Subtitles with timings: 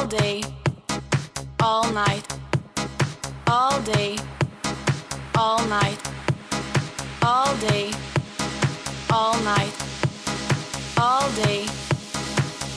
[0.00, 0.40] all day,
[1.62, 2.26] all night,
[3.46, 4.16] all day,
[5.36, 5.98] all night,
[7.22, 7.90] all day,
[9.12, 9.74] all night,
[10.96, 11.66] all day,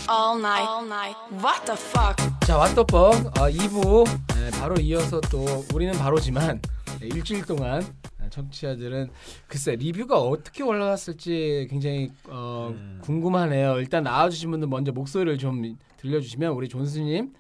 [0.10, 1.16] all night, all night.
[1.40, 2.18] What the fuck?
[2.46, 4.06] 자 왓더벅 어, 2부
[4.36, 6.62] 네, 바로 이어서 또 우리는 바로지만
[7.00, 8.03] 네, 일주일 동안 네,
[8.34, 9.10] 청취자들은
[9.48, 13.00] 글쎄 리뷰가 어떻게 올라갔을지 굉장히 어, 음.
[13.02, 13.78] 궁금하네요.
[13.80, 17.34] 일단 나와주신 분들 먼저 목소리를 좀 들려주시면 우리 존스님,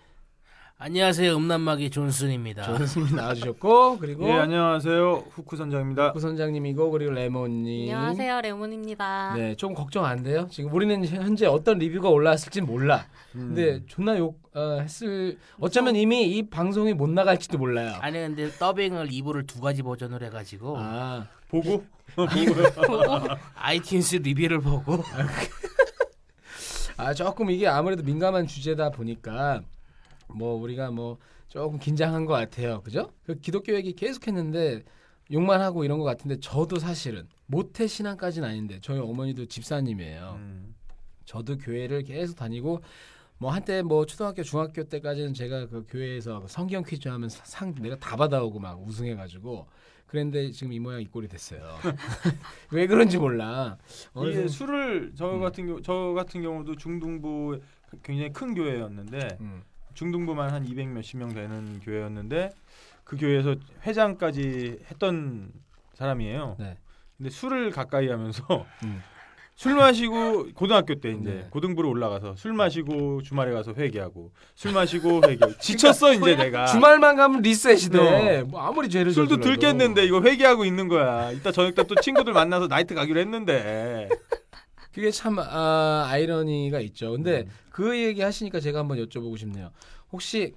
[0.85, 1.37] 안녕하세요.
[1.37, 2.63] 음란마귀 존슨입니다.
[2.63, 6.11] 존스님 나와주셨고 그리고 예 안녕하세요 후쿠 선장입니다.
[6.11, 7.95] 구 선장님이고 그리고 레몬님.
[7.95, 9.33] 안녕하세요, 레몬입니다.
[9.37, 10.45] 네, 좀 걱정 안 돼요.
[10.51, 13.05] 지금 우리는 현재 어떤 리뷰가 올라왔을지 몰라.
[13.35, 13.53] 음.
[13.55, 17.95] 근데 존나 욕 어, 했을 어쩌면 이미 이 방송이 못 나갈지도 몰라요.
[18.01, 21.85] 아니 근데 더빙을 2부를 두 가지 버전으로 해가지고 아, 보고
[23.55, 25.01] 아이튠스 리뷰를 보고
[26.97, 29.61] 아 조금 이게 아무래도 민감한 주제다 보니까
[30.29, 32.81] 뭐 우리가 뭐 조금 긴장한 것 같아요.
[32.81, 33.11] 그죠?
[33.23, 34.83] 그 기독교 얘기 계속했는데
[35.31, 40.35] 욕만 하고 이런 것 같은데 저도 사실은 모태 신앙까지는 아닌데 저희 어머니도 집사님이에요.
[40.37, 40.75] 음.
[41.25, 42.81] 저도 교회를 계속 다니고
[43.37, 47.97] 뭐 한때 뭐 초등학교 중학교 때까지는 제가 그 교회에서 성경 퀴즈 하면 사- 상 내가
[47.97, 49.67] 다 받아오고 막 우승해가지고
[50.07, 51.77] 그랬는데 지금 이 모양 이 꼴이 됐어요.
[52.71, 53.77] 왜 그런지 몰라.
[54.27, 55.41] 이게 술을 저 음.
[55.41, 57.59] 같은 경우 저 같은 경우도 중등부
[58.03, 59.63] 굉장히 큰 교회였는데 음.
[59.93, 62.51] 중등부만 한 200 몇십 명 되는 교회였는데
[63.03, 63.55] 그 교회에서
[63.85, 65.51] 회장까지 했던
[65.93, 66.55] 사람이에요.
[66.59, 66.77] 네.
[67.17, 69.01] 근데 술을 가까이 하면서 음.
[69.55, 71.47] 술 마시고 고등학교 때 이제 네.
[71.51, 77.43] 고등부로 올라가서 술 마시고 주말에 가서 회개하고 술 마시고 회개 지쳤어 이제 내가 주말만 가면
[77.43, 78.41] 리셋이 돼.
[78.43, 79.37] 뭐 아무리 죄를 술도.
[79.37, 81.31] 들겠는데 이거 회개하고 있는 거야.
[81.31, 84.09] 이따 저녁 때 또 친구들 만나서 나이트 가기로 했는데.
[84.93, 87.11] 그게 참 아, 아이러니가 있죠.
[87.11, 87.49] 근데 음.
[87.71, 89.71] 그 얘기 하시니까 제가 한번 여쭤보고 싶네요.
[90.11, 90.53] 혹시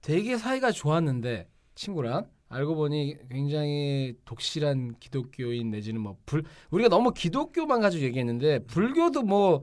[0.00, 7.80] 되게 사이가 좋았는데 친구랑 알고 보니 굉장히 독실한 기독교인 내지는 뭐 불 우리가 너무 기독교만
[7.80, 9.62] 가지고 얘기했는데 불교도 뭐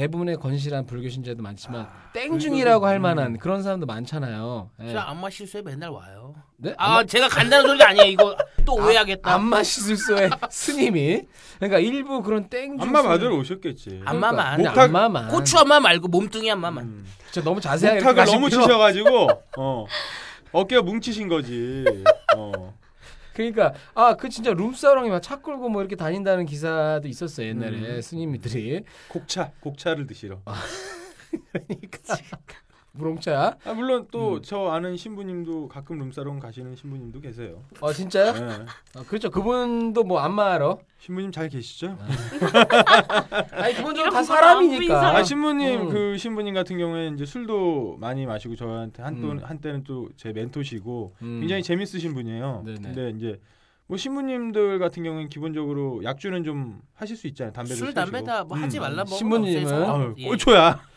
[0.00, 3.02] 대부분의 건실한 불교 신자도 많지만 땡중이라고 할 음.
[3.02, 4.68] 만한 그런 사람도 많잖아요.
[4.82, 4.88] 예.
[4.88, 6.34] 제가 안마 실수에 맨날 와요.
[6.58, 6.74] 네?
[6.76, 8.04] 아 제가 간다는 소리가 아니에요.
[8.04, 8.36] 이거
[8.66, 9.32] 또 오해하겠다.
[9.32, 11.22] 안마 시술소의 스님이
[11.56, 14.02] 그러니까 일부 그런 땡중 안마 받으러 오셨겠지.
[14.04, 16.84] 안마만 그러니까, 목탁- 안마만 고추 안마 말고 몸뚱이 안마만.
[16.84, 17.06] 음.
[17.30, 19.86] 저 너무 자세하게 목탁을 너무 가실 필요 치셔 가지고 어.
[20.52, 21.84] 어깨가 뭉치신 거지.
[22.36, 22.74] 어.
[23.36, 28.00] 그러니까 아 그 진짜 룸사롱이 막 차 끌고 뭐 이렇게 다닌다는 기사도 있었어요 옛날에 음.
[28.00, 30.40] 스님들이 곡차, 곡차를 드시러.
[31.52, 32.16] 그러니까
[32.96, 34.42] 무롱차 아, 물론 또 음.
[34.42, 37.62] 저 아는 신부님도 가끔 룸사롱 가시는 신부님도 계세요.
[37.80, 38.32] 어 진짜요?
[38.32, 38.54] 네.
[38.96, 41.96] 어, 그렇죠 그분도 뭐 안마하러 신부님 잘 계시죠?
[43.52, 45.88] 아니 그분도 이런 다거 사람이니까 아 신부님 음.
[45.90, 49.40] 그 신부님 같은 경우에 이제 술도 많이 마시고 저한테 한또 음.
[49.42, 51.40] 한때는 또 제 멘토시고 음.
[51.40, 52.62] 굉장히 재밌으신 분이에요.
[52.64, 52.80] 네네.
[52.82, 53.40] 근데 이제
[53.88, 57.52] 뭐 신부님들 같은 경우는 기본적으로 약주는 좀 하실 수 있잖아요.
[57.52, 57.94] 담배도 술.
[57.94, 58.80] 담배 다뭐 하지 음.
[58.80, 60.14] 말라 뭐 신부님은?
[60.14, 60.80] 꼴초야.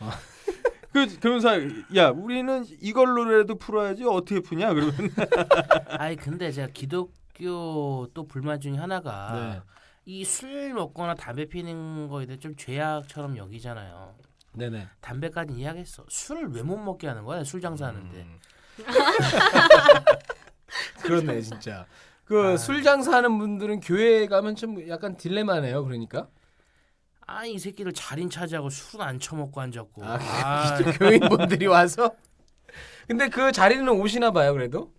[0.92, 1.50] 그 그러면서
[1.96, 4.92] 야 우리는 이걸로라도 풀어야지 어떻게 푸냐 그러면
[5.98, 9.62] 아니 근데 제가 기독교 또 불만 중에 하나가 네.
[10.04, 14.14] 이술 먹거나 담배 피는 거에 대해 좀 죄악처럼 여기잖아요.
[14.52, 16.06] 네네 담배까지 이해하겠어.
[16.08, 17.44] 술을 왜 못 먹게 하는 거야?
[17.44, 18.18] 술 장사하는데.
[18.18, 18.38] 음.
[21.02, 21.86] 그렇네 진짜
[22.24, 22.56] 그 아.
[22.56, 26.28] 술 장사하는 분들은 교회에 가면 좀 약간 딜레마네요 그러니까
[27.30, 30.04] 아이 새끼들 자린 차지하고 술은 안 처먹고 앉았고.
[30.04, 32.14] 아, 아, 교인분들이 와서
[33.06, 34.92] 근데 그 자리는 오시나 봐요 그래도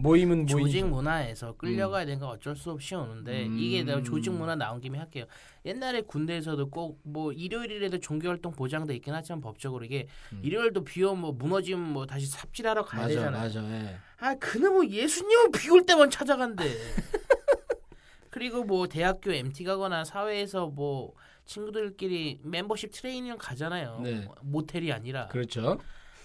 [0.00, 3.58] 모임은 모임 조직 문화에서 끌려가야 건 어쩔 수 없이 오는데 음.
[3.58, 5.26] 이게 내가 조직 문화 나온 김에 할게요.
[5.66, 10.40] 옛날에 군대에서도 꼭 뭐 일요일이라도 종교 활동 보장돼 있긴 하지만 법적으로 이게 음.
[10.42, 13.42] 일요일도 비오면 뭐 무너지면 뭐 다시 삽질하러 가야 맞아 되잖아요.
[13.42, 13.96] 맞아 예.
[14.18, 16.64] 아 그놈의 예수님은 비올 때만 찾아간대.
[18.30, 21.12] 그리고 뭐 대학교 MT 가거나 사회에서 뭐
[21.44, 24.00] 친구들끼리 멤버십 트레이닝 가잖아요.
[24.02, 24.28] 네.
[24.42, 25.26] 모텔이 아니라.
[25.28, 25.78] 그렇죠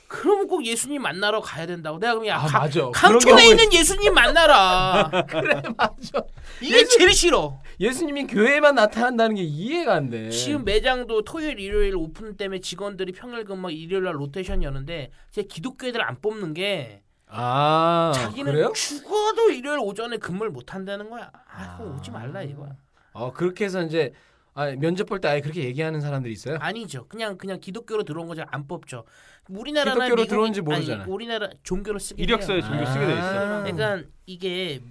[0.09, 2.00] 그러면 꼭 예수님 만나러 가야 된다고.
[2.00, 5.09] 내가 그럼 야아 강- 맞아 강촌에 있는 예수님 만나라.
[5.27, 6.24] 그래 맞아
[6.62, 7.59] 이게 제일 싫어.
[7.80, 13.44] 예수님이 교회에만 나타난다는 게 이해가 안 돼 지금 매장도 토요일 일요일 오픈 때문에 직원들이 평일
[13.44, 18.71] 근무 일요일 날 로테이션 여는데 제 기독교 애들 안 뽑는 게 아 자기는 그래요?
[18.74, 21.30] 죽어도 일요일 오전에 근무를 못 한다는 거야.
[21.51, 22.69] 아, 그거 오지 말라 이거야.
[23.12, 24.13] 어 그렇게 해서 이제
[24.57, 26.57] 아, 면접 볼 때 아예 그렇게 얘기하는 사람들이 있어요?
[26.59, 27.06] 아니죠.
[27.07, 28.44] 그냥 그냥 기독교로 들어온 거죠.
[28.48, 29.06] 안 뽑죠.
[29.50, 31.06] 우리나라나 기독교로 미국이- 들어온지 아니, 모르잖아.
[31.07, 32.69] 우리나라 종교로 쓰게 이력서에 돼요.
[32.69, 33.21] 종교 쓰게 돼 있어.
[33.59, 33.63] 아.
[33.63, 34.81] 그러니까 이게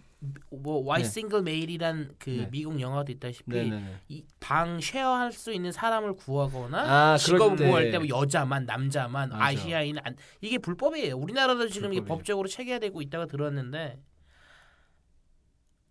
[0.50, 1.08] 뭐 와이 네.
[1.08, 2.48] 싱글 메일이란 그 네.
[2.50, 3.94] 미국 영화도 있다시피 네네네.
[4.08, 7.66] 이방 쉐어할 수 있는 사람을 구하거나 아, 직업 그럴 때.
[7.68, 9.44] 구할 때 뭐 여자만 남자만 맞아.
[9.44, 11.16] 아시아인 안 이게 불법이에요.
[11.16, 12.18] 우리나라도 지금 이게 불법이에요.
[12.18, 13.98] 법적으로 체계되고 있다가 들었는데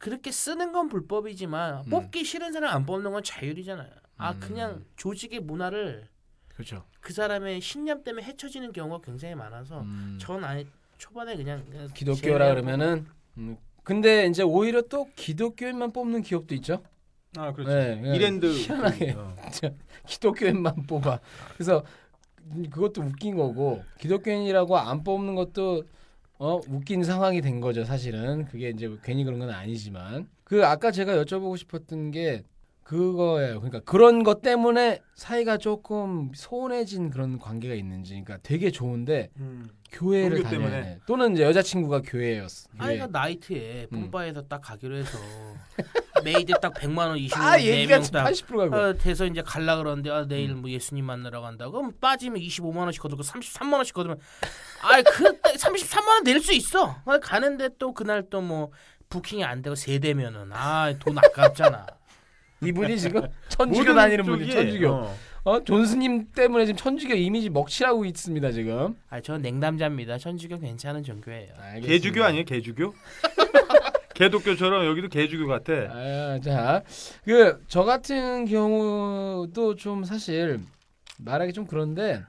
[0.06, 1.90] 그렇게 쓰는 건 불법이지만 음.
[1.90, 3.90] 뽑기 싫은 사람 안 뽑는 건 자율이잖아요.
[4.18, 4.40] 아 음.
[4.40, 6.08] 그냥 조직의 문화를
[6.50, 6.86] 그렇죠.
[7.02, 10.20] 그 사람의 신념 때문에 헤쳐지는 경우가 굉장히 많아서 음.
[10.22, 10.68] 전 아예
[11.00, 13.08] 초반에 그냥 그냥 기독교라 그러면은
[13.40, 16.84] 음, 근데 이제 오히려 또 기독교인만 뽑는 기업도 있죠.
[17.36, 17.74] 아 그렇죠.
[17.74, 19.14] 네, 그냥 이랜드 희한하게.
[19.18, 19.36] 어.
[20.06, 21.20] 기독교인만 뽑아.
[21.56, 21.84] 그래서
[22.70, 25.84] 그것도 웃긴 거고 기독교인이라고 안 뽑는 것도
[26.38, 27.86] 어 웃긴 상황이 된 거죠.
[27.86, 32.44] 사실은 그게 이제 괜히 그런 건 아니지만 그 아까 제가 여쭤보고 싶었던 게
[32.86, 33.62] 그거예요.
[33.62, 39.68] 그러니까 그런 것 때문에 사이가 조금 소원해진 그런 관계가 있는지, 그러니까 되게 좋은데 음.
[39.92, 40.82] 교회를 다녀야 때문에.
[40.84, 41.00] 돼.
[41.08, 42.70] 또는 이제 여자친구가 교회였어.
[42.80, 43.00] 교회.
[43.00, 44.02] 그 나이트에 음.
[44.12, 45.18] 뿜바에서 딱 가기로 해서
[46.24, 50.12] 메이드 딱 100만 원 20만 아원 얘기가 4명딱 80%가 고 어, 돼서 이제 갈라 그러는데
[50.12, 50.62] 아, 내일 음.
[50.62, 54.20] 뭐 예수님 만나러 간다고 그럼 빠지면 25만 원씩 걷고 33만 원씩 걷으면
[54.84, 58.72] 아이 그 33만 원 낼 수 있어 근데 가는데 또 그날 또 뭐
[59.10, 61.86] 부킹이 안 되고 세대면은 아 돈 아깝잖아
[62.68, 64.88] 이분이 지금 천주교 다니는 분이 천주교.
[64.90, 65.16] 어.
[65.44, 68.96] 어 존스님 때문에 지금 천주교 이미지 먹칠하고 있습니다 지금.
[69.10, 71.88] 아저 냉담자입니다 천주교 괜찮은 종교예요 알겠습니다.
[71.88, 72.46] 개주교 아니에요?
[72.46, 72.94] 개주교?
[74.16, 75.74] 개독교처럼 여기도 개주교 같아.
[75.74, 76.84] 아, 자,
[77.26, 80.62] 그 저 같은 경우도 좀 사실
[81.18, 82.24] 말하기 좀 그런데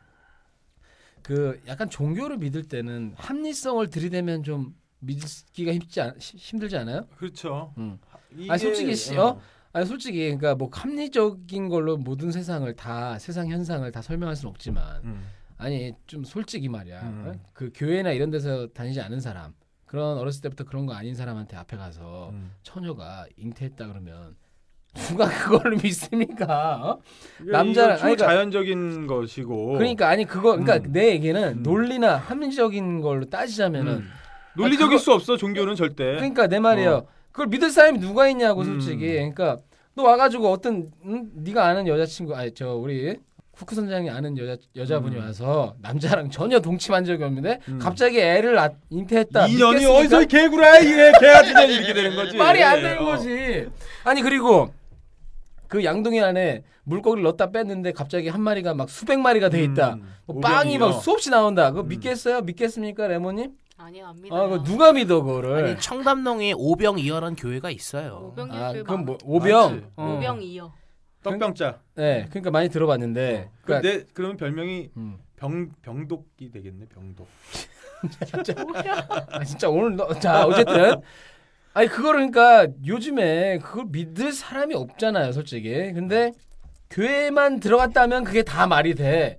[1.22, 7.06] 그 약간 종교를 믿을 때는 합리성을 들이대면 좀 믿기가 힘지 않, 시- 힘들지 않아요?
[7.18, 7.72] 그렇죠.
[7.78, 7.98] 음.
[8.36, 9.40] 이게, 아니, 솔직히 씨, 어?
[9.76, 15.02] 아니 솔직히 그러니까 뭐 합리적인 걸로 모든 세상을 다 세상 현상을 다 설명할 수는 없지만
[15.04, 15.22] 음.
[15.58, 17.24] 아니 좀 솔직히 말이야 음.
[17.26, 17.32] 어?
[17.52, 19.52] 그 교회나 이런 데서 다니지 않은 사람
[19.84, 22.52] 그런 어렸을 때부터 그런 거 아닌 사람한테 앞에 가서 음.
[22.62, 24.34] 처녀가 잉태했다 그러면
[24.94, 25.28] 누가
[25.60, 26.76] 그걸 믿습니까?
[26.82, 27.00] 어?
[27.44, 29.74] 남자 남자는- 아니, 그러니까- 자연적인 것이고.
[29.74, 30.92] 그러니까 아니 그거 그러니까 음.
[30.92, 31.62] 내 얘기는 음.
[31.62, 34.08] 논리나 합리적인 걸로 따지자면은 음.
[34.56, 36.14] 논리적일 그거- 수 없어 종교는 절대.
[36.14, 37.06] 그러니까 내 말이에요.
[37.36, 38.64] 그걸 믿을 사람이 누가 있냐고 음.
[38.80, 39.12] 솔직히.
[39.12, 39.58] 그러니까
[39.94, 41.28] 너 와가지고 어떤 응?
[41.34, 43.14] 네가 아는 여자친구 아니 저 우리
[43.54, 45.20] 후크 선장이 아는 여자 여자분이 음.
[45.20, 47.78] 와서 남자랑 전혀 동침한 적이 없는데 음.
[47.78, 49.48] 갑자기 애를 낳, 잉태했다.
[49.48, 49.98] 인연이 믿겠습니까?
[49.98, 52.36] 어디서 이 개구라 이게 개 같은 년 이렇게 되는 거지.
[52.38, 53.04] 말이 안 되는 어.
[53.04, 53.68] 거지.
[54.04, 54.70] 아니 그리고
[55.68, 59.94] 그 양동이 안에 물고기를 넣었다 뺐는데 갑자기 한 마리가 막 수백 마리가 돼 있다.
[59.94, 60.08] 음.
[60.24, 61.00] 뭐 빵이 막 오병이요.
[61.02, 61.68] 수없이 나온다.
[61.70, 61.88] 그거 음.
[61.88, 62.40] 믿겠어요?
[62.42, 63.52] 믿겠습니까, 레모님?
[63.78, 64.48] 아니요 안 아, 믿어요.
[64.50, 65.64] 그 누가 믿어 그거를?
[65.64, 69.90] 아니 청담동에 오병이어란 교회가 있어요 오병 아, 교회 그건 많- 뭐 오병.
[69.96, 70.14] 어.
[70.16, 70.72] 오병 이어.
[71.22, 71.80] 떡병자.
[71.96, 73.50] 네, 그러니까 많이 들어봤는데.
[73.62, 75.18] 그 그러니까 내 그러면 별명이 음.
[75.36, 76.86] 병 병독이 되겠네.
[76.86, 77.26] 병독.
[79.32, 81.00] 아, 진짜 오늘 너, 자 어쨌든
[81.74, 85.70] 아니 그거를 그러니까 요즘에 그걸 믿을 사람이 없잖아요, 솔직히.
[85.92, 86.32] 근데
[86.90, 89.38] 교회만 들어갔다면 그게 다 말이 돼.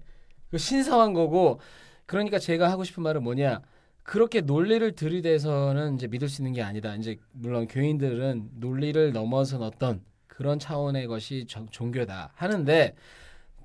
[0.51, 1.59] 그 신성한 거고.
[2.05, 3.61] 그러니까 제가 하고 싶은 말은 뭐냐?
[4.07, 6.95] 그렇게 논리를 들이대서는 이제 믿을 수 있는 게 아니다.
[6.95, 12.95] 이제 물론 교인들은 논리를 넘어선 어떤 그런 차원의 것이 정- 종교다 하는데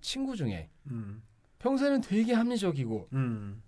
[0.00, 1.22] 친구 중에 음.
[1.60, 3.62] 평소에는 되게 합리적이고 음.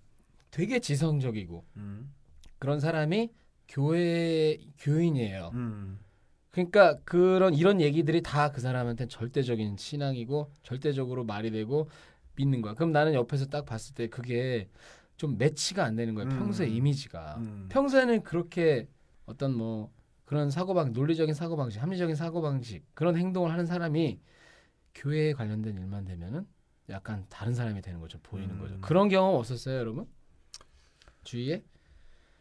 [0.50, 2.12] 되게 지성적이고 음.
[2.58, 3.30] 그런 사람이
[3.68, 5.50] 교회 교인이에요.
[5.54, 6.00] 음.
[6.50, 11.88] 그러니까 그런 이런 얘기들이 다 그 사람한테 절대적인 신앙이고 절대적으로 말이 되고
[12.34, 12.74] 믿는 거야.
[12.74, 14.68] 그럼 나는 옆에서 딱 봤을 때 그게
[15.16, 16.24] 좀 매치가 안 되는 거야.
[16.26, 16.30] 음.
[16.30, 17.36] 평소의 이미지가.
[17.38, 17.66] 음.
[17.70, 18.88] 평소에는 그렇게
[19.26, 19.92] 어떤 뭐
[20.24, 24.20] 그런 사고방 논리적인 사고방식, 합리적인 사고방식 그런 행동을 하는 사람이
[24.94, 26.46] 교회에 관련된 일만 되면은
[26.90, 28.18] 약간 다른 사람이 되는 거죠.
[28.22, 28.58] 보이는 음.
[28.58, 28.80] 거죠.
[28.80, 30.06] 그런 경험 없었어요, 여러분?
[31.22, 31.64] 주위에?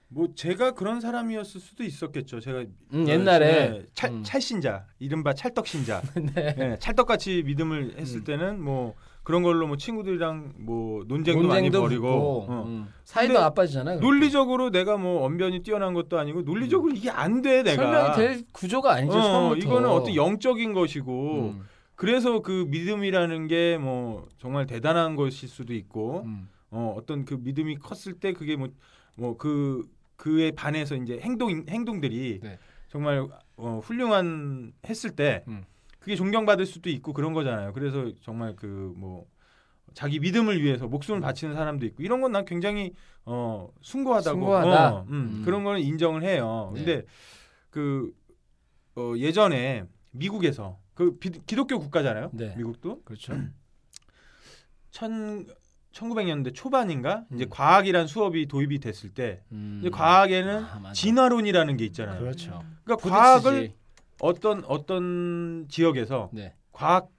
[0.10, 2.40] 뭐 제가 그런 사람이었을 수도 있었겠죠.
[2.40, 4.24] 제가 음, 그 옛날에 네, 찰, 음.
[4.24, 6.02] 찰신자, 이른바 찰떡신자,
[6.36, 6.56] 네.
[6.56, 8.24] 네, 찰떡같이 믿음을 했을 음.
[8.24, 8.94] 때는 뭐
[9.24, 12.08] 그런 걸로 뭐 친구들이랑 뭐 논쟁도, 많이 벌이고
[12.50, 12.64] 어.
[12.68, 12.88] 음.
[13.06, 14.00] 사이도 나빠지잖아요.
[14.02, 18.94] 논리적으로 내가 뭐 언변이 뛰어난 것도 아니고 논리적으로 이게 안 돼 내가 설명이 될 구조가
[18.94, 19.18] 아니죠.
[19.18, 19.58] 어, 처음부터.
[19.66, 21.64] 이거는 어떤 영적인 것이고 음,
[21.96, 26.50] 그래서 그 믿음이라는 게 뭐 정말 대단한 것일 수도 있고 음.
[26.72, 28.68] 어, 어떤 그 믿음이 컸을 때 그게 뭐
[29.16, 29.88] 뭐 그
[30.18, 32.58] 그에 반해서 이제 행동 행동들이 네.
[32.88, 33.28] 정말
[33.58, 35.64] 어, 훌륭한 했을 때 음.
[36.04, 37.72] 그게 존경받을 수도 있고 그런 거잖아요.
[37.74, 39.26] 그래서 정말 그 뭐
[39.94, 42.94] 자기 믿음을 위해서 목숨을 바치는 사람도 있고 이런 건 난 굉장히
[43.26, 44.94] 어 숭고하다고 숭고하다.
[44.96, 45.42] 어, 음, 음.
[45.46, 46.72] 그런 거는 인정을 해요.
[46.74, 46.84] 네.
[46.84, 47.06] 근데
[47.70, 48.12] 그
[48.96, 52.32] 어, 예전에 미국에서 그 비- 기독교 국가잖아요.
[52.34, 52.54] 네.
[52.58, 53.34] 미국도 그렇죠.
[54.92, 55.46] 천
[55.92, 57.50] 1900년대 초반인가 이제 음.
[57.50, 59.78] 과학이란 수업이 도입이 됐을 때 음.
[59.82, 60.92] 이제 과학에는 아.
[60.94, 62.20] 진화론이라는 게 있잖아요.
[62.20, 62.64] 그렇죠.
[62.84, 63.10] 그러니까 부딪히지.
[63.10, 63.74] 과학을
[64.24, 66.54] 어떤 어떤 지역에서 네.
[66.72, 67.10] 과학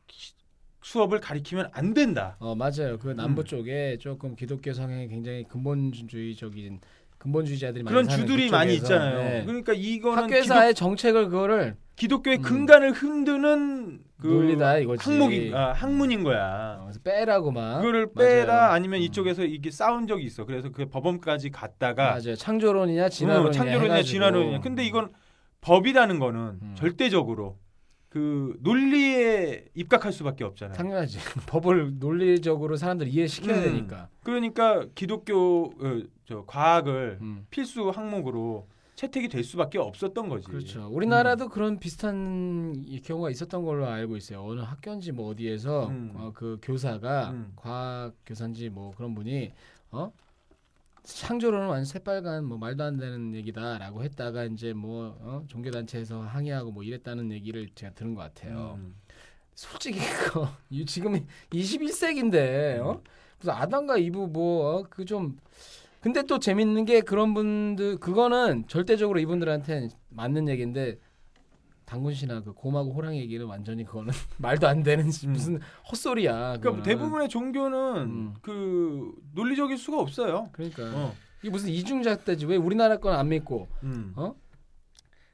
[0.83, 2.37] 수업을 가리키면 안 된다.
[2.41, 2.99] 어 맞아요.
[2.99, 3.45] 그 남부 음.
[3.45, 6.81] 쪽에 조금 기독교 성향이 굉장히 근본주의적인
[7.19, 9.19] 근본주의자들이 그런 주들이 많이 그쪽에서, 있잖아요.
[9.19, 9.45] 네.
[9.45, 12.43] 그러니까 이거는 학교에서의 정책을 그거를 기독, 교의 음.
[12.43, 15.09] 근간을 흔드는 그 논리다 이거지.
[15.09, 16.79] 학목이 아, 학문인 거야.
[16.81, 17.81] 어, 그래서 빼라고 막.
[17.81, 18.29] 그거를 맞아요.
[18.31, 19.05] 빼라 아니면 음.
[19.05, 20.47] 이쪽에서 이게 싸운 적이 있어.
[20.47, 22.35] 그래서 그 법원까지 갔다가 맞아요.
[22.35, 24.11] 창조론이냐 진화론이냐 어, 창조론이냐 해가지고.
[24.11, 24.61] 진화론이냐.
[24.61, 25.11] 근데 이건
[25.65, 26.75] 법이라는 거는 음.
[26.77, 27.59] 절대적으로
[28.11, 30.77] 그 논리에 입각할 수밖에 없잖아요.
[30.77, 31.19] 당연하지.
[31.49, 33.63] 법을 논리적으로 사람들 이해시켜야 음.
[33.65, 34.09] 되니까.
[34.23, 37.47] 그러니까 기독교 어, 저 과학을 음.
[37.51, 40.47] 필수 항목으로 채택이 될 수밖에 없었던 거지.
[40.47, 40.87] 그렇죠.
[40.93, 44.45] 우리나라도 그런 비슷한 이 경우가 있었던 걸로 알고 있어요.
[44.45, 46.13] 어느 학교인지 뭐 어디에서 음.
[46.15, 47.53] 어, 그 교사가 음.
[47.57, 49.51] 과학 교사인지 뭐 그런 분이
[49.91, 50.13] 어
[51.05, 55.45] 창조론은 완전 새빨간 뭐 말도 안 되는 얘기다라고 했다가 이제 뭐 어?
[55.49, 58.79] 종교 단체에서 항의하고 뭐 이랬다는 얘기를 제가 들은 것 같아요.
[58.79, 58.95] 음.
[59.55, 63.03] 솔직히 그거 이- 지금 21세기인데 어?
[63.39, 65.37] 무슨 아담과 이브 뭐그 좀
[66.01, 70.99] 근데 또 재밌는 게 그런 분들 그거는 절대적으로 이분들한테 맞는 얘기인데
[71.85, 75.33] 당군 씨나 그 곰하고 호랑 얘기는 완전히 그거는 말도 안 되는 음.
[75.33, 75.61] 무슨
[75.91, 76.59] 헛소리야.
[76.59, 76.83] 그러니까.
[76.83, 78.35] 대부분의 종교는 음.
[78.43, 80.49] 그 논리적일 수가 없어요.
[80.53, 81.15] 그러니까 어.
[81.43, 84.13] 이게 무슨 이중잣대지 왜 우리나라 건 안 믿고 음.
[84.17, 84.35] 어?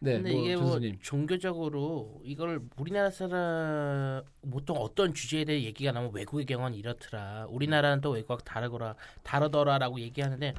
[0.03, 0.99] 네, 근데 뭐 이게 뭐 전수님.
[1.03, 7.47] 종교적으로 이걸 우리나라 사람 보통 어떤 주제에 대해 얘기가 나면 외국의 경우는 이렇더라.
[7.51, 10.55] 우리나라는 또 외국과 다르거라 다르더라라고 얘기하는데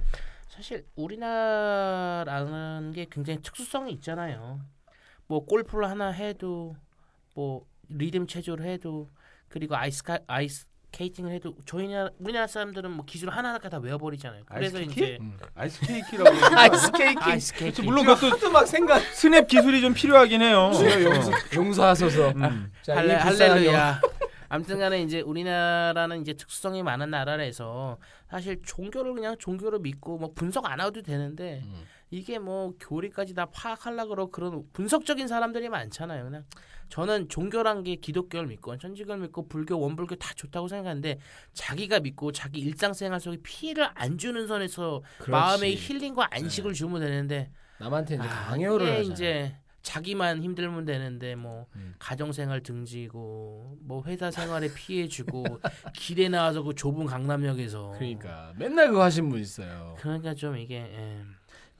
[0.47, 4.61] 사실 우리나라라는 게 굉장히 특수성이 있잖아요.
[5.31, 6.75] 뭐 골프를 하나 해도
[7.35, 9.07] 뭐 리듬 체조를 해도
[9.47, 14.43] 그리고 아이스 아이스 스케이팅을 해도 저희나 우리나라 사람들은 뭐 기술 하나하나 다 외워버리잖아요.
[14.45, 15.37] 그래서 아이스 이제 음.
[15.55, 16.29] 아이스 케이크라고.
[16.59, 17.23] 아이스 케이크.
[17.23, 17.53] 아이스.
[17.53, 18.99] 케이팅 물론 그것도 막 생각.
[18.99, 20.69] 스냅 기술이 좀 필요하긴 해요.
[20.73, 22.31] 용서, 용서하소서.
[22.31, 22.69] 음.
[22.81, 24.01] 자, 할래, 이 불쌍한 할렐루야.
[24.49, 27.97] 아무튼간에 이제 우리나라는 이제 특수성이 많은 나라라서
[28.29, 31.85] 사실 종교를 그냥 종교로 믿고 뭐 분석 안 해도 되는데 음.
[32.11, 36.25] 이게 뭐 교리까지 다 파악하려 그러 그런 분석적인 사람들이 많잖아요.
[36.25, 36.43] 그냥
[36.89, 41.19] 저는 종교란 게 기독교를 믿고 천주교를 믿고 불교 원불교 다 좋다고 생각하는데
[41.53, 45.31] 자기가 믿고 자기 일상생활 속에 피해를 안 주는 선에서 그렇지.
[45.31, 47.49] 마음의 힐링과 안식을 주면 되는데
[47.79, 49.05] 남한테 이제 아, 강요를.
[49.05, 51.95] 이제 자기만 힘들면 되는데 뭐 음.
[51.97, 55.43] 가정생활 등지고 뭐 회사 생활에 피해 주고
[55.95, 59.95] 길에 나와서 그 좁은 강남역에서 그러니까 맨날 그거 하신 분 있어요.
[59.97, 61.21] 그러니까 좀 이게 예.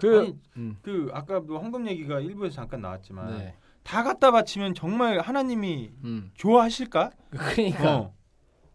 [0.02, 0.78] 그 아니, 음.
[0.82, 3.54] 그 아까도 헌금 얘기가 일부에서 잠깐 나왔지만 네.
[3.84, 6.32] 다 갖다 바치면 정말 하나님이 음.
[6.38, 7.12] 좋아하실까?
[7.32, 8.14] 그러니까 어.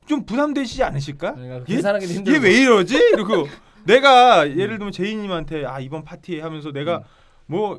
[0.06, 1.34] 좀 부담되시지 않으실까?
[1.34, 2.46] 그러니까 얘- 계산하기도 힘들고.
[2.46, 2.96] 얘왜 이러지?
[2.96, 3.46] 이러고
[3.84, 7.02] 내가 예를 들면 제이님한테 아 이번 파티에 하면서 내가 음.
[7.46, 7.78] 뭐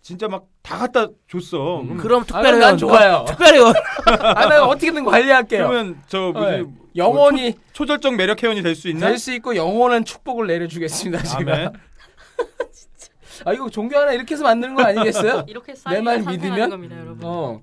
[0.00, 1.80] 진짜 막 다 갖다 줬어.
[1.80, 1.86] 음.
[1.96, 3.24] 그럼 그럼 아, 특별히 난 좋아요.
[3.28, 3.58] 특별히
[4.36, 5.66] 아, 나 어떻게든 관리할게요.
[5.66, 6.40] 그러면 저 네.
[6.62, 9.06] 무슨 영원히 초, 절적 매력 회원이 될 수 있나?
[9.08, 11.22] 될 수 있고 영원한 축복을 내려주겠습니다.
[11.22, 11.72] 제가.
[13.44, 15.44] 아 이거 종교 하나 이렇게 해서 만드는 거 아니겠어요?
[15.48, 16.70] 이렇게 내말 쌓이면 믿으면?
[16.70, 17.24] 겁니다, 여러분.
[17.24, 17.62] 어.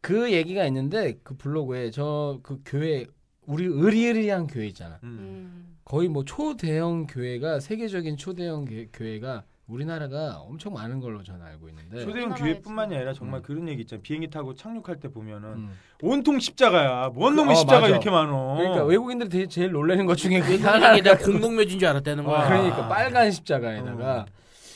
[0.00, 3.06] 그 얘기가 있는데 그 블로그에 저 그 교회
[3.46, 4.98] 우리 의리의리한 교회 있잖아.
[5.04, 5.08] 음.
[5.18, 5.76] 음.
[5.84, 12.04] 거의 뭐 초대형 교회가 세계적인 초대형 교- 교회가 우리나라가 엄청 많은 걸로 저는 알고 있는데.
[12.04, 13.42] 초대형 지금- 아니라 정말 음.
[13.42, 14.00] 그런 얘기 있잖아.
[14.00, 15.70] 비행기 타고 착륙할 때 보면은 음.
[16.02, 17.08] 온통 십자가야.
[17.08, 17.90] 뭔 그- 놈의 어, 십자가 맞아.
[17.90, 18.54] 이렇게 많어.
[18.56, 20.92] 그러니까 외국인들이 되게 제일 놀라는 것 중에 그게 하나.
[20.92, 22.38] 외국인이 다 공동묘지인 줄 알았다는 거야.
[22.38, 22.48] 와.
[22.48, 24.20] 그러니까 빨간 십자가에다가.
[24.20, 24.26] 어.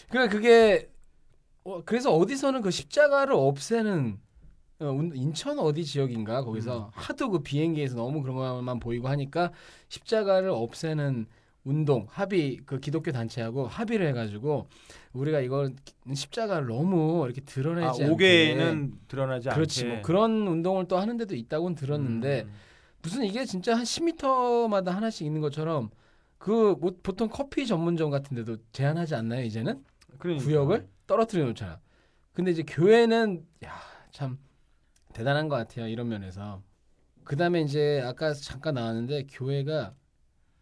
[0.08, 0.88] 그러니까 그게
[1.62, 4.18] 어, 그래서 어디서는 그 십자가를 없애는
[4.80, 6.90] 어, 운- 인천 어디 지역인가 거기서 음.
[6.94, 9.52] 하도 그 비행기에서 너무 그런 것만 보이고 하니까
[9.88, 11.26] 십자가를 없애는
[11.64, 14.66] 운동 합의 그 기독교 단체하고 합의를 해가지고
[15.12, 15.74] 우리가 이걸
[16.12, 19.92] 십자가를 너무 이렇게 아, 드러내지 않게 5개는 드러나지 그렇지 않게.
[19.94, 22.52] 뭐 그런 운동을 또 하는 데도 있다고는 들었는데 음.
[23.02, 25.90] 무슨 이게 진짜 한 10m마다 하나씩 있는 것처럼
[26.38, 29.84] 그 뭐 보통 커피 전문점 같은 데도 제한하지 않나요 이제는
[30.18, 30.44] 그러니까.
[30.44, 31.80] 구역을 떨어뜨려 놓잖아.
[32.32, 33.72] 근데 이제 교회는 야
[34.12, 34.38] 참
[35.12, 36.62] 대단한 것 같아요 이런 면에서.
[37.24, 39.94] 그 다음에 이제 아까 잠깐 나왔는데 교회가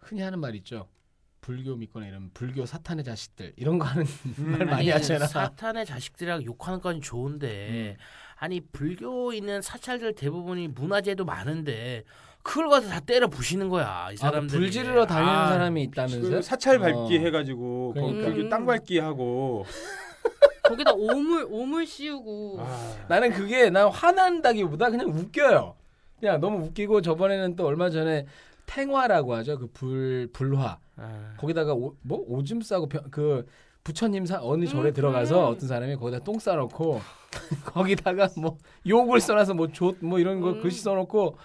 [0.08, 0.88] 흔히 하는 말 있죠.
[1.40, 4.04] 불교 믿거나 이런 불교 사탄의 자식들 이런 거 하는
[4.38, 4.50] 음.
[4.58, 5.26] 말 많이 아니, 하잖아.
[5.26, 7.96] 사탄의 자식들이라고 욕하는 건 좋은데
[8.36, 12.04] 아니 불교 있는 사찰들 대부분이 문화재도 많은데
[12.42, 14.58] 그걸 가서 다 때려 부시는 거야 이 아, 사람들이.
[14.58, 16.30] 불 지르러 다니는 아, 사람이 있다면서요?
[16.36, 17.20] 그 사찰 밟기 어.
[17.20, 18.30] 해가지고 거기 그러니까.
[18.32, 19.64] 불교 땅 밟기 하고.
[20.64, 22.96] 거기다 오물 오물 씌우고 아.
[23.08, 25.76] 나는 그게 난 화난다기보다 그냥 웃겨요.
[26.20, 28.26] 그냥 너무 웃기고 저번에는 또 얼마 전에
[28.68, 29.58] 탱화라고 하죠.
[29.58, 30.78] 그 불 불화.
[30.96, 31.34] 아.
[31.38, 33.46] 거기다가 오, 뭐 오줌 싸고 병- 그
[33.84, 35.52] 부처님 사, 어느 절에 음, 들어가서 음.
[35.54, 37.00] 어떤 사람이 거기다 똥 싸놓고
[37.64, 40.60] 거기다가 뭐 욕을 써놔서 뭐좆뭐 이런 거 음.
[40.60, 41.36] 글씨 써놓고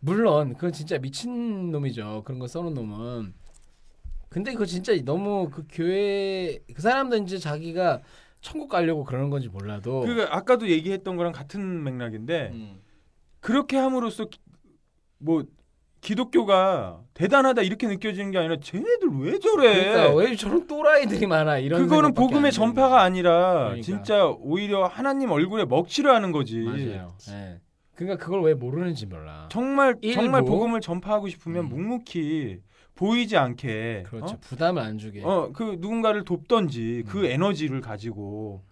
[0.00, 3.32] 물론 그건 진짜 미친 놈이죠 그런 거 써놓은 놈은
[4.28, 8.00] 근데 그거 진짜 너무 그 교회 그 사람도 이제 자기가
[8.40, 12.80] 천국 가려고 그러는 건지 몰라도 그 아까도 얘기했던 거랑 같은 맥락인데 음.
[13.40, 14.38] 그렇게 함으로써 기-
[15.18, 15.44] 뭐
[16.00, 19.90] 기독교가 대단하다 이렇게 느껴지는 게 아니라 쟤네들 왜 저래?
[19.90, 23.02] 그러니까 왜 저런 또라이들이 많아 이런 그거는 복음의 전파가.
[23.02, 23.82] 아니라 그러니까.
[23.82, 26.60] 진짜 오히려 하나님 얼굴에 먹칠을 하는 거지.
[26.60, 27.14] 맞아요.
[27.30, 27.60] 예.
[27.94, 29.48] 그러니까 그걸 왜 모르는지 몰라.
[29.50, 30.20] 정말 일부.
[30.22, 31.68] 정말 복음을 전파하고 싶으면 음.
[31.68, 32.60] 묵묵히
[32.94, 34.38] 보이지 않게 그렇죠.
[34.40, 35.22] 부담을 안 주게.
[35.22, 37.24] 어, 어, 그 누군가를 돕던지 그 음.
[37.26, 38.62] 에너지를 가지고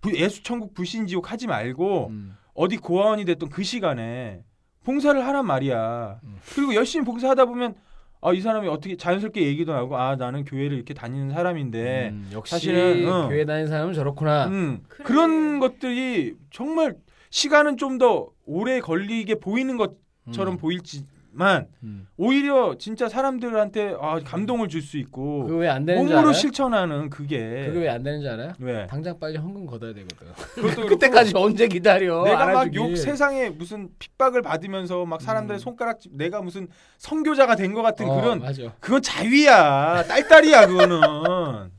[0.00, 2.36] 부- 예수 천국 불신 지옥 하지 말고 음.
[2.54, 4.42] 어디 고아원이 됐던 그 시간에
[4.84, 6.20] 봉사를 하란 말이야.
[6.24, 6.36] 음.
[6.54, 7.74] 그리고 열심히 봉사하다 보면
[8.20, 12.50] 아, 이 사람이 어떻게 자연스럽게 얘기도 하고 아 나는 교회를 이렇게 다니는 사람인데 음, 역시
[12.52, 13.28] 사실은, 어.
[13.28, 14.46] 교회 다니는 사람은 저렇구나.
[14.48, 15.04] 음, 그래.
[15.04, 16.96] 그런 것들이 정말
[17.30, 20.58] 시간은 좀 더 오래 걸리게 보이는 것처럼 음.
[20.58, 21.04] 보일지
[21.38, 22.06] 만 음.
[22.16, 26.32] 오히려 진짜 사람들한테 아, 감동을 줄 수 있고 그거 왜 안 되는지 몸으로 알아요?
[26.32, 28.52] 실천하는 그게 그거 왜안 되는지 알아요?
[28.58, 30.26] 왜 당장 빨리 헌금 걷어야 되거든.
[30.54, 32.24] 그것도 그렇고 그때까지 언제 기다려?
[32.24, 32.80] 내가 막 알아주길.
[32.80, 35.60] 욕 세상에 무슨 핍박을 받으면서 막 사람들의 음.
[35.60, 36.68] 손가락질 내가 무슨
[36.98, 38.62] 선교자가 된 것 같은 어, 그런 맞아.
[38.80, 41.00] 그건 자위야 딸딸이야 그거는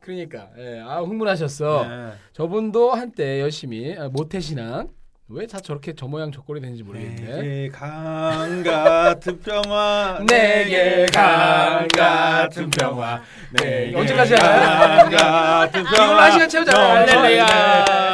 [0.00, 0.80] 그러니까 예.
[0.80, 1.86] 아 흥분하셨어.
[1.86, 2.12] 네.
[2.32, 4.88] 저분도 한때 열심히 아, 모태신앙
[5.32, 7.22] 왜 다 저렇게 저 모양 저 꼴이 되는지 모르겠는데.
[7.42, 13.22] 내게 강 같은 평화 내게 강 같은 평화.
[13.52, 15.10] 내게 언제까지 강?
[15.10, 17.06] 같은 평화 이걸로 한 시간 채우잖아요.
[17.06, 17.46] 할렐루야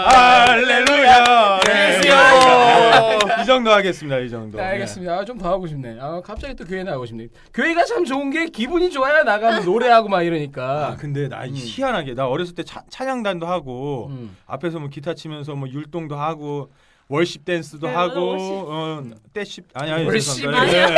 [0.07, 3.19] 할렐루야 그래요.
[3.43, 5.15] 이 정도 하겠습니다 이 정도 네, 알겠습니다.
[5.19, 5.97] 아, 좀더 하고 싶네.
[6.01, 7.29] 아, 갑자기 또 교회 나가고 싶네.
[7.55, 10.97] 교회가 참 좋은 게 기분이 좋아야 나가면 노래하고 막아 이러니까.
[10.99, 11.51] 근데 나 음.
[11.55, 14.37] 희한하게 나 어렸을 때 차, 찬양단도 하고 음.
[14.47, 16.71] 앞에서 뭐 기타 치면서 뭐 율동도 하고
[17.09, 18.51] 월십 댄스도 네, 하고 월십.
[18.53, 20.63] 어 떼십 아니 아니 월십 죄송합니다.
[20.63, 20.89] 아니야?
[20.89, 20.97] 예, 예.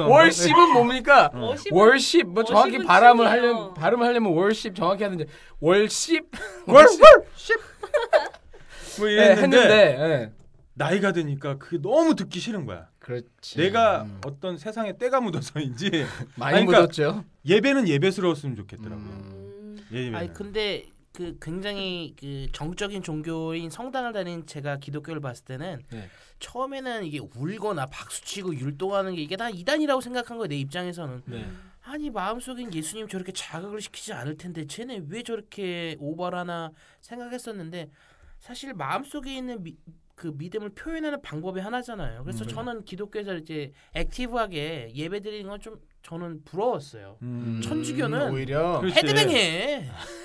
[0.00, 0.06] 아.
[0.06, 1.30] 월십은 뭡니까?
[1.34, 1.54] 어.
[1.72, 3.28] 월십 뭐 정확히 발음을.
[3.28, 5.26] 하려면 발음을 하려면 월십 정확히 하든지
[5.60, 6.30] 월십
[6.66, 7.00] 월십
[8.98, 10.32] 뭐 네, 이랬는데 했는데 예.
[10.74, 12.88] 나이가 드니까 그게 너무 듣기 싫은 거야.
[12.98, 13.58] 그렇지.
[13.58, 14.20] 내가 음.
[14.24, 15.90] 어떤 세상에 때가 묻어서인지
[16.36, 17.24] 많이 그러니까 묻었죠.
[17.44, 18.98] 예배는 예배스러웠으면 좋겠더라고요.
[19.04, 19.30] 음.
[19.32, 19.86] 음.
[19.92, 20.14] 예배는.
[20.18, 26.08] 아니 근데 그 굉장히 그 정적인 종교인 성당을 다닌 제가 기독교를 봤을 때는 네.
[26.38, 31.46] 처음에는 이게 울거나 박수치고 율동하는 게 이게 다 이단이라고 생각한 거예요 내 입장에서는 네.
[31.82, 37.90] 아니 마음속엔 예수님 저렇게 자극을 시키지 않을 텐데 쟤네 왜 저렇게 오버하나 생각했었는데
[38.38, 39.76] 사실 마음속에 있는 미,
[40.14, 42.22] 그 믿음을 표현하는 방법이 하나잖아요.
[42.24, 42.48] 그래서 음.
[42.48, 47.16] 저는 기독교에서 이제 액티브하게 예배 드리는 건 좀 저는 부러웠어요.
[47.22, 47.60] 음.
[47.62, 48.82] 천주교는 오히려.
[48.82, 49.88] 헤드뱅해.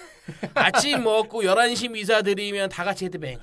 [0.54, 3.40] 아침 먹고 11시 미사 드리면 다 같이 헤드뱅.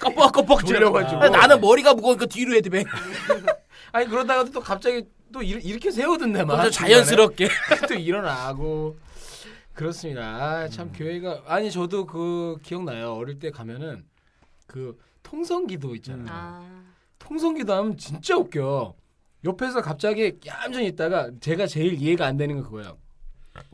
[0.00, 1.22] 껍벅껍벅 졸려가지고.
[1.22, 2.84] 아, 나는 머리가 무거우니까 뒤로 헤드뱅.
[3.92, 7.48] 아니 그러다가 또 갑자기 또 일, 이렇게 세우던데 막 자연스럽게.
[7.88, 8.96] 또 일어나고
[9.74, 10.22] 그렇습니다.
[10.22, 13.14] 아, 참 교회가 아니 저도 그 기억나요.
[13.14, 14.04] 어릴 때 가면은
[14.66, 16.24] 그 통성기도 있잖아요.
[16.24, 16.28] 음.
[16.30, 16.86] 아.
[17.18, 18.94] 통성기도 하면 진짜 웃겨.
[19.44, 22.98] 옆에서 갑자기 얌전히 있다가 제가 제일 이해가 안 되는 건 그거예요.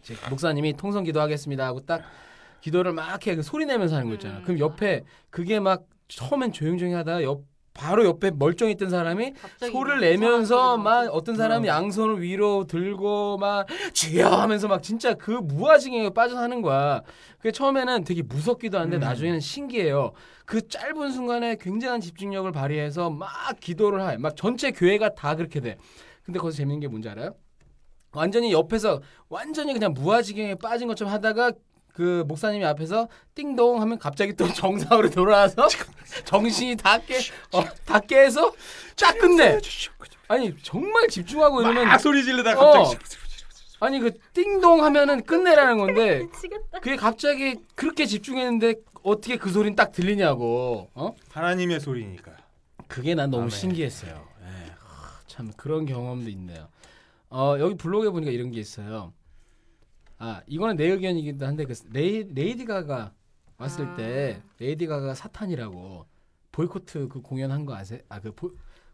[0.03, 2.03] 제 목사님이 통성 기도 하겠습니다 하고 딱
[2.61, 3.37] 기도를 막 해.
[3.37, 4.39] 그 소리 내면서 하는 거 있잖아.
[4.39, 4.43] 음.
[4.45, 7.43] 그럼 옆에 그게 막 처음엔 조용조용히 하다가 옆
[7.75, 9.33] 바로 옆에 멀쩡히 있던 사람이
[9.71, 11.09] 소를 막 내면서 막.
[11.11, 17.03] 어떤 사람이 양손을 위로 들고 막 주여 하면서 막 진짜 그 무아지경에 빠져서 하는 거야.
[17.39, 19.01] 그게 처음에는 되게 무섭기도 한데 음.
[19.01, 20.13] 나중에는 신기해요.
[20.45, 24.17] 그 짧은 순간에 굉장한 집중력을 발휘해서 막 기도를 해.
[24.19, 25.79] 막 전체 교회가 다 그렇게 돼.
[26.25, 27.35] 근데 거기서 재밌는 게 뭔지 알아요?
[28.13, 31.53] 완전히 옆에서 완전히 그냥 무아지경에 빠진 것처럼 하다가
[31.95, 35.69] 그 목사님이 앞에서 띵동 하면 갑자기 또 정상으로 돌아와서
[36.25, 37.19] 정신이 다 깨,
[37.53, 38.53] 어, 다 깨서
[38.97, 39.59] 쫙 끝내.
[40.29, 42.23] 아니 정말 집중하고 이러면 막 소리
[42.57, 42.85] 어.
[42.85, 43.05] 갑자기
[43.81, 46.27] 아니 그 띵동 하면은 끝내라는 건데.
[46.81, 50.89] 그게 갑자기 그렇게 집중했는데 어떻게 그 소린 딱 들리냐고.
[50.95, 51.15] 어?
[51.31, 52.33] 하나님의 소리니까.
[52.87, 53.51] 그게 난 너무 아멘.
[53.51, 54.25] 신기했어요.
[54.43, 54.71] 예.
[54.79, 56.69] 하, 참 그런 경험도 있네요.
[57.33, 59.13] 어, 여기 블로그에 보니까 이런 게 있어요.
[60.19, 63.13] 아 이거는 내 의견이기도 한데 그 레이, 레이디 가가
[63.57, 63.95] 왔을 아.
[63.95, 66.07] 때 레이디 가가 사탄이라고
[66.53, 68.01] 보이코트 그 공연한 거 아세요?
[68.09, 68.33] 아그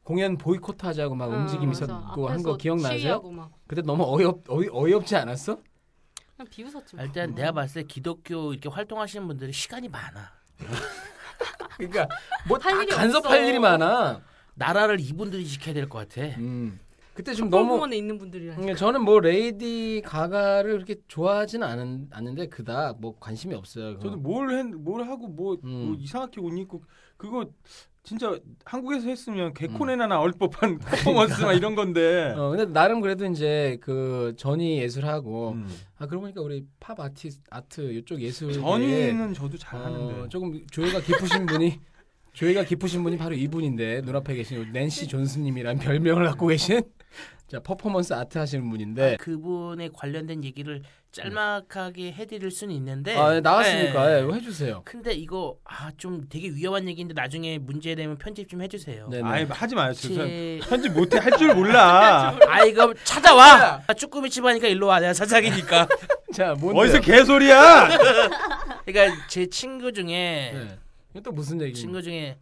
[0.04, 1.84] 공연 보이코트 하자고 막 움직임 어, 맞아.
[1.84, 3.20] 있었고 한 거 기억나세요?
[3.66, 5.56] 그때 너무 어이없 어이, 어이없지 않았어?
[6.36, 6.94] 그냥 비웃었지.
[6.96, 7.04] 뭐.
[7.04, 10.32] 일단 내가 봤을 때 기독교 이렇게 활동하시는 분들이 시간이 많아.
[11.76, 12.08] 그러니까
[12.46, 13.48] 뭐 다 간섭할 없어.
[13.48, 14.22] 일이 많아.
[14.54, 16.22] 나라를 이분들이 지켜야 될 것 같아.
[16.38, 16.78] 음.
[17.18, 22.46] 그때 좀 너무 공원에 있는 분들이랑 음, 저는 뭐 레이디 가가를 그렇게 좋아하지는 않은, 않는데
[22.46, 23.94] 그닥 뭐 관심이 없어요.
[23.94, 24.02] 그거.
[24.04, 25.86] 저도 뭘, 했, 뭘 하고 뭐, 음.
[25.86, 26.84] 뭐 이상하게 옷 입고
[27.16, 27.50] 그거
[28.04, 32.34] 진짜 한국에서 했으면 개콘에나 나올 법한 퍼포먼스 막 이런 건데.
[32.36, 35.68] 어, 근데 나름 그래도 이제 그 전이 예술하고 음.
[35.96, 40.28] 아 그러고 보니까 우리 팝 아티 아트 이쪽 예술 전이는 저도 잘 어, 하는데.
[40.28, 41.80] 조금 조예가 깊으신 분이
[42.32, 46.80] 조예가 깊으신 분이 바로 이분인데 눈앞에 계신 낸시 존스님이란 별명을 갖고 계신
[47.50, 50.82] 자 퍼포먼스 아트 하시는 분인데 그분에 관련된 얘기를
[51.12, 54.18] 짤막하게 해드릴 수는 있는데 아 예, 나왔으니까 예.
[54.18, 54.82] 예, 이거 해주세요.
[54.84, 59.08] 근데 이거 아 좀 되게 위험한 얘기인데 나중에 문제 되면 편집 좀 해주세요.
[59.08, 59.26] 네네.
[59.26, 59.92] 아예 하지 마요.
[59.94, 60.60] 제...
[60.68, 62.36] 편집 못해 할 줄 몰라.
[62.46, 63.82] 아 이거 찾아와.
[63.86, 65.00] 아, 쭈꾸미 집하니까 일로 와.
[65.00, 65.88] 내가 사장이니까.
[66.34, 66.78] 자 뭔데?
[66.80, 67.88] 어디서 개소리야?
[68.84, 70.78] 그러니까 제 친구 중에 네.
[71.12, 71.72] 이게 또 무슨 얘기?
[71.74, 72.36] 친구 중에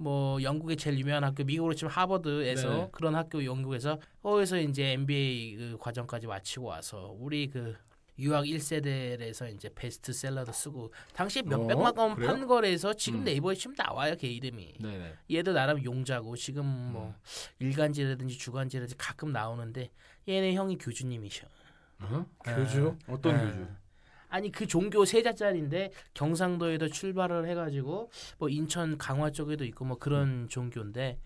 [0.00, 2.88] 뭐 영국의 제일 유명한 학교 미국으로 치면 하버드에서 네.
[2.90, 7.76] 그런 학교 영국에서 거기서 이제 MBA 그 과정까지 마치고 와서 우리 그
[8.18, 11.66] 유학 1세대에서 이제 베스트셀러도 쓰고 당시 몇 어?
[11.66, 12.30] 백만 건 그래요?
[12.30, 13.24] 판 거래서 지금 음.
[13.24, 15.14] 네이버에 치면 나와요 걔 이름이 네네.
[15.32, 17.14] 얘도 나름 용자고 지금 뭐 음.
[17.58, 19.90] 일간지라든지 주간지라든지 가끔 나오는데
[20.26, 21.46] 얘네 형이 교주님이셔
[22.00, 22.24] 어?
[22.46, 22.54] 아.
[22.56, 22.96] 교주?
[23.06, 23.44] 어떤 아.
[23.44, 23.66] 교주?
[24.30, 30.48] 아니 그 종교 세 자짜리인데 경상도에도 출발을 해가지고 뭐 인천 강화 쪽에도 있고 뭐 그런
[30.48, 31.18] 종교인데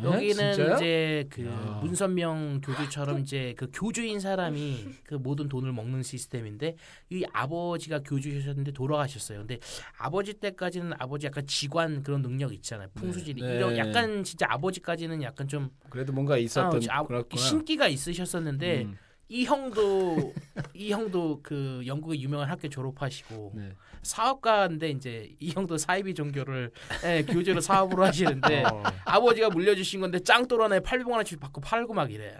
[0.00, 0.04] 예?
[0.04, 0.74] 여기는 진짜요?
[0.74, 1.80] 이제 그 야.
[1.82, 6.74] 문선명 교주처럼 이제 그 교주인 사람이 그 모든 돈을 먹는 시스템인데
[7.10, 9.38] 이 아버지가 교주셨는데 돌아가셨어요.
[9.38, 9.58] 근데
[9.96, 12.88] 아버지 때까지는 아버지 약간 직관 그런 능력 있잖아요.
[12.94, 13.56] 풍수지리 네.
[13.56, 13.78] 이런 네.
[13.78, 17.40] 약간 진짜 아버지까지는 약간 좀 그래도 뭔가 있었던 아, 그렇구나.
[17.40, 20.34] 신기가 있으셨었는데 음, 이 형도
[20.74, 23.72] 이 형도 그 영국의 유명한 학교 졸업하시고 네.
[24.02, 26.70] 사업가인데 이제 이 형도 사이비 종교를
[27.04, 28.82] 예, 교제로 사업으로 하시는데 어.
[29.06, 32.36] 아버지가 물려주신 건데 짱또라네 800만 원씩 받고 팔고 막 이래.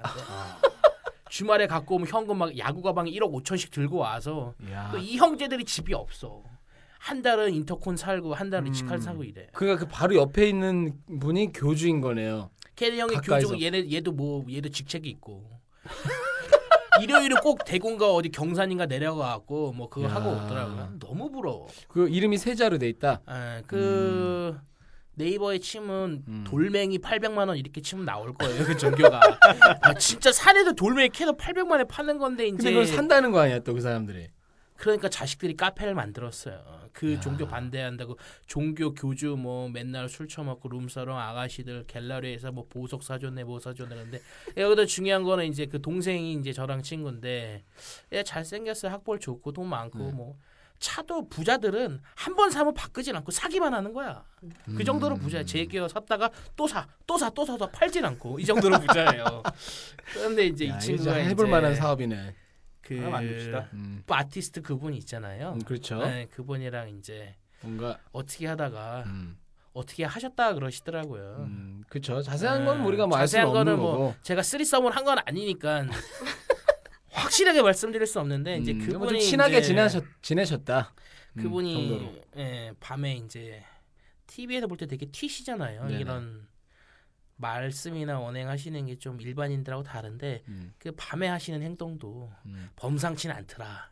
[1.30, 4.54] 주말에 갖고 오면 현금 막 야구 가방 1억 5천씩 들고 와서.
[4.92, 6.42] 또 이 형제들이 집이 없어.
[6.98, 8.70] 한 달은 인터콘 살고 한 달은 음.
[8.72, 9.46] 리치칼 사고 이래.
[9.52, 12.50] 그러니까 그 바로 옆에 있는 분이 교주인 거네요.
[12.76, 13.48] 걔네 형이 가까이서.
[13.48, 15.44] 교주고 얘네 얘도 뭐 얘도 직책이 있고.
[17.02, 20.14] 일요일은 꼭 대구인가 어디 경산인가 내려가갖고 뭐 그거 야.
[20.14, 20.98] 하고 오더라고요.
[21.00, 21.66] 너무 부러워.
[21.88, 23.20] 그 이름이 세자로 돼 있다.
[23.30, 24.57] 예, 그
[25.16, 26.44] 네이버에 치면 음.
[26.46, 29.20] 돌멩이 800만 원 이렇게 치면 나올 거예요 그 종교가.
[29.80, 33.61] 아, 진짜 산에도 돌멩이 캐서 800만 원에 파는 건데 이제 근데 그걸 산다는 거 아니야
[33.61, 34.28] 또 그 사람들이.
[34.76, 36.88] 그러니까 자식들이 카페를 만들었어요.
[36.92, 37.20] 그 야.
[37.20, 43.58] 종교 반대한다고 종교 교주 뭐 맨날 술 처먹고 룸사롱 아가씨들 갤러리에서 뭐 보석 사줬네 뭐
[43.60, 44.20] 사줬네 근데
[44.56, 47.64] 여기도 중요한 거는 이제 그 동생이 이제 저랑 친구인데
[48.12, 50.10] 얘 잘생겼어요 학벌 좋고 돈 많고 네.
[50.12, 50.37] 뭐
[50.78, 54.24] 차도 부자들은 한 번 사면 바꾸진 않고 사기만 하는 거야.
[54.66, 54.84] 그 음.
[54.84, 55.44] 정도로 부자야.
[55.44, 59.42] 제기어 샀다가 또 사, 또 사, 또 사서 팔진 않고 이 정도로 부자예요.
[60.12, 62.34] 그런데 이제 야, 이 친구가 해볼 만한 사업이네.
[62.84, 63.70] 그 만듭시다.
[63.72, 64.02] 음.
[64.08, 65.52] 아티스트 그분 있잖아요.
[65.54, 65.98] 음, 그렇죠.
[66.04, 69.38] 네, 그분이랑 이제 뭔가 어떻게 하다가 음,
[69.72, 71.46] 어떻게 하셨다 그러시더라고요.
[71.48, 72.20] 음, 그렇죠.
[72.22, 74.14] 자세한 네, 건 우리가 뭐 자세한 거는 뭐 거고.
[74.22, 75.86] 제가 쓰리썸을 한 건 아니니까
[77.10, 80.92] 확실하게 말씀드릴 수 없는데 이제 음, 그분이 뭐좀 친하게 이제 지내셨 지내셨다.
[81.36, 82.22] 음, 그분이.
[82.36, 83.62] 예, 밤에 이제
[84.26, 85.86] TV에서 볼 때 되게 튀시잖아요.
[85.86, 86.00] 네네.
[86.00, 86.46] 이런
[87.36, 92.68] 말씀이나 언행하시는 게 좀 일반인들하고 다른데 음, 그 밤에 하시는 행동도 음.
[92.76, 93.90] 범상치는 않더라.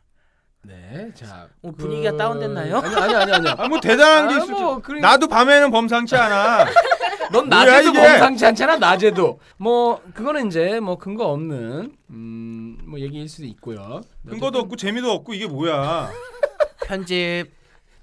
[0.65, 2.77] 네, 자 어, 분위기가 다운됐나요?
[2.77, 3.55] 아니 아니 아니 아니요.
[3.57, 4.55] 아뭐 대단한 게 아, 있을 줄.
[4.63, 6.65] 뭐, 그러니까- 나도 밤에는 범상치 않아.
[7.33, 7.99] 넌 뭐야, 낮에도 이게?
[8.01, 8.77] 범상치 않잖아.
[8.77, 14.01] 낮에도 뭐 그거는 이제 뭐 근거 없는 음뭐 얘기일 수도 있고요.
[14.27, 16.09] 근거도 없고 재미도 없고 이게 뭐야?
[16.87, 17.51] 편집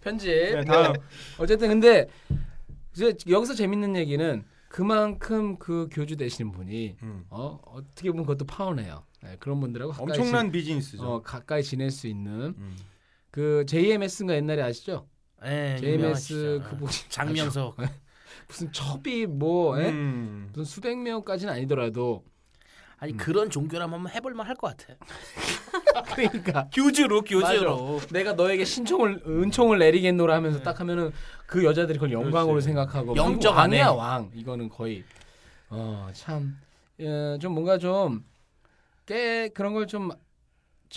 [0.02, 0.28] 편집.
[0.30, 0.92] 네, 다음.
[1.38, 2.08] 어쨌든 근데
[2.94, 7.24] 이제 여기서 재밌는 얘기는 그만큼 그 교주 되시는 분이 음.
[7.28, 9.04] 어 어떻게 보면 그것도 파워네요.
[9.20, 11.02] 네, 그런 분들하고 엄청난 지, 비즈니스죠.
[11.02, 12.76] 어 가까이 지낼 수 있는 음.
[13.32, 15.08] 그 JMS인가 옛날에 아시죠?
[15.44, 16.62] 예, JMS 유명하시죠.
[16.70, 17.78] 그분 장명석
[18.46, 19.88] 무슨 첩이 뭐 예?
[19.88, 20.50] 음.
[20.52, 22.24] 무슨 수백 명까지는 아니더라도
[23.00, 24.94] 아니 그런 종교라면 한번 해볼만 할 것 같아.
[26.14, 27.98] 그러니까 교주로 교주로.
[28.12, 31.10] 내가 너에게 신총을 은총을 내리겠노라 하면서 딱 하면은
[31.46, 32.66] 그 여자들이 그걸 영광으로 그렇지.
[32.66, 33.90] 생각하고 영적 왕이야.
[33.90, 35.02] 왕 이거는 거의
[35.68, 38.24] 어참좀 뭔가 좀
[39.06, 40.10] 깨 그런 걸좀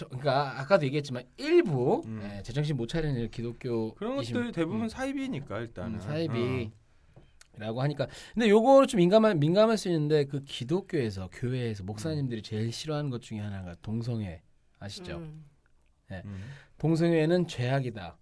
[0.08, 2.22] 그러니까 아까도 얘기했지만 일부 음.
[2.24, 6.83] 예, 제정신 못 차리는 기독교 그런 것들 대부분 사입이니까 일단은 음, 사이비 어.
[7.58, 13.10] 라고 하니까 근데 요거를 좀 민감한 민감할 수 있는데 그 기독교에서 교회에서 목사님들이 제일 싫어하는
[13.12, 14.42] 것 중에 하나가 동성애
[14.80, 15.18] 아시죠?
[15.18, 15.46] 음.
[16.12, 16.44] 음.
[16.80, 18.18] 동성애는 죄악이다.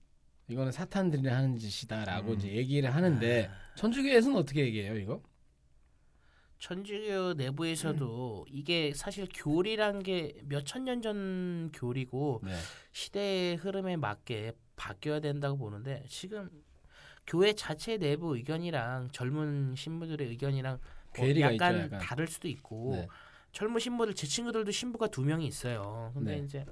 [0.47, 2.37] 이거는 사탄들이 하는 짓이다라고 음.
[2.37, 5.21] 이제 얘기를 하는데 천주교에서는 어떻게 얘기해요 이거?
[6.59, 12.51] 천주교 내부에서도 이게 사실 교리란 게 몇 천 년 전 교리고 네.
[12.91, 16.49] 시대의 흐름에 맞게 바뀌어야 된다고 보는데 지금
[17.27, 20.79] 교회 자체 내부 의견이랑 젊은 신부들의 의견이랑
[21.17, 21.99] 뭐 약간, 있죠, 약간.
[21.99, 23.07] 다를 수도 있고 네.
[23.51, 26.11] 젊은 신부들 제 친구들도 신부가 두 명이 있어요.
[26.13, 26.43] 근데 네.
[26.45, 26.65] 이제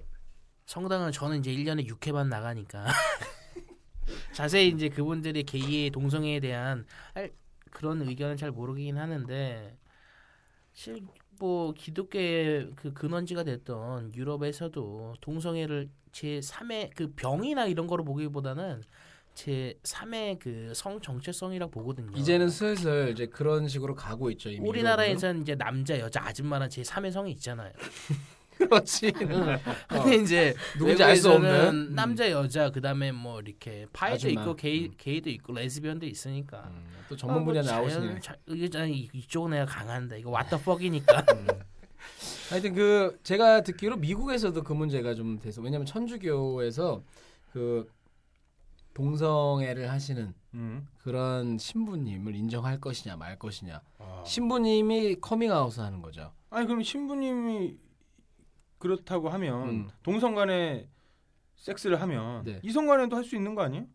[0.65, 2.85] 성당은 저는 이제 1년에 6회만 나가니까
[4.33, 7.31] 자세히 이제 그분들이 게이의 동성애에 대한 할-
[7.71, 9.77] 그런 의견은 잘 모르긴 하는데
[10.73, 11.01] 실
[11.41, 18.83] 뭐 기독교의 그 근원지가 됐던 유럽에서도 동성애를 제 3의 그 병이나 이런 거로 보기보다는
[19.39, 22.11] 제 3의 그 성 정체성이라고 보거든요.
[22.17, 24.49] 이제는 슬슬 이제 그런 식으로 가고 있죠.
[24.59, 27.71] 우리나라에서는 이제 남자 여자 아줌마는 제 3의 성이 있잖아요.
[28.57, 29.13] 그렇지.
[29.13, 31.91] 근데 이제 누군지 알수 외국에서는 없는.
[31.91, 31.95] 음.
[31.95, 34.41] 남자 여자 그다음에 뭐 이렇게 파이도 아줌마.
[34.41, 34.93] 있고 게이 음.
[34.97, 38.19] 게이도 있고 레즈비언도 있으니까 음, 또 전문 분야 아, 뭐 나오시네.
[38.19, 41.23] 자, 이게 이- 이쪽은 내가 강한데 이거 왓더 퍽이니까
[42.49, 47.01] 하여튼 그 제가 듣기로 미국에서도 그 문제가 좀 돼서 왜냐면 천주교에서
[47.53, 47.87] 그
[48.99, 50.85] 동성애를 하시는 음.
[50.97, 54.23] 그런 신부님을 인정할 것이냐 말 것이냐 아.
[54.25, 56.33] 신부님이 커밍아웃을 하는 거죠.
[56.49, 57.77] 아니 그럼 신부님이
[58.77, 59.89] 그렇다고 하면 음.
[60.03, 60.89] 동성 간에
[61.55, 62.59] 섹스를 하면 네.
[62.61, 63.85] 이성 간에도 할 수 있는 거 아니에요?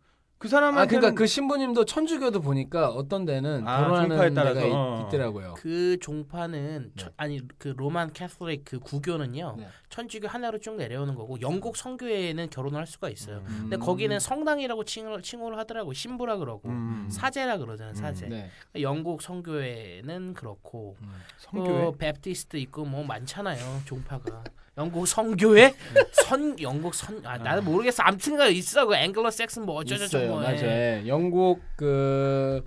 [0.44, 4.60] 그 사람한테는 아 그러니까 그 신부님도 천주교도 보니까 어떤 데는 아, 결혼하는 종파에 따라서.
[4.60, 5.00] 데가 어.
[5.00, 5.54] 있, 있더라고요.
[5.56, 7.02] 그 종파는 네.
[7.02, 9.68] 천- 아니 그 Roman Catholic 그 구교는요 네.
[9.88, 13.38] 천주교 하나로 쭉 내려오는 거고 영국 성교회는 결혼을 할 수가 있어요.
[13.38, 13.56] 음.
[13.70, 17.08] 근데 거기는 성당이라고 칭을, 칭호를 하더라고 신부라 그러고 음.
[17.10, 18.26] 사제라 그러잖아요 사제.
[18.26, 18.50] 네.
[18.82, 21.10] 영국 성교회는 그렇고 음.
[21.38, 24.44] 성교회 어, Baptist 있고 뭐 많잖아요 종파가.
[24.76, 25.74] 영국 성교회
[26.12, 30.30] 선 영국 선 아 나는 모르겠어 아무튼가 있어 그 앵글로 색슨 뭐 어쩌저쩌 있어요.
[30.30, 30.56] 뭐 맞아요.
[30.62, 31.02] 예.
[31.04, 31.08] 예.
[31.08, 32.64] 영국 그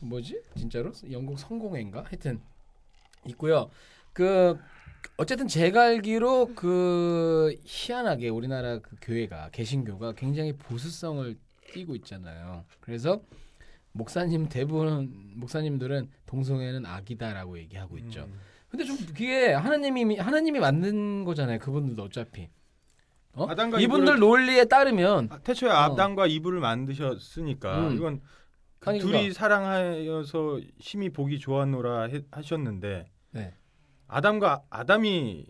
[0.00, 0.40] 뭐지?
[0.56, 0.92] 진짜로?
[1.10, 2.04] 영국 성공회인가?
[2.08, 2.40] 하여튼
[3.26, 3.70] 있고요.
[4.12, 4.58] 그
[5.16, 11.36] 어쨌든 제가 알기로 그 희한하게 우리나라 그 교회가 개신교가 굉장히 보수성을
[11.72, 12.64] 띠고 있잖아요.
[12.80, 13.20] 그래서
[13.92, 18.22] 목사님 대부분 목사님들은 동성애는 악이다라고 얘기하고 있죠.
[18.22, 18.40] 음.
[18.70, 21.58] 근데 좀 그게 하나님이 하나님이 만든 거잖아요.
[21.58, 22.48] 그분들도 어차피.
[23.32, 23.46] 어?
[23.48, 27.94] 아담과 이분들 이브를- 논리에 따르면 아, 태초에 아담과 이브를 만드셨으니까 음.
[27.96, 28.20] 이건
[28.80, 29.34] 그 아니, 둘이 그러니까.
[29.34, 33.54] 사랑하여서 심히 보기 좋았노라 해- 하셨는데 네.
[34.06, 35.46] 아담과 아담이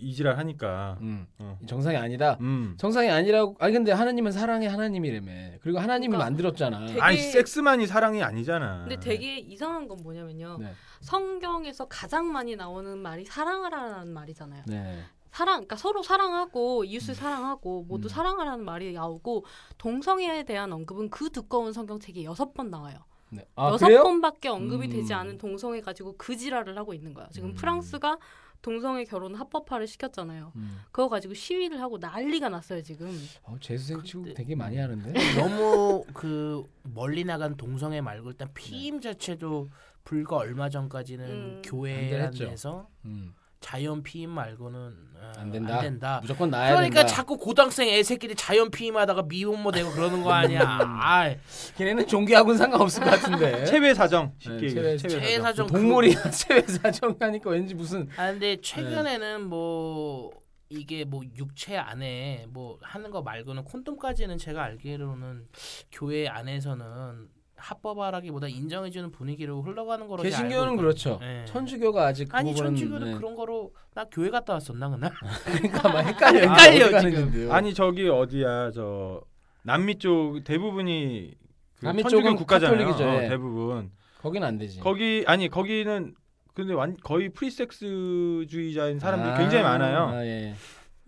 [0.00, 1.58] 이지랄 하니까 음, 어.
[1.66, 2.36] 정상이 아니다.
[2.40, 2.74] 음.
[2.78, 3.56] 정상이 아니라고.
[3.60, 5.32] 아니 근데 하나님은 사랑의 하나님이라며.
[5.60, 6.86] 그리고 하나님이 그러니까 만들었잖아.
[6.86, 8.86] 되게- 아니 섹스만이 사랑이 아니잖아.
[8.88, 10.58] 근데 되게 이상한 건 뭐냐면요.
[10.60, 10.72] 네.
[11.00, 14.62] 성경에서 가장 많이 나오는 말이 사랑하라는 말이잖아요.
[14.66, 14.98] 네.
[15.32, 18.08] 사랑, 그러니까 서로 사랑하고 이웃을 사랑하고 모두 음.
[18.08, 19.44] 사랑하라는 말이 나오고
[19.78, 22.98] 동성애에 대한 언급은 그 두꺼운 성경책에 여섯 번 나와요.
[23.32, 23.46] 네.
[23.54, 24.02] 아 여섯 그래요?
[24.02, 24.90] 번밖에 언급이 음.
[24.90, 27.28] 되지 않은 동성애 가지고 그 지랄을 하고 있는 거야.
[27.30, 27.54] 지금 음.
[27.54, 28.18] 프랑스가
[28.62, 30.52] 동성애 결혼 합법화를 시켰잖아요.
[30.56, 30.80] 음.
[30.92, 33.08] 그거 가지고 시위를 하고 난리가 났어요 지금.
[33.44, 35.12] 어, 재수생 치고 근데- 되게 많이 하는데.
[35.38, 39.68] 너무 그 멀리 나간 동성애 말고 일단 피임 자체도
[40.04, 41.62] 불과 얼마 전까지는 음.
[41.64, 42.46] 교회 안 됐죠.
[42.46, 43.34] 안에서 음.
[43.60, 45.76] 자연 피임 말고는 어, 안 된다.
[45.76, 46.18] 안 된다.
[46.22, 47.14] 무조건 나야 그러니까 된다.
[47.14, 50.60] 자꾸 고등학생 애새끼리 자연 피임하다가 미혼모 되고 그러는 거 아니야.
[50.80, 51.34] 아,
[51.76, 53.64] 걔네는 종교하고는 상관없을 것 같은데.
[53.66, 54.68] 체외 사정 쉽게 네.
[54.74, 55.42] 체외- 체외 체외 사정.
[55.42, 60.30] 사정 동물이 체외 사정 하니까 왠지 무슨 아 근데 최근에는 뭐
[60.70, 65.48] 이게 뭐 육체 안에 뭐 하는 거 말고는 콘돔까지는 제가 알기로는
[65.92, 67.28] 교회 안에서는
[67.60, 70.76] 합법화라기보다 인정해주는 분위기로 흘러가는 거로 개신교는.
[70.76, 71.18] 그렇죠.
[71.20, 71.44] 네.
[71.46, 73.16] 천주교가 아직 그 아니 부분은, 천주교는 네.
[73.16, 75.10] 그런 거로 나 교회 갔다 왔었나 그날?
[75.44, 76.40] 그러니까 막 헷갈려.
[76.50, 77.52] 헷갈려, 어디 지금.
[77.52, 79.20] 아니 저기 어디야 저
[79.62, 81.34] 남미 쪽 대부분이
[81.78, 82.78] 그 남미 천주교 쪽은 국가잖아요.
[82.78, 83.28] 카톨릭이죠, 어, 예.
[83.28, 84.80] 대부분 거기는 안 되지.
[84.80, 86.14] 거기 아니 거기는
[86.54, 90.08] 근데 완 거의 프리섹스주의자인 사람들이 아, 굉장히 많아요.
[90.08, 90.54] 아, 예.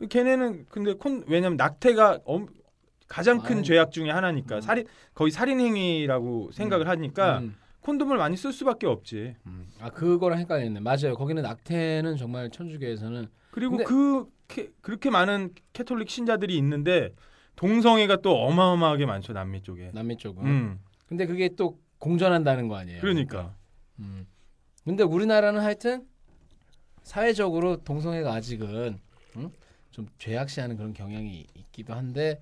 [0.09, 2.47] 걔네는 근데 콘 왜냐면 낙태가 엄,
[3.13, 3.63] 가장 큰 아유.
[3.63, 4.61] 죄악 중에 하나니까 음.
[4.63, 7.55] 살인 거의 살인 행위라고 생각을 하니까 음.
[7.83, 9.35] 콘돔을 많이 쓸 수밖에 없지.
[9.47, 9.69] 음.
[9.81, 10.81] 아 그거랑 헷갈렸네.
[10.81, 11.15] 맞아요.
[11.15, 17.15] 거기는 낙태는 정말 천주교에서는 그리고 근데- 그 캐- 그렇게 많은 캐톨릭 신자들이 있는데
[17.57, 19.91] 동성애가 또 어마어마하게 많죠 남미 쪽에.
[19.93, 20.47] 남미 쪽은.
[20.47, 20.81] 음.
[21.07, 23.01] 근데 그게 또 공존한다는 거 아니에요.
[23.03, 23.55] 그러니까.
[23.99, 24.27] 음.
[24.85, 26.07] 근데 우리나라는 하여튼
[27.03, 28.99] 사회적으로 동성애가 아직은
[29.37, 29.51] 응?
[29.91, 32.41] 좀 죄악시하는 그런 경향이 있기도 한데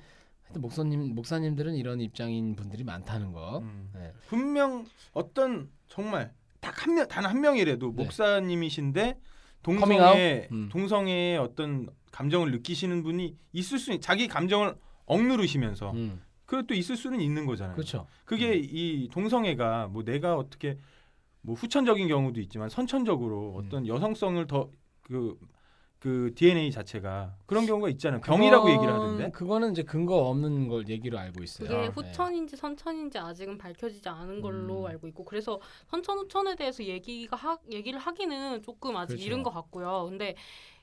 [0.51, 3.59] 하여튼 목사님 목사님들은 이런 입장인 분들이 많다는 거.
[3.59, 3.91] 음.
[3.95, 4.13] 네.
[4.29, 8.03] 분명 어떤 정말 딱 한 명 단 한 명이라도 네.
[8.03, 9.19] 목사님이신데?
[9.63, 10.69] 동성애 음.
[10.73, 14.75] 동성애의 어떤 감정을 느끼시는 분이 있을 수 있, 자기 감정을
[15.07, 16.21] 억누르시면서 음.
[16.47, 17.75] 그것도 있을 수는 있는 거잖아요.
[17.77, 18.07] 그렇죠.
[18.25, 20.79] 그게 이 동성애가 뭐 내가 어떻게
[21.43, 23.65] 뭐 후천적인 경우도 있지만 선천적으로 음.
[23.67, 25.39] 어떤 여성성을 더그
[26.01, 28.23] 그 DNA 자체가 그런 경우가 있잖아요.
[28.23, 29.31] 병이라고 얘기를 하던데.
[29.33, 31.69] 그거는 이제 근거 없는 걸 얘기로 알고 있어요.
[31.69, 31.87] 그게 네.
[31.89, 34.87] 후천인지 선천인지 아직은 밝혀지지 않은 걸로 음.
[34.87, 39.27] 알고 있고 그래서 선천 후천에 대해서 얘기가 하, 얘기를 하기는 조금 아직 그렇죠.
[39.27, 40.07] 이른 것 같고요.
[40.09, 40.37] 근데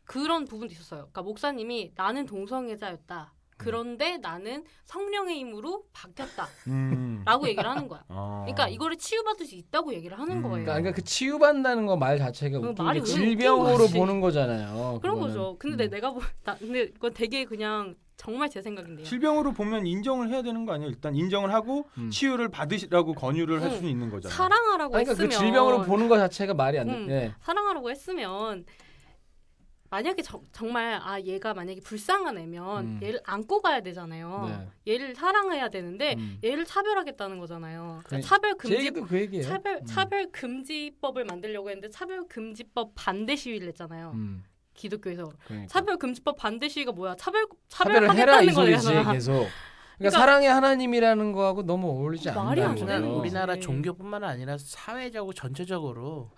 [0.05, 1.01] 그런 부분도 있었어요.
[1.01, 3.33] 그러니까 목사님이 나는 동성애자였다.
[3.57, 7.23] 그런데 나는 성령의 힘으로 바뀌었다라고 음.
[7.47, 8.03] 얘기를 하는 거야.
[8.07, 8.43] 어.
[8.45, 10.41] 그러니까 이거를 치유받을 수 있다고 얘기를 하는 음.
[10.43, 10.51] 거예요.
[10.63, 13.87] 그러니까, 그러니까 그 치유받는다는 거 말 자체가 그 웃긴 말이 질병으로?
[13.87, 14.99] 보는 거잖아요.
[15.01, 15.21] 그런 그거는.
[15.35, 15.55] 거죠.
[15.57, 15.89] 근데 음.
[15.89, 19.05] 내가 보, 나, 근데 이건 되게 그냥 정말 제 생각인데요.
[19.05, 20.89] 질병으로 보면 인정을 해야 되는 거 아니에요?
[20.89, 22.09] 일단 인정을 하고 음.
[22.11, 23.75] 치유를 받으시라고 권유를 할 응.
[23.77, 24.35] 수는 있는 거잖아요.
[24.35, 26.93] 사랑하라고 그러니까 했으면 그 질병으로 보는 거 자체가 말이 안 돼.
[26.93, 27.09] 음.
[27.09, 27.33] 예.
[27.41, 28.65] 사랑하라고 했으면
[29.89, 32.99] 만약에 저- 정말 아 얘가 만약에 불쌍한 애면 음.
[33.01, 34.67] 얘를 안고 가야 되잖아요.
[34.85, 34.93] 네.
[34.93, 36.39] 얘를 사랑해야 되는데 음.
[36.43, 38.01] 얘를 차별하겠다는 거잖아요.
[38.05, 39.45] 그러니까 그래, 차별 제 금지 얘기도 그 얘기예요.
[39.45, 39.85] 차별 음.
[39.85, 44.11] 차별 금지법을 만들려고 했는데 차별 금지법 반대 시위를 했잖아요.
[44.15, 44.43] 음.
[44.73, 45.67] 기독교에서 그러니까.
[45.71, 47.15] 차별 금지법 반대 시위가 뭐야?
[47.15, 49.13] 차별 차별을 해라 이 차별하겠다는 소리지 거잖아.
[49.13, 49.31] 계속.
[49.31, 49.51] 그러니까,
[49.97, 53.01] 그러니까- 사랑의 하나님이라는 거하고 너무 어울리지 말이 되는 거예요.
[53.01, 53.19] 거지.
[53.19, 53.55] 우리나라.
[53.55, 56.29] 종교뿐만 아니라 사회적으로 전체적으로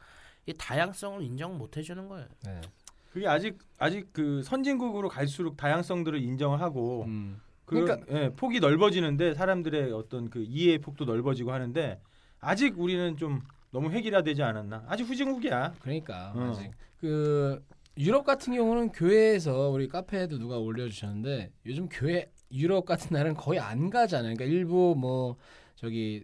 [0.46, 2.28] 이 다양성을 인정 못 해주는 거예요.
[2.46, 2.62] 네.
[3.10, 7.40] 그게 아직 아직 그 선진국으로 갈수록 다양성들을 인정을 하고 음.
[7.66, 12.00] 그러니까 그러니까- 예, 폭이 넓어지는데 사람들의 어떤 그 이해의 폭도 넓어지고 하는데
[12.40, 13.42] 아직 우리는 좀
[13.72, 14.86] 너무 획일화되지 않았나?
[14.88, 15.74] 아직 후진국이야.
[15.82, 16.50] 그러니까 어.
[16.52, 17.64] 아직 그
[17.98, 23.90] 유럽 같은 경우는 교회에서 우리 카페에도 누가 올려주셨는데 요즘 교회 유럽 같은 나라는 거의 안
[23.90, 24.34] 가잖아요.
[24.36, 25.36] 그러니까 일부 뭐
[25.76, 26.24] 저기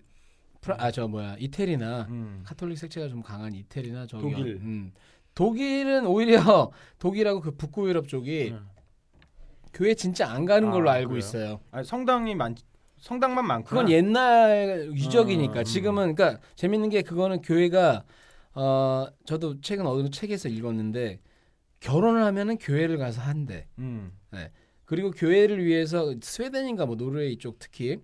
[0.78, 2.41] 아저 뭐야 이태리나 음.
[2.43, 4.56] 카톨릭 색채가 좀 강한 이태리나 저기 독일.
[4.56, 4.91] 음.
[5.36, 8.67] 독일은 오히려 독일하고 그 북부 유럽 쪽이 음.
[9.74, 11.19] 교회 진짜 안 가는 아, 걸로 알고 그래요?
[11.19, 11.60] 있어요.
[11.71, 12.56] 아니, 성당이 많
[12.98, 13.82] 성당만 많구나.
[13.82, 15.63] 그건 옛날 유적이니까 음, 음.
[15.63, 18.04] 지금은 그러니까 재밌는 게 그거는 교회가
[18.56, 21.19] 어 저도 최근 어느 책에서 읽었는데
[21.82, 23.67] 결혼을 하면은 교회를 가서 한대.
[23.78, 24.12] 음.
[24.86, 28.00] 그리고 교회를 위해서 스웨덴인가 뭐 노르웨이 쪽 특히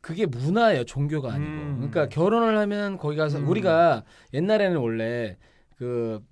[0.00, 1.74] 그게 문화예요 종교가 아니고 음.
[1.78, 3.48] 그러니까 결혼을 하면 거기 가서 음.
[3.48, 5.36] 우리가 옛날에는 원래
[5.76, 6.24] 그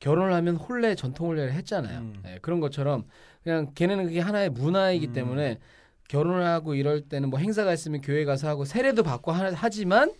[0.00, 2.22] 결혼을 하면 혼례 전통 혼례를 했잖아요 음.
[2.26, 3.04] 예, 그런 것처럼
[3.44, 5.12] 그냥 걔네는 그게 하나의 문화이기 음.
[5.12, 5.58] 때문에
[6.08, 10.12] 결혼을 하고 이럴 때는 뭐 행사가 있으면 교회 가서 하고 세례도 받고 하, 하지만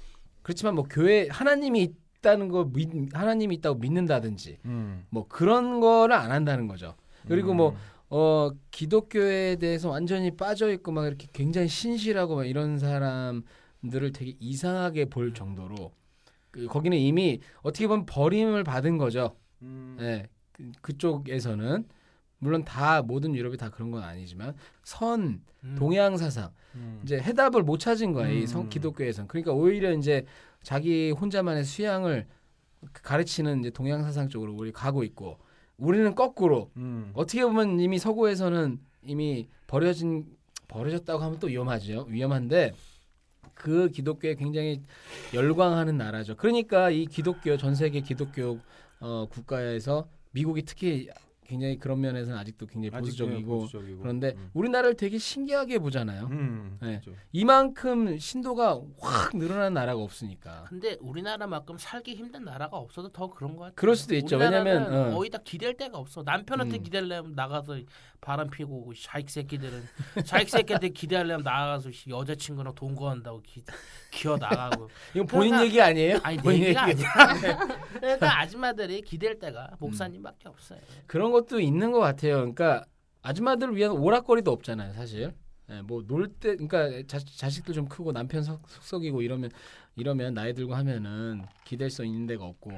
[0.43, 5.07] 그렇지만 뭐 교회 하나님이 있다는 거 믿, 하나님이 있다고 믿는다든지 음.
[5.11, 6.95] 뭐 그런 거를 안 한다는 거죠
[7.27, 7.77] 그리고 뭐 음.
[8.13, 15.07] 어 기독교에 대해서 완전히 빠져 있고 막 이렇게 굉장히 신실하고 막 이런 사람들을 되게 이상하게
[15.07, 15.93] 볼 정도로
[16.51, 19.37] 그, 거기는 이미 어떻게 보면 버림을 받은 거죠.
[19.63, 19.97] 음.
[20.01, 20.29] 예.
[20.53, 21.87] 그, 그쪽에서는
[22.39, 25.77] 물론 다 모든 유럽이 다 그런 건 아니지만 선 음.
[25.79, 27.01] 동양 사상 음.
[27.05, 28.39] 이제 해답을 못 찾은 거예요.
[28.39, 28.47] 이 음.
[28.47, 29.29] 성 기독교에선.
[29.29, 30.25] 그러니까 오히려 이제
[30.63, 32.27] 자기 혼자만의 수양을
[32.93, 35.39] 가르치는 이제 동양 사상 쪽으로 우리 가고 있고
[35.77, 37.11] 우리는 거꾸로 음.
[37.15, 40.27] 어떻게 보면 이미 서구에서는 이미 버려진
[40.69, 42.07] 버려졌다고 하면 또 위험하죠.
[42.09, 42.75] 위험한데
[43.55, 44.83] 그 기독교에 굉장히
[45.35, 46.37] 열광하는 나라죠.
[46.37, 48.59] 그러니까 이 기독교 전 세계 기독교
[49.01, 51.09] 어, 국가에서 미국이 특히
[51.51, 53.99] 굉장히 그런 면에서는 아직도 굉장히 보수적이고 네, 보수적이고.
[54.03, 54.51] 그런데 음.
[54.55, 56.29] 우리나라를 되게 신기하게 보잖아요.
[56.31, 56.79] 음.
[56.81, 57.01] 네.
[57.01, 57.19] 그렇죠.
[57.33, 60.67] 이만큼 신도가 확 늘어난 나라가 없으니까.
[60.69, 63.75] 근데 우리나라만큼 살기 힘든 나라가 없어도 더 그런 거 같아요.
[63.75, 64.37] 그럴 수도 있죠.
[64.37, 65.17] 왜냐면, 어.
[65.17, 66.23] 거의 다 기댈 데가 없어.
[66.23, 66.83] 남편한테 음.
[66.85, 67.81] 기대려면 나가서
[68.21, 69.83] 바람 피고 자익 새끼들은
[70.25, 73.63] 자익 새끼한테 기대하려면 나가서 씨, 여자친구랑 동거한다고 기,
[74.11, 74.89] 기어 나가고.
[75.15, 76.19] 이건 본인 그러니까- 얘기 아니에요?
[76.23, 77.05] 아니 내 본인 얘기가 얘기.
[77.05, 77.59] 아니라
[77.95, 80.81] 그러니까 아줌마들이 기댈 데가 목사님밖에 없어요.
[81.07, 82.37] 그런 것도 있는 것 같아요.
[82.37, 82.85] 그러니까
[83.23, 85.33] 아줌마들을 위한 오락거리도 없잖아요, 사실.
[85.85, 89.51] 뭐놀 때, 그러니까 자, 자식들 좀 크고 남편 석, 속이고 이러면
[89.95, 92.73] 이러면 나이 들고 하면은 기댈 수 있는 데가 없고.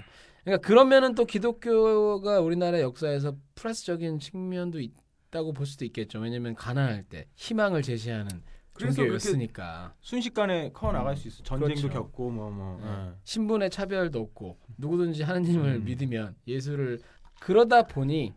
[0.45, 4.93] 그러니까 그러면은 또 기독교가 우리나라 역사에서 플러스적인 측면도 있
[5.33, 6.21] 다고 볼 수도 있겠죠.
[6.21, 8.43] 왜냐면 가난할 때 희망을 제시하는
[8.79, 11.43] 종교였으니까 순식간에 커 나갈 수 있어.
[11.43, 11.89] 전쟁도 그렇죠.
[11.89, 12.79] 겪고 뭐 뭐.
[12.81, 13.13] 네.
[13.25, 15.85] 신분의 차별도 없고 누구든지 하나님을 음.
[15.85, 17.01] 믿으면 예수를
[17.41, 18.35] 그러다 보니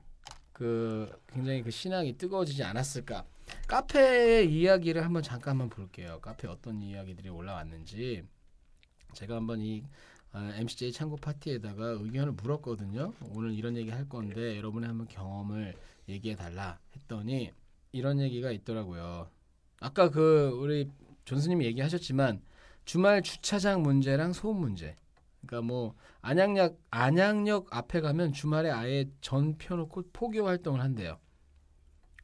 [0.53, 3.25] 그 굉장히 그 신앙이 뜨거워지지 않았을까?
[3.67, 6.19] 카페의 이야기를 한번 잠깐만 볼게요.
[6.21, 8.23] 카페 어떤 이야기들이 올라왔는지
[9.13, 9.83] 제가 한번 이
[10.31, 13.13] 아, MCJ 창고 파티에다가 의견을 물었거든요.
[13.33, 15.75] 오늘 이런 얘기 할 건데 여러분의 한번 경험을
[16.07, 17.51] 얘기해 달라 했더니
[17.91, 19.29] 이런 얘기가 있더라고요.
[19.79, 20.89] 아까 그 우리
[21.25, 22.41] 존스님이 얘기하셨지만
[22.85, 24.95] 주말 주차장 문제랑 소음 문제.
[25.41, 31.19] 그러니까 뭐 안양역 안양역 앞에 가면 주말에 아예 전 펴놓고 포교 활동을 한대요.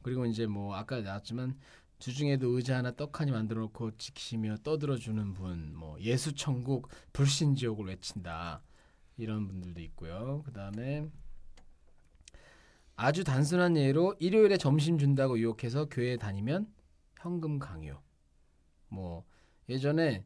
[0.02, 1.56] 그리고 이제 뭐 아까 나왔지만
[1.98, 7.86] 주중에도 의자 하나 떡하니 만들어 놓고 지키시며 떠들어 주는 분, 뭐 예수 천국 불신 지옥을
[7.86, 8.60] 외친다.
[9.16, 10.42] 이런 분들도 있고요.
[10.44, 11.08] 그 다음에
[12.96, 16.66] 아주 단순한 예로 일요일에 점심 준다고 유혹해서 교회 다니면
[17.20, 18.00] 현금 강요.
[18.88, 19.24] 뭐
[19.68, 20.24] 예전에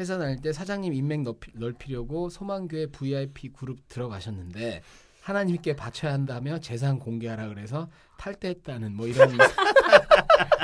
[0.00, 4.82] 회사 다닐 때 사장님 인맥 넓히, 넓히 려고 소망교회 VIP 그룹 들어가셨는데
[5.22, 7.88] 하나님께 바쳐야 한다며 재산 공개하라 그래서
[8.18, 9.30] 탈퇴했다는 뭐 이런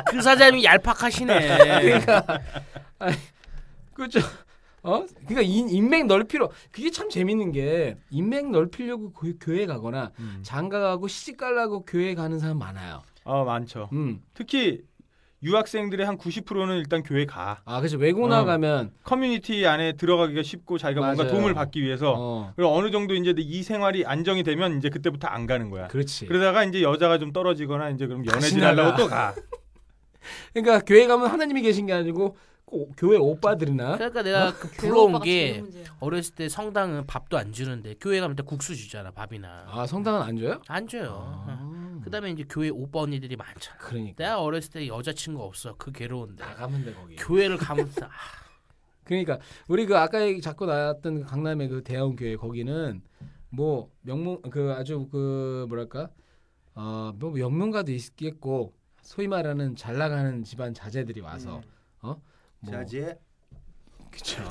[0.10, 1.80] 그 사장님이 얄팍하시네.
[1.80, 2.40] 그러니까
[2.98, 3.16] 아니,
[3.94, 4.20] 그죠
[4.82, 10.40] 어 그러니까 인, 인맥 넓히려 그게 참 재밌는 게 인맥 넓히려고 교, 교회 가거나 음.
[10.42, 13.02] 장가 가고 시집 가려고 교회 가는 사람 많아요.
[13.24, 13.88] 어 많죠.
[13.92, 14.22] 음.
[14.34, 14.82] 특히
[15.42, 17.60] 유학생들의 한 90%는 일단 교회 가.
[17.64, 18.28] 아 그죠 외국 어.
[18.28, 21.32] 나가면 커뮤니티 안에 들어가기가 쉽고 자기가 뭔가 맞아요.
[21.32, 25.46] 도움을 받기 위해서 어 그리고 어느 정도 이제 이 생활이 안정이 되면 이제 그때부터 안
[25.46, 25.88] 가는 거야.
[25.88, 26.26] 그렇지.
[26.26, 28.96] 그러다가 이제 여자가 좀 떨어지거나 이제 그럼 연애질 하려고.
[28.96, 29.34] 또 가.
[30.52, 32.36] 그러니까 교회 가면 하나님이 계신 게 아니고
[32.68, 35.62] 꼭 교회 오빠들이나 그러니까 내가 그 교회 부러운 게.
[36.00, 39.64] 어렸을 때 성당은 밥도 안 주는데 교회 가면 다 국수 주잖아 밥이나.
[39.68, 40.60] 아 성당은 안 줘요?
[40.68, 41.44] 안 줘요.
[41.46, 43.78] 아, 그다음에 이제 교회 오빠 언니들이 많잖아.
[43.78, 44.22] 그러니까.
[44.22, 45.74] 내가 어렸을 때 여자친구 없어.
[45.76, 46.44] 그 괴로운데.
[46.44, 47.16] 나가면 돼 거기.
[47.16, 48.10] 교회를 가면서 아,
[49.04, 49.38] 그러니까
[49.68, 53.00] 우리 그 아까 얘기 자꾸 나왔던 그 강남의 그 대형 교회 거기는
[53.50, 56.10] 뭐 명문 그 아주 그 뭐랄까?
[56.74, 61.60] 어뭐 명문가도 있겠고 소위 말하는 잘 나가는 집안 자제들이 와서
[62.02, 62.20] 어
[62.60, 63.18] 뭐, 자제.
[64.10, 64.42] 그쵸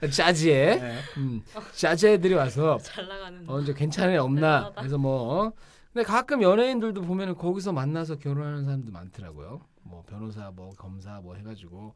[0.00, 0.08] 네.
[0.10, 0.98] 자지에 네.
[1.16, 1.42] 음,
[1.74, 3.48] 자제들이 와서 잘 나가는.
[3.48, 4.80] 어 이제 괜찮은 애 없나 대단하다.
[4.80, 5.52] 그래서 뭐 어?
[5.92, 11.94] 근데 가끔 연예인들도 보면은 거기서 만나서 결혼하는 사람도 많더라고요 뭐 변호사 뭐 검사 뭐 해가지고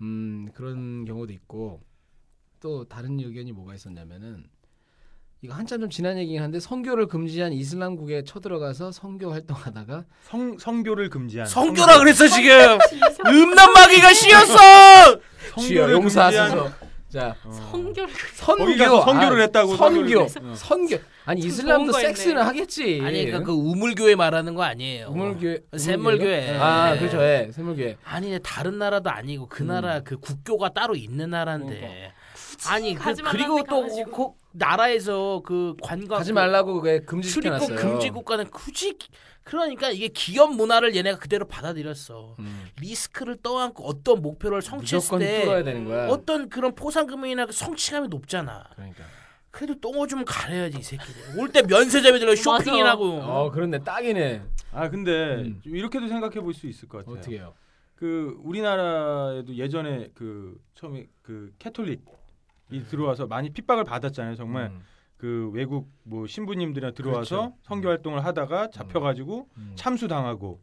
[0.00, 1.80] 음 그런 경우도 있고
[2.60, 4.44] 또 다른 의견이 뭐가 있었냐면은
[5.44, 11.48] 이거 한참 좀 지난 얘기긴 한데 성교를 금지한 이슬람국에 쳐들어가서 성교 활동하다가 성 성교를 금지한.
[11.48, 12.78] 성교라 그랬어 지금.
[13.26, 15.18] 음란마귀가 씌었어.
[15.58, 16.70] 주여 용서하소서.
[17.08, 17.50] 자 어.
[17.72, 20.96] 성교를 선교 거기 가서 성교를 아, 했다고 선교 성교를 했- 선교.
[21.24, 22.42] 아니 좀 이슬람도 좋은 거 섹스는.
[22.42, 23.00] 하겠지.
[23.02, 25.08] 아니 그러니까 그 우물교회 말하는 거 아니에요.
[25.08, 26.56] 우물교회 샘물교회.
[26.56, 26.98] 아 네.
[27.00, 27.20] 그렇죠.
[27.20, 27.96] 예 샘물교회.
[28.04, 29.66] 아니 다른 나라도 아니고 그 음.
[29.66, 32.12] 나라 그 국교가 따로 있는 나라인데
[32.68, 33.86] 아니 그, 그리고 데 또.
[34.10, 37.76] 그 나라에서 그 관광 가지 그 말라고 그게 출입국 금지시켜놨어요.
[37.76, 38.96] 금지 국가는 굳이
[39.44, 42.36] 그러니까 이게 기업 문화를 얘네가 그대로 받아들였어.
[42.38, 42.66] 음.
[42.80, 46.08] 리스크를 떠안고 어떤 목표를 성취했을 때 뚫어야 되는 거야.
[46.08, 48.64] 어떤 그런 포상금이나 그 성취감이 높잖아.
[48.74, 49.04] 그러니까.
[49.50, 51.38] 그래도 똥을 좀 가려야지 이 새끼들.
[51.38, 52.42] 올 때 면세점에 들어 맞아.
[52.42, 53.04] 쇼핑이라고.
[53.22, 54.42] 어 그런데 딱이네.
[54.72, 55.60] 아 근데 음.
[55.62, 57.16] 좀 이렇게도 생각해 볼 수 있을 것 같아요.
[57.16, 57.54] 어떻게요?
[57.96, 62.04] 그 우리나라에도 예전에 그 처음에 그 캐톨릭
[62.72, 64.34] 이 들어와서 많이 핍박을 받았잖아요.
[64.36, 64.82] 정말 음,
[65.16, 67.56] 그 외국 뭐 신부님들이나 들어와서 그렇죠.
[67.62, 69.72] 선교 활동을 하다가 잡혀가지고 음.
[69.76, 70.60] 참수당하고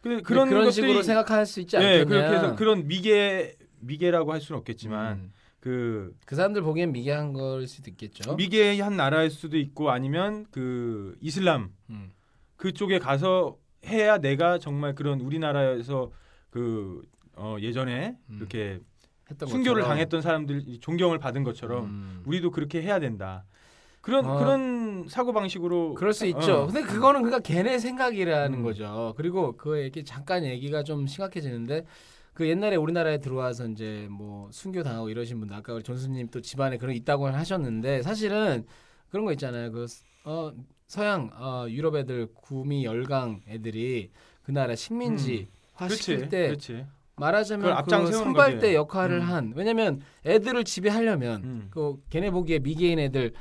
[0.00, 1.94] 그, 그런 그런 것들이 식으로 생각할 수 있지 않겠냐?
[1.94, 5.32] 예 그렇게 해서 그런 미개 미개라고 할 수는 없겠지만 음.
[5.60, 8.36] 그그 사람들 보기엔 미개한 걸 수도 있겠죠.
[8.36, 12.12] 미개한 나라일 수도 있고 아니면 그 이슬람 음.
[12.56, 16.10] 그쪽에 가서 해야 내가 정말 그런 우리나라에서
[16.50, 17.02] 그
[17.34, 18.36] 어, 예전에 음.
[18.38, 18.80] 이렇게
[19.30, 19.88] 했던 순교를 것처럼.
[19.88, 22.22] 당했던 사람들 존경을 받은 것처럼 음.
[22.26, 23.44] 우리도 그렇게 해야 된다.
[24.00, 24.38] 그런 어.
[24.38, 26.62] 그런 사고 방식으로 그럴 수 있죠.
[26.62, 26.66] 어.
[26.66, 28.62] 근데 그거는 그러니까 걔네 생각이라는 음.
[28.62, 29.14] 거죠.
[29.16, 31.84] 그리고 그 얘기 잠깐 얘기가 좀 심각해지는데
[32.32, 36.78] 그 옛날에 우리나라에 들어와서 이제 뭐 순교 당하고 이러신 분들 아까 우리 전수님 또 집안에
[36.78, 38.64] 그런 게 있다고 하셨는데 사실은
[39.10, 39.72] 그런 거 있잖아요.
[39.72, 39.86] 그
[40.24, 40.52] 어,
[40.86, 44.10] 서양 어, 유럽 애들 구미 열강 애들이
[44.42, 46.72] 그 나라 식민지 화 그렇지, 시킬 때 그렇지.
[46.72, 46.86] 그걸
[47.18, 48.74] 말하자면 그 선발대.
[48.74, 49.22] 역할을 음.
[49.22, 51.68] 한 왜냐면 애들을 지배하려면 음.
[51.70, 53.32] 그 걔네 보기에 미개인 애들을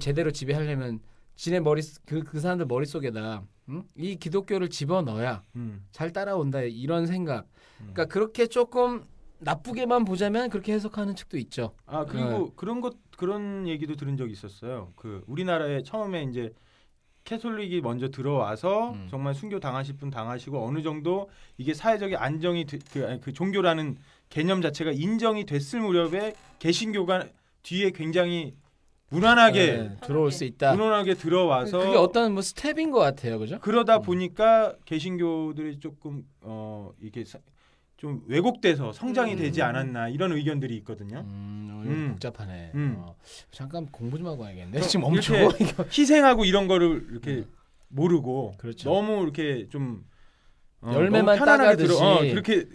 [0.00, 1.00] 제대로 지배하려면
[1.36, 3.84] 지네 머리 그, 그 사람들 머릿속에다 응?
[3.96, 5.84] 이 기독교를 집어넣어야 음.
[5.90, 7.46] 잘 따라온다 이런 생각
[7.80, 7.90] 음.
[7.92, 9.04] 그러니까 그렇게 조금
[9.40, 14.92] 나쁘게만 보자면 그렇게 해석하는 측도 있죠 아 그리고 그런 것 그런 얘기도 들은 적이 있었어요.
[14.96, 16.52] 그 우리나라에 처음에 이제
[17.34, 19.08] 캐톨릭이 먼저 들어와서 음.
[19.10, 23.96] 정말 순교 당하실 분 당하시고 어느 정도 이게 사회적인 안정이 되- 그, 아니, 그 종교라는
[24.28, 27.26] 개념 자체가 인정이 됐을 무렵에 개신교가
[27.62, 28.54] 뒤에 굉장히
[29.08, 33.98] 무난하게 네, 들어올 수 있다 무난하게 들어와서 그게 어떤 뭐 스텝인 것 같아요 그죠 그러다
[33.98, 34.02] 음.
[34.02, 37.38] 보니까 개신교들이 조금 어 이게 사-
[38.04, 39.38] 좀 왜곡돼서 성장이 음.
[39.38, 41.20] 되지 않았나 이런 의견들이 있거든요.
[41.26, 42.08] 음, 어, 이거 음.
[42.10, 42.96] 복잡하네 음.
[42.98, 43.16] 어,
[43.50, 45.04] 잠깐 공부 좀 하고 와야겠네 저- 지금
[45.58, 47.46] 이거 희생하고 이런 거를 이렇게 음.
[47.88, 48.90] 모르고 그렇죠.
[48.90, 50.04] 너무 이렇게 좀
[50.82, 51.94] 어, 열매만 따가듯이.
[51.94, 52.66] 들어- 어, 그렇게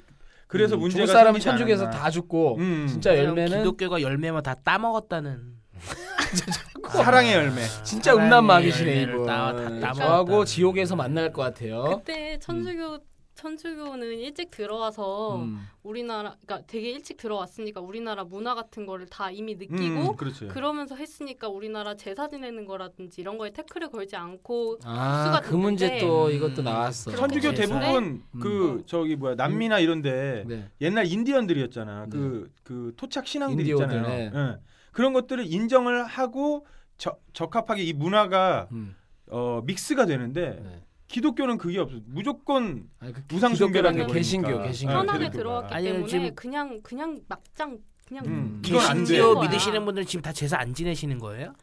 [0.47, 1.91] 그래서 음, 문제가 사람은 천국에서.
[1.91, 2.87] 다 죽고 음.
[2.89, 5.59] 진짜 열매는 기독교가 열매만 다 따먹었다는.
[6.89, 7.61] 사랑의 열매.
[7.83, 9.27] 진짜 음란 마귀시네 이분.
[9.27, 9.93] 따- 다 따먹었다.
[9.93, 11.83] 저하고 지옥에서 만날 것 같아요.
[11.83, 12.97] 그때 천주교
[13.39, 15.65] 천주교는 일찍 들어와서 음.
[15.81, 20.49] 우리나라 그러니까 되게 일찍 들어왔으니까 우리나라 문화 같은 거를 다 이미 느끼고 음, 그렇지.
[20.49, 25.99] 그러면서 했으니까 우리나라 제사 지내는 거라든지 이런 거에 태클을 걸지 않고 아, 수가 그 문제
[25.99, 26.63] 또 이것도 음.
[26.65, 27.11] 나왔어.
[27.11, 28.39] 천주교 대부분 음.
[28.41, 30.69] 그 저기 뭐야 남미나 이런데 네.
[30.81, 32.07] 옛날 인디언들이었잖아.
[32.07, 32.09] 네.
[32.09, 34.01] 그, 그 토착 신앙들 있잖아요.
[34.01, 34.31] 네.
[34.35, 34.57] 예.
[34.91, 36.65] 그런 것들을 인정을 하고
[36.97, 38.97] 저, 적합하게 이 문화가 음.
[39.27, 40.81] 어, 믹스가 되는데 네.
[41.09, 41.97] 기독교는 그게 없어.
[42.05, 44.61] 무조건 아니, 그 숭배라는 기독교라는 게게 개신교.
[44.63, 44.93] 개신교.
[44.93, 45.37] 아, 편하게 기독교가.
[45.37, 48.61] 들어왔기 아니면 때문에 지금- 그냥 그냥 막장 그냥 음, 음.
[48.65, 49.19] 이건 안 돼.
[49.19, 51.53] 믿으시는 분들은 지금 다 제사 안 지내시는 거예요?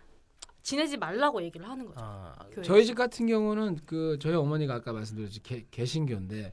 [0.63, 1.97] 지내지 말라고 얘기를 하는 거죠.
[2.01, 2.35] 아.
[2.65, 6.53] 저희 집 같은 경우는 그 저희 어머니가 아까 말씀드렸지 개, 개신교인데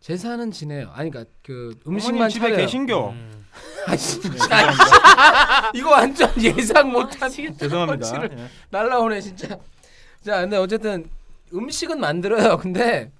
[0.00, 0.90] 제사는 지내요.
[0.92, 2.58] 아니 그러니까 그 음식만 집에 차려요.
[2.58, 3.08] 개신교.
[3.08, 3.46] 음.
[3.88, 5.72] 아 네, 진짜 죄송합니다.
[5.74, 7.86] 이거 완전 예상 못한 죄송합니다.
[7.86, 8.48] 펀치를 예.
[8.70, 9.58] 날라오네 진짜.
[10.20, 11.08] 자, 근데 어쨌든
[11.52, 12.58] 음식은 만들어요.
[12.62, 13.10] 근데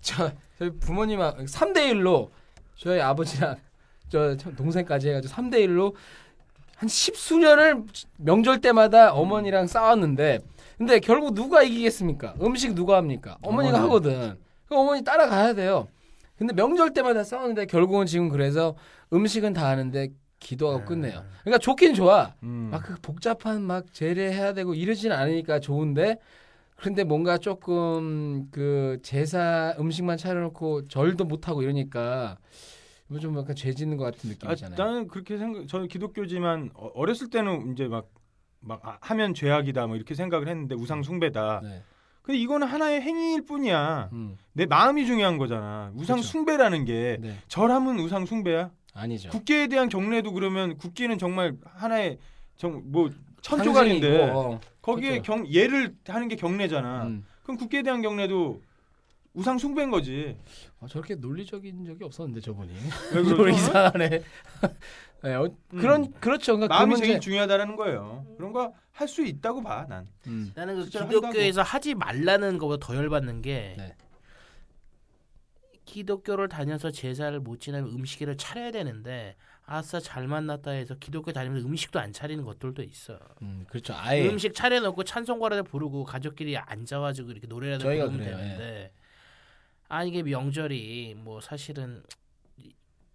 [0.00, 2.30] 저 저희 부모님하고 3대 1로
[2.76, 3.56] 저희 아버지랑
[4.08, 5.94] 저 동생까지 해가지고 3대 1로
[6.76, 7.84] 한 십수년을
[8.18, 10.40] 명절 때마다 어머니랑 싸웠는데
[10.78, 12.34] 근데 결국 누가 이기겠습니까?
[12.42, 13.38] 음식 누가 합니까?
[13.42, 13.88] 어머니가 어머니.
[13.88, 14.38] 하거든.
[14.66, 15.88] 그럼 어머니 따라가야 돼요.
[16.36, 18.74] 근데 명절 때마다 싸우는데 결국은 지금 그래서
[19.12, 21.24] 음식은 다 하는데 기도하고 끝내요.
[21.40, 22.34] 그러니까 좋긴 좋아.
[22.42, 22.68] 음.
[22.70, 26.18] 막그 복잡한 막 제례해야 되고 이러진 않으니까 좋은데
[26.76, 32.36] 그런데 뭔가 조금 그 제사 음식만 차려놓고 절도 못 하고 이러니까
[33.20, 34.76] 좀 약간 죄 짓는 것 같은 아, 느낌이잖아요.
[34.76, 35.66] 나는 그렇게 생각.
[35.66, 41.02] 저는 기독교지만 어- 어렸을 때는 이제 막막 아, 하면 죄악이다 뭐 이렇게 생각을 했는데 우상
[41.02, 41.60] 숭배다.
[41.62, 41.82] 네.
[42.22, 44.10] 근데 이거는 하나의 행위일 뿐이야.
[44.12, 45.92] 음, 내 마음이 중요한 거잖아.
[45.94, 46.28] 우상 그렇죠.
[46.28, 47.36] 숭배라는 게 네.
[47.48, 48.70] 절하면 우상 숭배야.
[48.92, 49.30] 아니죠.
[49.30, 52.18] 국기에 대한 경례도 그러면 국기는 정말 하나의
[52.56, 53.10] 정뭐
[53.46, 55.32] 천조각인데 어, 거기에 그렇죠.
[55.34, 57.04] 경 예를 하는 게 경례잖아.
[57.06, 57.24] 음.
[57.42, 58.60] 그럼 국기에 대한 경례도
[59.34, 60.36] 우상 숭배인 거지.
[60.80, 63.52] 어, 저렇게 논리적인 적이 없었는데 저분이 왜?
[63.54, 64.08] 이상하네.
[65.22, 65.78] 네, 어, 음.
[65.78, 66.54] 그런 그렇죠.
[66.56, 67.06] 그러니까 그 마음이 문제.
[67.06, 68.26] 제일 중요하다는 거예요.
[68.36, 70.06] 그런 거 할 수 있다고 봐 난.
[70.26, 70.50] 음.
[70.54, 73.94] 나는 그 기독교에서 하지 말라는 것보다 더 열받는 게 네.
[75.84, 79.36] 기독교를 다녀서 제사를 못 지내면 음식을 차려야 되는데
[79.66, 83.18] 아싸 잘 만났다 해서 기독교 다니면서 음식도 안 차리는 것들도 있어.
[83.42, 83.94] 음, 그렇죠.
[83.96, 88.42] 아예 음식 차려놓고 찬송가라도 부르고 가족끼리 앉아가지고 이렇게 노래라도 부르면 그래요, 예.
[88.42, 88.92] 되는데
[89.88, 92.02] 아 이게 명절이 뭐 사실은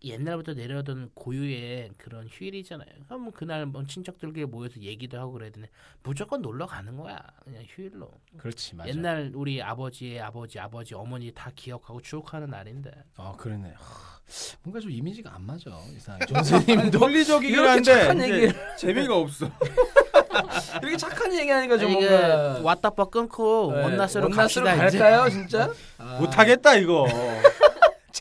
[0.04, 2.88] 옛날부터 내려오던 고유의 그런 휴일이잖아요.
[3.08, 5.68] 그럼 뭐 그날 뭐 친척들끼리 모여서 얘기도 하고 그래야 되네.
[6.02, 7.20] 무조건 놀러 가는 거야.
[7.44, 8.10] 그냥 휴일로.
[8.38, 8.90] 그렇지 맞아.
[8.90, 12.92] 옛날 우리 아버지의 아버지, 아버지, 어머니 다 기억하고 추억하는 날인데.
[13.18, 13.74] 아 그러네.
[13.78, 14.20] 하,
[14.64, 15.70] 뭔가 좀 이미지가 안 맞아.
[15.96, 16.26] 이상하게.
[16.26, 19.52] 존스님도 논리적이긴 한데 재미가 없어.
[20.82, 24.98] 이렇게 착한 얘기하니까 좀 뭔가 왔다 빠 끊고 네, 원나스로 원나스로 갑시다 이제.
[24.98, 25.72] 갈까요 진짜?
[26.00, 27.06] 아, 못하겠다 이거.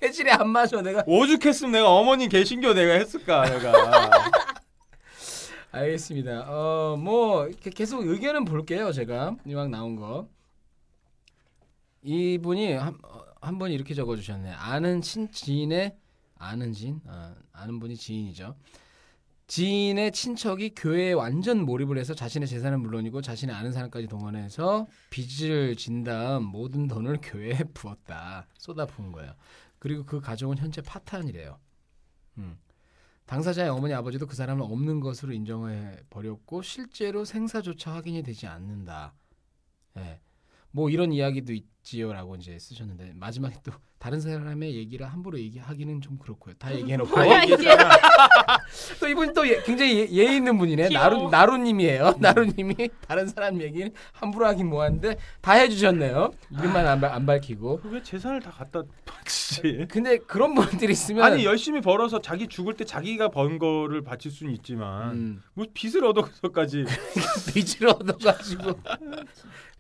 [0.01, 1.05] 체질이 안 맞아 내가.
[1.07, 4.11] 오죽했으면 내가 어머니 개신교 내가 했을까 내가.
[5.73, 6.47] 알겠습니다.
[6.49, 10.29] 어 뭐 계속 의견은 볼게요 제가 이왕 나온 거.
[12.03, 14.51] 이분이 한, 어, 한 분이 이렇게 적어주셨네.
[14.51, 15.97] 아는 친 지인의
[16.39, 18.57] 아는 지인, 아, 아는 분이 지인이죠.
[19.47, 26.05] 지인의 친척이 교회에 완전 몰입을 해서 자신의 재산은 물론이고 자신의 아는 사람까지 동원해서 빚을 진
[26.05, 28.47] 다음 모든 돈을 교회에 부었다.
[28.57, 29.33] 쏟아부은 거예요.
[29.81, 31.59] 그리고 그 가족은 현재 파탄이래요.
[32.39, 32.57] 음.
[33.27, 39.15] 당사자의 어머니 아버지도 그 사람은 없는 것으로 인정해 버렸고 실제로 생사조차 확인이 되지 않는다.
[39.97, 40.21] 예.
[40.71, 46.55] 뭐 이런 이야기도 있지요라고 이제 쓰셨는데 마지막에 또 다른 사람의 얘기를 함부로 얘기하기는 좀 그렇고요.
[46.55, 47.91] 다 얘기해놓고 아, 얘기했잖아.
[48.99, 50.89] 또 이분 또 예, 굉장히 예, 예의 있는 분이네.
[50.89, 52.15] 나루 나루님이에요.
[52.19, 56.31] 나루님이 다른 사람 얘기는 함부로 하긴 뭐하는데 다 해주셨네요.
[56.51, 57.83] 이름만 안, 발- 안 밝히고.
[57.85, 59.89] 왜 재산을 다 갖다 바치지?
[59.91, 64.55] 근데 그런 분들이 있으면 아니 열심히 벌어서 자기 죽을 때 자기가 번 거를 바칠 수는
[64.55, 66.85] 있지만 음, 뭐 빚을 얻어서까지
[67.53, 68.81] 빚을 얻어가지고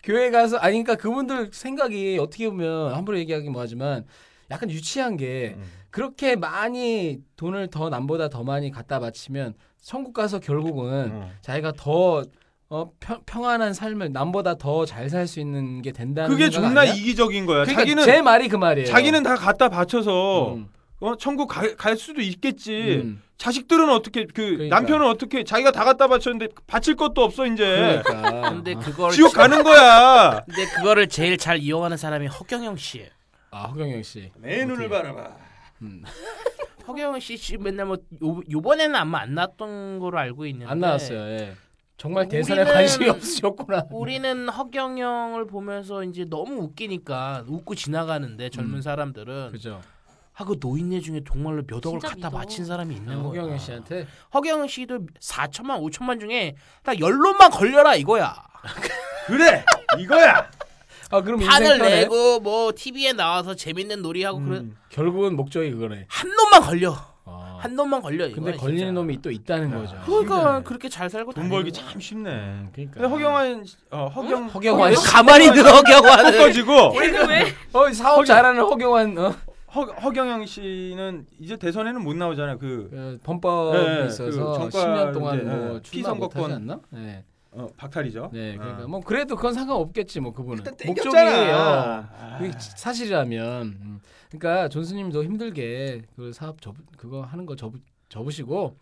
[0.02, 4.06] 교회 가서 아니 그러니까 그분들 생각이 어떻게 보면 함부로 얘기하기 뭐하지만
[4.50, 5.64] 약간 유치한 게 음.
[5.90, 11.30] 그렇게 많이 돈을 더 남보다 더 많이 갖다 바치면 천국 가서 결국은 어.
[11.40, 12.24] 자기가 더
[12.68, 16.94] 어, 평, 평안한 삶을 남보다 더 잘 살 수 있는 게 된다는 그게 존나 아니야?
[16.94, 17.64] 이기적인 거야.
[17.64, 18.86] 그러니까 자기는 제 말이 그 말이에요.
[18.86, 20.68] 자기는 다 갖다 바쳐서 음,
[21.00, 23.00] 어, 천국 가, 갈 수도 있겠지.
[23.02, 24.76] 음, 자식들은 어떻게 그 그러니까.
[24.76, 28.50] 남편은 어떻게 자기가 다 갖다 바쳤는데 바칠 것도 없어 이제 그러니까.
[28.50, 30.40] 근데 아, 그걸 지옥 가는 거야.
[30.46, 33.08] 근데 그거를 제일 잘 이용하는 사람이 허경영 씨예요.
[33.50, 34.30] 아 허경영 씨.
[34.36, 35.36] 내 눈을 바라봐.
[35.82, 36.02] 음.
[36.86, 41.18] 허경영 씨 씨 맨날 뭐 요, 요번에는 아마 안 나왔던 거로 알고 있는데 안 나왔어요.
[41.18, 41.54] 예.
[41.96, 43.86] 정말 대선에 우리는- 관심이 없으셨구나.
[43.90, 48.82] 우리는 허경영을 보면서 이제 너무 웃기니까 웃고 지나가는데 젊은 음.
[48.82, 49.82] 사람들은 그죠.
[50.34, 52.30] 아그 노인네 중에 정말로 몇 억을 갖다 믿어.
[52.30, 53.18] 바친 사람이 있는 거야.
[53.18, 58.34] 아, 허경영 씨한테 허경영 씨도 4천만 5천만 중에 딱 연론만 걸려라 이거야.
[59.26, 59.62] 그래
[59.98, 60.50] 이거야.
[61.10, 64.76] 아 그럼 판을 내고 뭐 TV에 나와서 재밌는 놀이하고 그래 음.
[64.90, 66.06] 결국은 목적이 그거네.
[66.08, 66.94] 한 놈만 걸려.
[67.24, 67.58] 아.
[67.60, 68.24] 한 놈만 걸려.
[68.26, 68.92] 근데 이거야, 걸리는 진짜.
[68.92, 69.96] 놈이 또 있다는 거죠.
[70.06, 70.62] 그러니까.
[70.62, 72.30] 그렇게 잘 살고 돈 벌기 참 쉽네.
[72.30, 72.94] 음, 그러니까.
[73.00, 74.94] 근데 허경환 어, 허경 허경환.
[74.94, 75.62] 가만히 있는
[76.92, 77.54] 개그 왜?
[77.72, 79.34] 어 사업 잘하는 허경환 어?
[79.74, 82.58] 허, 허경영 씨는 이제 대선에는 못 나오잖아요.
[82.58, 86.52] 그 그 범법에 네, 있어서 그 정과 10년 동안 뭐 네, 출마 못 하지 피선거권.
[86.52, 86.80] 않나?
[86.90, 87.24] 네.
[87.52, 88.30] 어, 박탈이죠.
[88.32, 88.88] 네, 그러니까 어.
[88.88, 91.24] 뭐 그래도 그건 상관없겠지 뭐 그분은 일단 목적이에요.
[91.24, 92.38] 땡겼잖아.
[92.38, 93.62] 그게 사실이라면.
[93.66, 94.00] 음.
[94.30, 97.72] 그러니까 존스님도 힘들게 그 사업 접 그거 하는 거 접,
[98.08, 98.76] 접으시고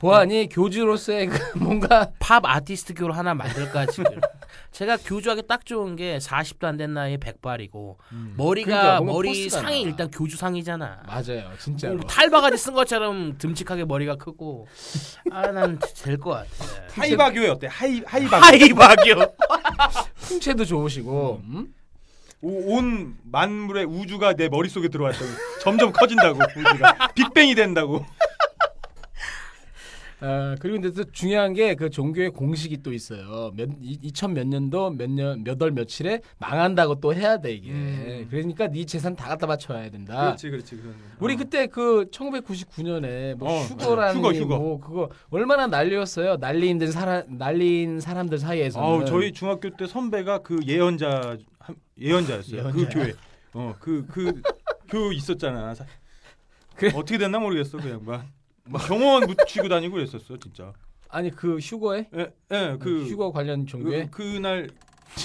[0.00, 4.20] 보아니 교주로서의 그 뭔가 팝 아티스트 교를 하나 만들까 지금.
[4.72, 8.34] 제가 교주하기 딱 좋은 게 40도 안 된 나이에 백발이고 음.
[8.36, 9.90] 머리가 그러니까 머리 상이 나.
[9.90, 11.02] 일단 교주 상이잖아.
[11.06, 11.96] 맞아요, 진짜로.
[11.96, 14.66] 뭐 탈바가지 쓴 것처럼 듬직하게 머리가 크고
[15.32, 16.48] 아 난 될 것 같아.
[16.94, 17.66] 하이바교에 어때?
[17.66, 18.44] 하이 하이바교.
[18.44, 19.34] 하이바교.
[20.20, 21.42] 풍채도 좋으시고.
[21.44, 21.74] 음?
[22.42, 25.26] 오- 온 만물의 우주가 내 머릿속에 들어왔다고
[25.60, 28.06] 점점 커진다고 우주가 빅뱅이 된다고
[30.22, 33.52] 아, 그리고 근데 또 중요한 게 그 종교의 공식이 또 있어요.
[33.56, 37.70] 몇 2000 몇 년도 몇 년 몇 월 며칠에 망한다고 또 해야 돼 이게.
[37.70, 38.26] 음.
[38.30, 40.24] 그러니까 네 재산 다 갖다 바쳐야 된다.
[40.26, 41.36] 그렇지 그렇지 그런 우리 어.
[41.38, 44.58] 그때 그 1999년에 뭐 어, 휴거라는 휴거, 게 휴거.
[44.58, 46.36] 뭐 그거 얼마나 난리였어요.
[46.36, 48.86] 난리인 사람 난리인 사람들 사이에서는.
[48.86, 52.88] 아우 저희 중학교 때 선배가 그 예언자 한- 예언자였어요 그 예언자야?
[53.04, 53.12] 교회
[53.52, 54.42] 어그그
[54.88, 55.84] 교회 있었잖아 사-
[56.76, 56.90] 그래?
[56.94, 58.22] 어떻게 됐나 모르겠어 그 양반
[58.70, 60.72] 막 병원 묻히고 다니고 그랬었어 진짜.
[61.08, 62.08] 아니 그 휴거에?
[62.14, 64.08] 예 예 그 휴거 관련 종교에?
[64.10, 64.68] 그, 그날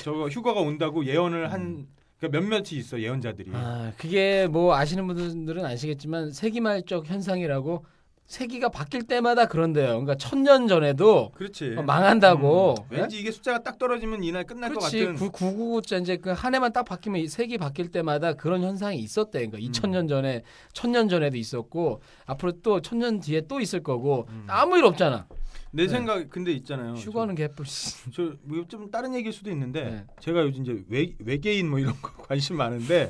[0.04, 1.88] 저거 휴가가 온다고 예언을 한
[2.20, 3.52] 그러니까 몇몇이 있어 예언자들이.
[3.54, 7.86] 아 그게 뭐 아시는 분들은 아시겠지만 세기말적 현상이라고
[8.28, 9.88] 세기가 바뀔 때마다 그런데요.
[9.90, 12.76] 그러니까 천년 전에도 그렇지 어, 망한다고.
[12.80, 15.06] 음, 왠지 이게 숫자가 딱 떨어지면 이날 끝날 그렇지.
[15.06, 18.98] 것 같은 999자 이제 그 한 해만 딱 바뀌면 이 색이 바뀔 때마다 그런 현상이
[18.98, 19.46] 있었대.
[19.48, 19.72] 그러니까 음.
[19.72, 20.42] 2000년 전에
[20.74, 24.46] 1000년 전에도 있었고 앞으로 또 1000년 뒤에 또 있을 거고 음.
[24.48, 25.28] 아무 일 없잖아.
[25.72, 25.90] 내 네.
[25.90, 28.12] 생각 근데 있잖아요 휴가는 개뿔씨.
[28.12, 30.06] 저좀 다른 얘기일 수도 있는데 네.
[30.22, 33.10] 제가 요즘 이제 외, 외계인 뭐 이런 거 관심 많은데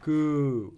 [0.00, 0.70] 그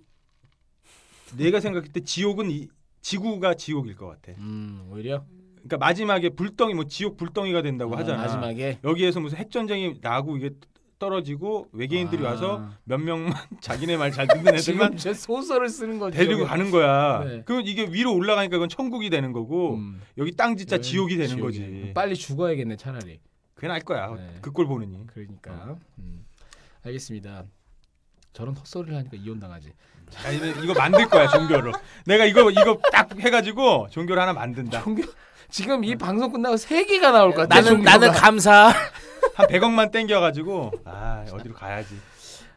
[1.37, 2.69] 내가 생각할 때 지옥은 이,
[3.03, 4.33] 지구가 지옥일 것 같아.
[4.41, 5.25] 음, 오히려
[5.57, 8.23] 그러니까 마지막에 불덩이 뭐 지옥 불덩이가 된다고 아, 하잖아.
[8.23, 10.51] 마지막에 여기에서 무슨 핵 전쟁이 나고 이게
[10.99, 12.31] 떨어지고 외계인들이 아.
[12.31, 16.17] 와서 몇 명만 자기네 말 잘 듣는 애들만 제 소설을 쓰는 거지.
[16.17, 16.45] 데리고.
[16.45, 17.25] 가는 거야.
[17.25, 17.43] 네.
[17.45, 20.01] 그럼 이게 위로 올라가니까 그건 천국이 되는 거고 음.
[20.19, 21.43] 여기 땅 진짜 네, 지옥이 되는 지옥이.
[21.43, 21.93] 거지.
[21.95, 23.21] 빨리 죽어야겠네 차라리.
[23.55, 24.15] 그게 나을 거야.
[24.15, 24.39] 네.
[24.41, 25.07] 그꼴 보느니.
[25.09, 25.77] 그러니까.
[25.99, 26.25] 음.
[26.85, 27.45] 알겠습니다.
[28.33, 29.73] 저런 헛소리를 하니까 이혼 당하지.
[30.25, 31.73] 아, 이거, 이거 만들 거야 종교로.
[32.07, 34.83] 내가 이거 이거 딱 해가지고 종교를 하나 만든다.
[34.83, 35.03] 종교
[35.51, 37.57] 지금 이 방송 끝나고 세 개가 나올 것 같아.
[37.57, 37.91] 나는 종교가.
[37.99, 38.73] 나는 감사.
[39.35, 41.97] 한 100억만 땡겨가지고 아 어디로 가야지.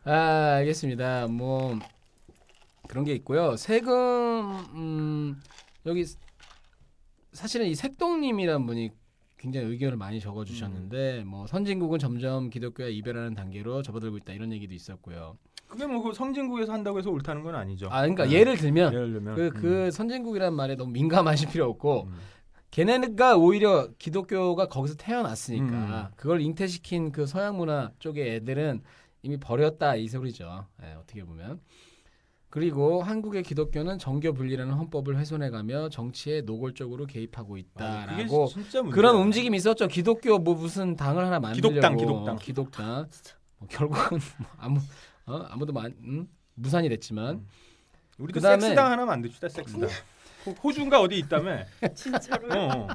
[0.06, 1.28] 아, 알겠습니다.
[1.28, 1.78] 뭐
[2.88, 3.58] 그런 게 있고요.
[3.58, 3.94] 세금
[4.76, 5.42] 음,
[5.86, 6.06] 여기
[7.34, 8.92] 사실은 이 색동님이란 분이
[9.38, 15.38] 굉장히 의견을 많이 적어주셨는데 뭐 선진국은 점점 기독교와 이별하는 단계로 접어들고 있다 이런 얘기도 있었고요.
[15.76, 17.88] 그게 뭐그 성진국에서 한다고 해서 옳다는 건 아니죠.
[17.90, 18.32] 아, 그러니까 네.
[18.32, 22.16] 예를 들면 예를 들면 그, 그 선진국이란 말에 너무 민감하실 필요 없고 음.
[22.72, 26.14] 걔네가 오히려 기독교가 거기서 태어났으니까 음.
[26.16, 28.82] 그걸 잉태시킨 그 서양 문화 쪽의 애들은
[29.22, 30.66] 이미 버렸다 이 소리죠.
[30.84, 31.60] 예, 어떻게 보면.
[32.50, 37.54] 그리고 한국의 기독교는 정교 분리라는 헌법을 훼손해가며 정치에 노골적으로 개입하고.
[37.54, 38.50] 그게 있다라고.
[38.92, 39.88] 그런 움직임이 있었죠.
[39.88, 42.36] 기독교 뭐 무슨 당을 하나 만들려고 기독당, 기독당.
[42.38, 43.08] 기독당.
[43.58, 44.80] 뭐 결국은 뭐 아무
[45.28, 45.46] 어?
[45.50, 46.28] 아무도 만 음?
[46.56, 47.48] 무산이 됐지만 음.
[48.18, 49.50] 우리도 그다음에- 섹스당 하나 만듭시다.
[49.50, 49.90] 섹스당.
[50.46, 51.64] 호- 호주인가 어디 있다며?
[51.96, 52.48] 진짜로.
[52.54, 52.88] 어, 어.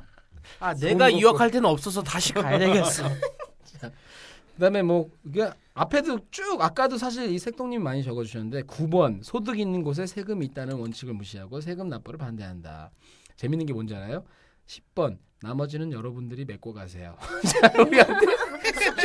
[0.61, 1.13] 아 내가.
[1.13, 3.05] 유학할 때는 없어서 다시 가야 되겠어.
[4.55, 10.07] 그다음에 뭐 이게 앞에도 쭉 아까도 사실 이 색동님 많이 적어주셨는데 9번 소득 있는 곳에
[10.07, 12.91] 세금이 있다는 원칙을 무시하고 세금 납부를 반대한다.
[13.37, 14.25] 재밌는 게 뭔지 알아요?
[14.67, 17.17] 10번 나머지는 여러분들이 메꿔 가세요.
[17.45, 18.27] 자, 우리한테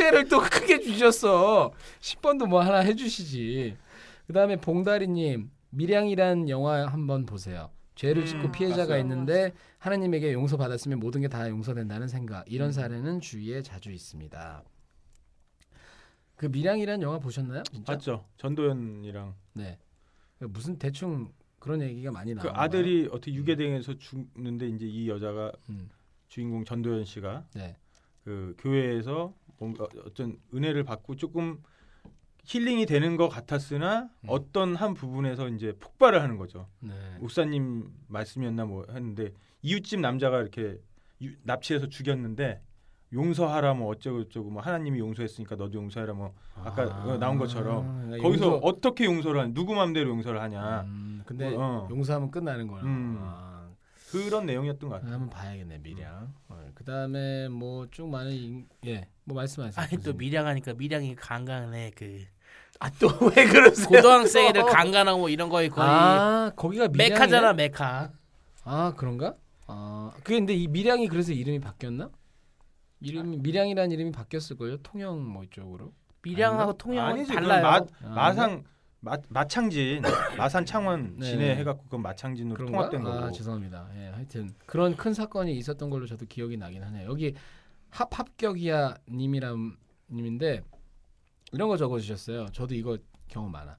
[0.05, 1.71] 숙제를 또 크게 주셨어.
[1.99, 3.75] 10번도 뭐 하나 해주시지.
[4.27, 7.69] 그 다음에 봉다리님 밀양이란 영화 한번 보세요.
[7.95, 8.99] 죄를 음, 짓고 피해자가 봤어요.
[8.99, 12.41] 있는데 하나님에게 용서 받았으면 모든 게 다 용서된다는 생각.
[12.41, 12.43] 음.
[12.47, 14.63] 이런 사례는 주위에 자주 있습니다.
[16.35, 17.63] 그 밀양이란 영화 보셨나요?
[17.71, 17.93] 진짜?
[17.93, 18.25] 봤죠.
[18.37, 19.77] 전도연이랑 네.
[20.39, 22.53] 무슨 대충 그런 얘기가 많이 그 나와요.
[22.55, 25.89] 아들이 어떻게 유괴당해서 죽는데 이제 이 여자가 음,
[26.27, 27.77] 주인공 전도연 씨가 네.
[28.25, 31.61] 그 교회에서 뭔가 어떤 은혜를 받고 조금
[32.45, 34.27] 힐링이 되는 것 같았으나 음.
[34.27, 36.67] 어떤 한 부분에서 이제 폭발을 하는 거죠.
[36.79, 36.93] 네.
[37.19, 39.31] 목사님 말씀이었나 뭐 했는데
[39.63, 40.79] 이웃집 남자가 이렇게
[41.23, 42.61] 유- 납치해서 죽였는데
[43.13, 48.23] 용서하라 뭐 어쩌고 저쩌고 뭐 하나님이 용서했으니까 너도 용서해라 뭐 아까 어, 나온 것처럼 그러니까
[48.27, 51.87] 거기서 용서- 어떻게 용서를 하냐 누구 맘대로 용서를 하냐 음, 근데 어.
[51.89, 52.83] 용서하면 끝나는 거야.
[52.83, 53.17] 음.
[53.21, 53.44] 아,
[54.23, 55.13] 그런 내용이었던 것 같아요.
[55.13, 56.33] 한번 봐야겠네 미량.
[56.49, 59.83] 어, 그다음에 뭐 쭉 많은 인- 예, 뭐 말씀하세요.
[59.83, 62.25] 아니 또 미량 하니까 미량이 간간해 그
[62.79, 63.87] 아 또 왜 그러세요?
[63.87, 67.09] 고등학생 애들 간간하고 뭐 이런 거에 거의 아 거기가 미량이네?
[67.15, 68.11] 메카잖아 메카.
[68.63, 69.35] 아 그런가?
[69.67, 72.09] 아 그게 근데 이 미량이 그래서 이름이 바뀌었나?
[73.01, 74.77] 이름이 미량이라는 이름이 바뀌었을 거예요.
[74.83, 75.93] 통영 뭐 이쪽으로.
[76.21, 77.61] 미량하고 통영은 아니지 달라요.
[77.63, 78.63] 마, 아, 마상
[79.05, 80.01] 마, 마창진
[80.35, 81.27] 마산 창원 네.
[81.27, 82.89] 진해 해갖고 그건 마창진으로 그런가?
[82.89, 83.87] 통합된 거고 아 죄송합니다.
[83.95, 87.07] 예, 하여튼 그런 큰 사건이 있었던 걸로 저도 기억이 나긴 하네요.
[87.07, 87.35] 여기
[87.91, 89.77] 합 합격이야 님이람
[90.11, 90.61] 님인데
[91.51, 92.47] 이런 거 적어주셨어요.
[92.47, 92.97] 저도 이거
[93.27, 93.77] 경험 많아.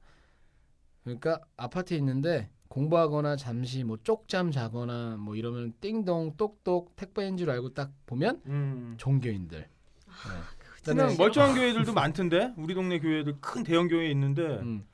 [1.02, 7.74] 그러니까 아파트에 있는데 공부하거나 잠시 뭐 쪽잠 자거나 뭐 이러면 띵동 똑똑 택배인 줄 알고
[7.74, 8.94] 딱 보면 음.
[8.96, 9.58] 종교인들.
[9.58, 10.56] 네.
[10.84, 14.86] 그냥 멀쩡한 교회들도 많던데 우리 동네 교회들 큰 대형 교회 있는데 음.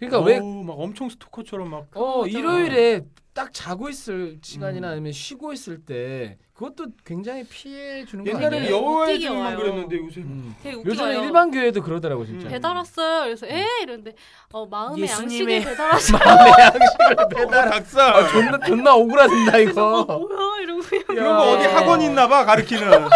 [0.00, 2.26] 그러니까 왜 어우, 막 엄청 스토커처럼 막어 하잖아.
[2.38, 4.92] 일요일에 딱 자고 있을 시간이나 음.
[4.92, 8.74] 아니면 쉬고 있을 때 그것도 굉장히 피해 주는 거 옛날에는 아니에요?
[8.76, 9.58] 여호와의 웃기게 주님만 와요.
[9.58, 10.54] 그랬는데 요새 음.
[10.62, 10.90] 되게 웃기요.
[10.90, 12.48] 요즘에 일반 교회도 그러더라고 진짜.
[12.48, 12.50] 음.
[12.50, 13.22] 배달 왔어요.
[13.24, 14.14] 그래서 에 이러는데
[14.52, 16.18] 어 마음의 예수님의 양식을 배달하셔.
[16.24, 17.68] 마음의 양식을 배달.
[17.68, 20.04] 어, 닭살 존나 존나 오그라든다 어, 이거.
[20.04, 21.76] 뭐야 이러고 그냥 이런 거 어디 야.
[21.76, 23.08] 학원 있나 봐 가르치는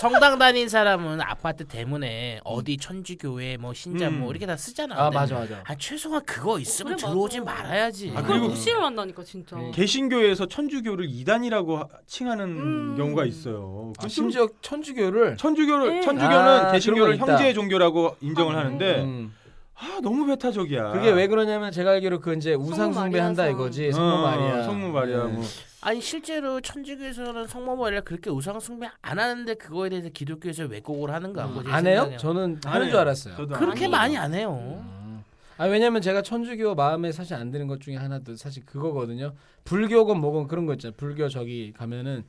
[0.00, 4.20] 성당 다닌 사람은 아파트 대문에 어디 천주교회 뭐 신자 음.
[4.20, 4.94] 뭐 이렇게 다 쓰잖아.
[4.96, 5.62] 아 근데 맞아 맞아.
[5.64, 7.62] 아 최소한 그거 있으면 그래, 들어오지 맞아.
[7.62, 8.12] 말아야지.
[8.14, 9.56] 아, 그걸 그리고- 무시를 한다니까 진짜.
[9.56, 9.72] 음.
[9.72, 12.94] 개신교에서 천주교를 이단이라고 하- 칭하는 음.
[12.96, 13.92] 경우가 있어요.
[13.98, 16.00] 아, 그 심지어 천주교를 천주교를 네.
[16.02, 17.16] 천주교는 아, 개신교를.
[17.18, 19.34] 형제의 종교라고 인정을 아, 하는데 음.
[19.74, 20.90] 아 너무 배타적이야.
[20.92, 23.48] 그게 왜 그러냐면 제가 알기로 그 이제 우상 숭배한다.
[23.48, 24.62] 이거지 어, 성모 마리아.
[24.62, 25.32] 성모 마리아 네.
[25.32, 25.44] 뭐
[25.80, 31.42] 아니 실제로 천주교에서는 성모마리아 그렇게 우상 숭배 안 하는데 그거에 대해서 기독교에서 왜곡을 하는 거
[31.42, 31.94] 같고 제안 해요?
[32.02, 32.18] 생각에는.
[32.18, 32.90] 저는 안 하는 해요.
[32.92, 33.36] 줄 알았어요.
[33.36, 33.92] 저도 그렇게 아니.
[33.92, 34.58] 많이 안 해요.
[34.60, 35.22] 음.
[35.56, 39.34] 아 왜냐면 제가 천주교 마음에 사실 안 드는 것 중에 하나도 사실 그거거든요.
[39.64, 40.94] 불교건 뭐건 그런 거 있잖아요.
[40.96, 42.24] 불교 저기 가면은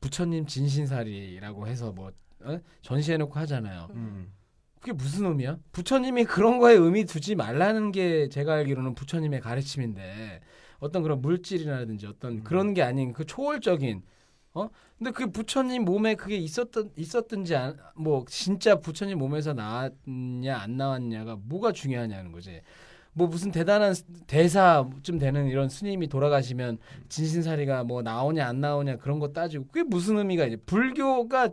[0.00, 2.10] 부처님 진신살이라고 해서 뭐
[2.42, 2.58] 어?
[2.82, 3.88] 전시해놓고 하잖아요.
[3.94, 4.30] 음.
[4.80, 5.56] 그게 무슨 의미야?
[5.72, 10.40] 부처님이 그런 거에 의미 두지 말라는 게 제가 알기로는 부처님의 가르침인데
[10.78, 12.44] 어떤 그런 물질이라든지 어떤 음.
[12.44, 14.02] 그런 게 아닌 그 초월적인
[14.54, 14.68] 어?
[14.98, 21.36] 근데 그 부처님 몸에 그게 있었던 있었든지 안, 뭐 진짜 부처님 몸에서 나왔냐 안 나왔냐가
[21.42, 22.60] 뭐가 중요하냐는 거지.
[23.16, 29.18] 뭐 무슨 대단한 스- 대사쯤 되는 이런 스님이 돌아가시면 진신사리가 뭐 나오냐 안 나오냐 그런
[29.20, 30.56] 거 따지고 그게 무슨 의미가 있냐.
[30.66, 31.50] 불교가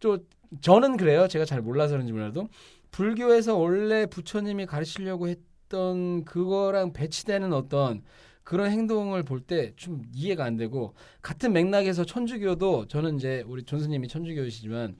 [0.00, 0.18] 또
[0.60, 1.28] 저는 그래요.
[1.28, 2.48] 제가 잘 몰라서 그런지 몰라도
[2.90, 8.02] 불교에서 원래 부처님이 가르치려고 했던 그거랑 배치되는 어떤
[8.44, 14.08] 그런 행동을 볼 때 좀 이해가 안 되고 같은 맥락에서 천주교도 저는 이제 우리 존스님이
[14.08, 14.96] 천주교이시지만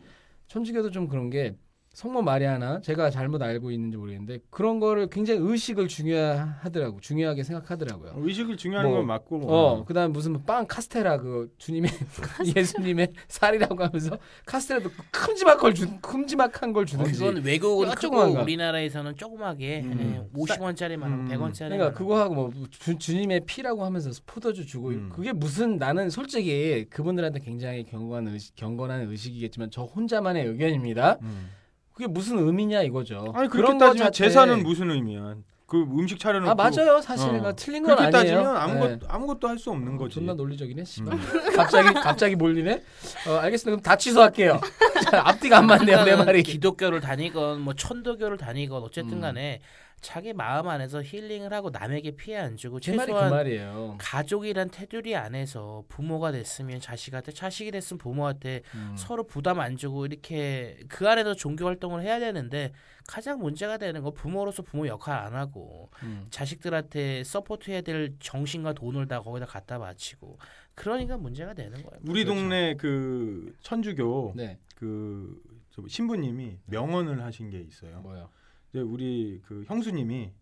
[0.49, 1.57] 천주교도 좀 그런 게
[1.93, 8.15] 성모 마리아나 제가 잘못 알고 있는지 모르겠는데 그런 거를 굉장히 의식을 중요하더라고 중요하게 생각하더라고요.
[8.17, 11.91] 의식을 중요한 뭐, 건 맞고 어, 그다음 에 무슨 빵 카스테라 그 주님의
[12.57, 14.17] 예수님의 살이라고 하면서
[14.47, 17.13] 카스테라도 큼지막 걸 주, 큼지막한 걸 어, 주든지.
[17.13, 18.41] 그건 외국은 야, 크고.
[18.41, 20.31] 우리나라에는 조그맣게 음.
[20.35, 21.29] 50원짜리만 음.
[21.31, 25.11] 100원짜리 그러니까 그거 하고 뭐 주, 주님의 피라고 하면서 포도주 주고 음.
[25.13, 31.19] 그게 무슨 나는 솔직히 그분들한테 굉장히 경건한 의식, 경건한 의식이겠지만 저 혼자만의 의견입니다.
[31.21, 31.51] 음.
[31.93, 33.33] 그게 무슨 의미냐 이거죠.
[33.35, 35.35] 아니 그런 그렇게 거 따지면 자체에- 제사는 무슨 의미야?
[35.67, 37.41] 그 음식 차려놓고 아 맞아요 사실 어.
[37.43, 38.37] 그 틀린 건 그렇게 아니에요.
[38.43, 38.99] 따지면 아무것 네.
[39.09, 40.17] 아무것도 할 수 없는 거지.
[40.17, 40.83] 존나 논리적이네.
[41.01, 41.07] 음.
[41.57, 42.83] 갑자기 갑자기 몰리네.
[43.29, 43.77] 어, 알겠습니다.
[43.77, 44.61] 그럼 다 취소할게요.
[45.11, 46.43] 자, 앞뒤가 안 맞네요 내 말이.
[46.45, 49.21] 기독교를 다니건 뭐 천도교를 다니건 어쨌든 음.
[49.23, 49.61] 간에
[50.03, 53.97] 자기 마음 안에서 힐링을 하고 남에게 피해 안 주고 제 말이 그 최소한 말이에요.
[53.99, 58.95] 가족이란 테두리 안에서 부모가 됐으면 자식한테 자식이 됐으면 부모한테 음.
[58.99, 62.73] 서로 부담 안 주고 이렇게 그 안에서 종교 활동을 해야 되는데
[63.07, 66.27] 가장 문제가 되는 건 부모로서 부모 역할 안 하고 음.
[66.31, 70.37] 자식들한테 서포트해야 될 정신과 돈을 다 거기다 갖다 바치고
[70.75, 72.01] 그러니까 문제가 되는 거예요.
[72.09, 72.41] 우리 그렇죠.
[72.41, 74.59] 동네 그 천주교 네.
[74.75, 78.01] 그저 신부님이 명언을 하신 게 있어요.
[78.01, 78.31] 뭐요?
[78.73, 80.33] 이제 우리 그 형수님이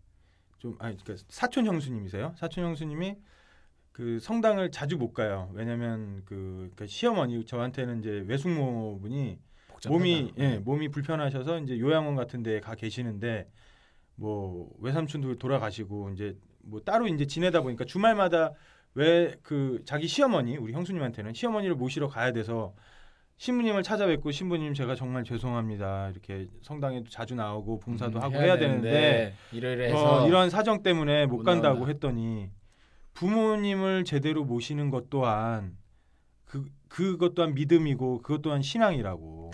[0.58, 2.34] 좀 아니 그러니까 사촌 형수님이세요.
[2.36, 3.16] 사촌 형수님이
[3.92, 5.50] 그 성당을 자주 못 가요.
[5.54, 9.90] 왜냐면 그 그러니까 시어머니 저한테는 이제 외숙모분이 복잡하다.
[9.90, 13.50] 몸이 예 몸이 불편하셔서 이제 요양원 같은 데에 가 계시는데
[14.14, 18.52] 뭐 외삼촌도 돌아가시고 이제 뭐 따로 이제 지내다 보니까 주말마다
[18.94, 22.74] 왜 그 자기 시어머니 우리 형수님한테는 시어머니를 모시러 가야 돼서
[23.40, 26.10] 신부님을 찾아뵙고 신부님 제가 정말 죄송합니다.
[26.10, 31.38] 이렇게 성당에도 자주 나오고 봉사도 음, 하고 해야, 되는데 이러이러해서 어, 이런 사정 때문에 못
[31.38, 31.90] 못 간다고 나온다.
[31.90, 32.50] 했더니
[33.14, 35.78] 부모님을 제대로 모시는 것 또한
[36.44, 39.52] 그 그것 또한 믿음이고 그것 또한 신앙이라고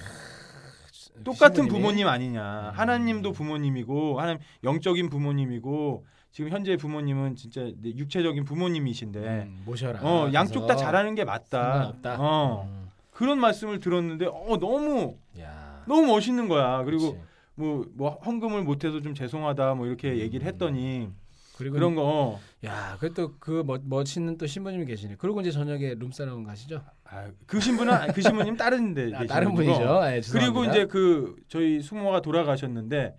[1.22, 2.76] 똑같은 신부님이 부모님 아니냐 음.
[2.76, 10.00] 하나님도 부모님이고 하나님 영적인 부모님이고 지금 현재 부모님은 진짜 내 육체적인 부모님이신데 음, 모셔라.
[10.02, 12.16] 어 양쪽 다 잘하는 게 맞다 상관없다.
[12.18, 12.85] 어 음.
[13.16, 15.82] 그런 말씀을 들었는데 어 너무 야.
[15.88, 17.24] 너무 멋있는 거야 그리고 그치.
[17.54, 20.18] 뭐뭐 헌금을 못해서 좀 죄송하다 뭐 이렇게 음.
[20.18, 21.08] 얘기를 했더니
[21.56, 22.40] 그리고 그런 거 어.
[22.66, 25.14] 야, 그또 그 멋- 멋있는 또 신부님이 계시네.
[25.16, 26.82] 그리고 이제 저녁에 룸사롱 가시죠?
[27.04, 29.54] 아, 그 신부는 그 신부님 다른 데 아, 다른.
[29.54, 30.00] 분이죠.
[30.04, 30.66] 예, 그리고.
[30.66, 33.16] 이제 그 저희 숙모가 돌아가셨는데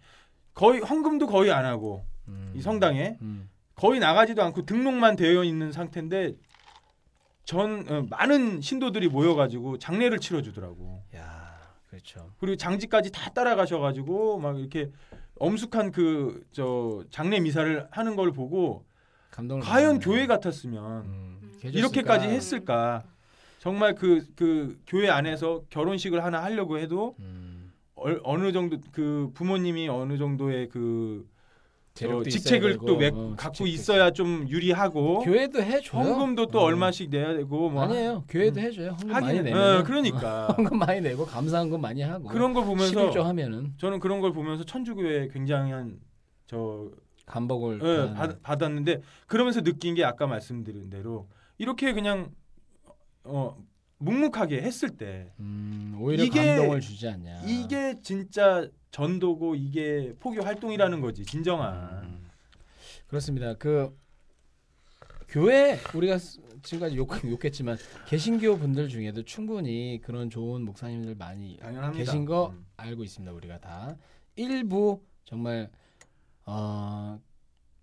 [0.54, 2.54] 거의 헌금도 거의 안 하고 음.
[2.56, 3.50] 이 성당에 음.
[3.74, 6.36] 거의 나가지도 않고 등록만 되어 있는 상태인데
[7.48, 11.02] 전 어, 많은 신도들이 모여가지고 장례를 치러주더라고.
[11.16, 11.58] 야,
[11.90, 12.30] 그렇죠.
[12.40, 14.92] 그리고 장지까지 다 따라가셔가지고 막 이렇게
[15.40, 18.84] 엄숙한 그 저 장례 미사를 하는 걸 보고
[19.32, 20.04] 감동을 과연 받았네.
[20.04, 21.60] 교회 같았으면 음, 음.
[21.64, 23.06] 이렇게까지 했을까?
[23.60, 27.72] 정말 그그 교회 안에서 결혼식을 하나 하려고 해도 음.
[27.96, 31.26] 얼, 어느 정도 그 부모님이 어느 정도의 그
[31.98, 36.00] 저 재력도 직책을 또 매- 어, 갖고 직책도 있어야 좀 유리하고 교회도 해줘요.
[36.02, 36.64] 헌금도 또 어.
[36.64, 38.24] 얼마씩 내야 되고 뭐 아니에요.
[38.30, 38.64] 교회도 음.
[38.66, 38.90] 해줘요.
[38.92, 39.78] 헌금 많이 하긴 내면.
[39.80, 42.28] 어, 그러니까 헌금 많이 내고 감사한금 많이 하고.
[42.30, 46.00] 그런 걸 보면서 11조 하면은 저는 그런 걸 보면서 천주교에 굉장한
[46.46, 46.90] 저
[47.26, 51.28] 감복을 예, 받, 받았는데 그러면서 느낀 게 아까 말씀드린 대로
[51.58, 52.30] 이렇게 그냥
[53.24, 53.58] 어
[54.00, 57.44] 묵묵하게 했을 때 음, 오히려 이게- 감동을 주지 않냐.
[57.46, 62.28] 이게 진짜 전도고 이게 포교 활동이라는 거지 진정한 음,
[63.08, 63.54] 그렇습니다.
[63.56, 63.96] 그
[65.28, 67.78] 교회 우리가 스- 지금까지 욕, 욕했지만
[68.08, 72.04] 개신교 분들 중에도 충분히 그런 좋은 목사님들 많이 당연합니다.
[72.04, 72.66] 계신 거 음.
[72.78, 73.32] 알고 있습니다.
[73.34, 73.98] 우리가 다
[74.36, 75.70] 일부 정말
[76.46, 77.20] 어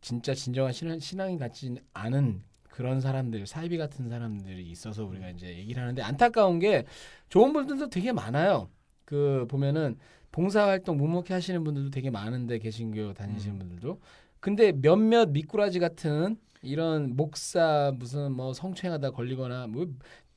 [0.01, 2.43] 진짜 진정한 신앙, 신앙이 같지 않은
[2.75, 6.85] 그런 사람들 사이비 같은 사람들이 있어서 우리가 이제 얘기를 하는데 안타까운 게
[7.29, 8.69] 좋은 분들도 되게 많아요.
[9.05, 9.97] 그 보면은
[10.33, 13.59] 봉사활동 묵묵히 하시는 분들도 되게 많은데 개신교 다니시는 음.
[13.61, 14.01] 분들도
[14.41, 19.87] 근데 몇몇 미꾸라지 같은 이런 목사 무슨 뭐 성추행하다 걸리거나 뭐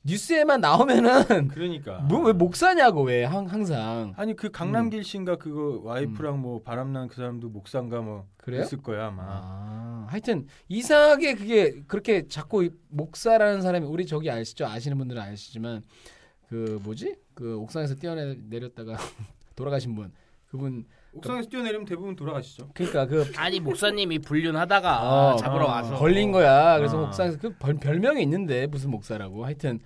[0.08, 6.62] 뉴스에만 나오면은 그러니까 뭐왜 목사냐고 왜 항, 항상 아니 그 강남길 씨인가 그거 와이프랑 뭐
[6.62, 8.32] 바람난 그 사람도 목사인가 뭐 음.
[8.38, 8.62] 그래요?
[8.62, 14.66] 있을 거야 아마 아, 하여튼 이상하게 그게 그렇게 자꾸 이 목사라는 사람이 우리 저기 아시죠?
[14.66, 15.82] 아시는 분들은 아시지만
[16.48, 17.16] 그 뭐지?
[17.34, 18.96] 그 옥상에서 뛰어내렸다가
[19.54, 20.12] 돌아가신 분
[20.46, 22.70] 그분 옥상에서 뛰어내리면 대부분 돌아가시죠.
[22.74, 26.76] 그러니까 그 아니 목사님이 불륜하다가 어, 잡으러 어, 와서 걸린 거야.
[26.78, 27.06] 그래서 어.
[27.06, 29.44] 옥상에서 그 벌- 별명이 있는데 무슨 목사라고.
[29.44, 29.80] 하여튼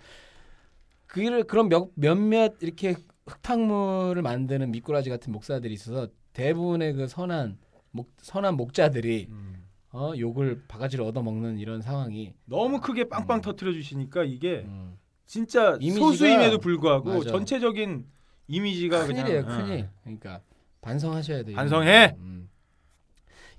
[1.06, 2.96] 그 그런 몇, 몇몇 이렇게
[3.26, 7.58] 흙탕물을 만드는 미꾸라지 같은 목사들이 있어서 대부분의 그 선한
[7.90, 9.66] 목 선한 목자들이 음.
[9.92, 13.40] 어 욕을 바가지로 얻어 먹는 이런 상황이 너무 크게 빵빵 음.
[13.42, 14.96] 터트려 주시니까 이게 음,
[15.26, 17.30] 진짜 이미지가- 소수임에도 불구하고 맞아.
[17.30, 18.06] 전체적인
[18.48, 19.88] 이미지가 큰일이에요, 그냥 큰일.
[20.02, 20.40] 그러니까
[20.82, 21.56] 반성하셔야 돼요.
[21.56, 22.16] 반성해!
[22.18, 22.50] 음.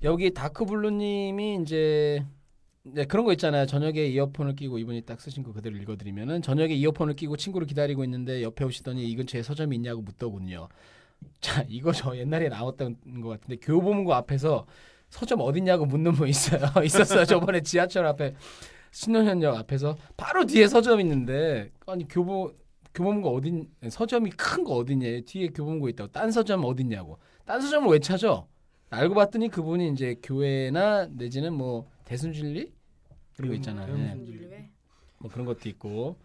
[0.04, 2.24] 여기 다크블루님이 이제
[2.84, 3.66] 네, 그런 거 있잖아요.
[3.66, 8.44] 저녁에 이어폰을 끼고 이분이 딱 쓰신 거 그대로 읽어드리면은 저녁에 이어폰을 끼고 친구를 기다리고 있는데
[8.44, 10.68] 옆에 오시더니 이 근처에 서점이 있냐고 묻더군요.
[11.40, 14.68] 자, 이거 저 옛날에 나왔던 것 같은데 교보문고 앞에서
[15.10, 16.60] 서점 어딨냐고 묻는 분 있어요.
[16.84, 17.24] 있었어요.
[17.24, 18.36] 저번에 지하철 앞에
[18.92, 22.52] 신논현역 앞에서 바로 뒤에 서점 있는데 아니 교보
[22.94, 28.00] 교보문고 어딘 서점이 큰 거 어디냐 뒤에 교보문고 있다고 딴 서점 어딨냐고 딴 서점을 왜
[28.00, 28.46] 찾아
[28.90, 32.72] 알고 봤더니 그분이 이제 교회나 내지는 뭐 대순진리
[33.36, 34.08] 그런 거 있잖아요 대웅- 예.
[34.14, 34.70] 대웅진리회.
[35.20, 36.18] 뭐 그런 것도 있고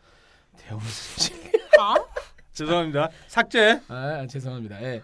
[0.58, 1.94] 대웅순진리 아?
[2.52, 3.08] 죄송합니다.
[3.28, 3.80] 삭제.
[3.88, 5.00] 아 죄송합니다 예.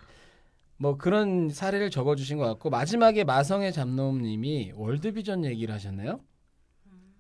[0.77, 6.21] 뭐 그런 사례를 적어주신 것 같고 마지막에 마성의 잡놈님이 월드비전 얘기를 하셨네요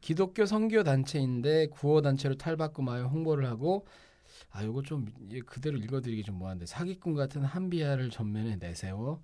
[0.01, 3.87] 기독교 선교 단체인데 구호 단체로 탈바꿈하여 홍보를 하고
[4.55, 9.21] 아 요거 좀 예, 그대로 읽어드리기 좀 뭐한데 사기꾼 같은 한비아를 전면에 내세워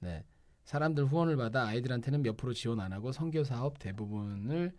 [0.00, 0.24] 네
[0.64, 4.72] 사람들 후원을 받아 아이들한테는 몇 프로 지원 안 하고 선교 사업 대부분을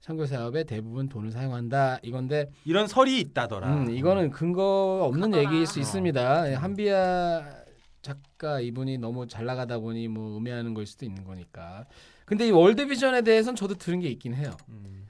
[0.00, 3.74] 선교 사업에 대부분 돈을 사용한다 이건데 이런 설이 있다더라.
[3.74, 5.44] 음, 이거는 근거 없는 하더라.
[5.44, 5.82] 얘기일 수 어.
[5.82, 6.50] 있습니다.
[6.50, 7.64] 예, 한비아
[8.02, 11.86] 작가 이분이 너무 잘 나가다 보니 뭐 음해하는 걸 수도 있는 거니까.
[12.24, 14.56] 근데 이 월드비전에 대해서는 저도 들은 게 있긴 해요.
[14.68, 15.06] 음.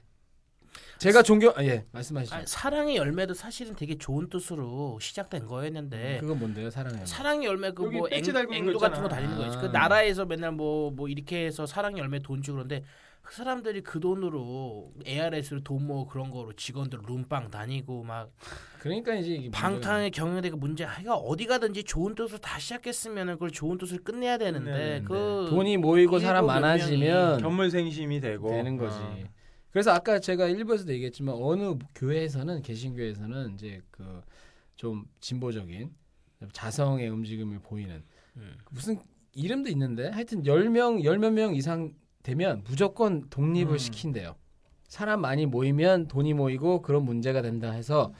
[0.97, 2.35] 제가 존경 아, 예 말씀하시죠.
[2.35, 6.69] 아니, 사랑의 열매도 사실은 되게 좋은 뜻으로 시작된 거였는데 그건 뭔데요.
[6.69, 9.09] 사랑의 열매 그뭐 배지 달고 있는 앵도 거 같은 거.
[9.09, 9.59] 달리는 거.
[9.61, 9.71] 그 아.
[9.71, 12.83] 나라에서 맨날 뭐뭐 이렇게 해서 사랑의 열매 돈 주고 그런데
[13.21, 18.31] 그 사람들이 그 돈으로 ARS로 돈 모으고 그런 거로 직원들 룸빵 다니고 막
[18.79, 20.85] 그러니까 이제 방탕의 경영대가 문제.
[20.85, 25.49] 하여가 어디 가든지 좋은 뜻으로 다 시작했으면 그걸 좋은 뜻을 끝내야 되는데 끝내야 그 문제가
[25.49, 28.95] 돈이 모이고 사람 많아지면 견물생심이 되고 되는 거지.
[28.97, 29.17] 어.
[29.71, 34.21] 그래서 아까 제가 일부에서도 얘기했지만 어느 교회에서는 개신교에서는 이제 그
[34.77, 35.91] 좀 진보적인
[36.53, 38.03] 자성의 움직임을 보이는
[38.37, 38.55] 음.
[38.71, 38.99] 무슨
[39.33, 41.93] 이름도 있는데 하여튼 10명, 열몇 명 이상
[42.23, 43.77] 되면 무조건 독립을 음.
[43.77, 44.35] 시킨대요.
[44.87, 48.13] 사람 많이 모이면 돈이 모이고 그런 문제가 된다 해서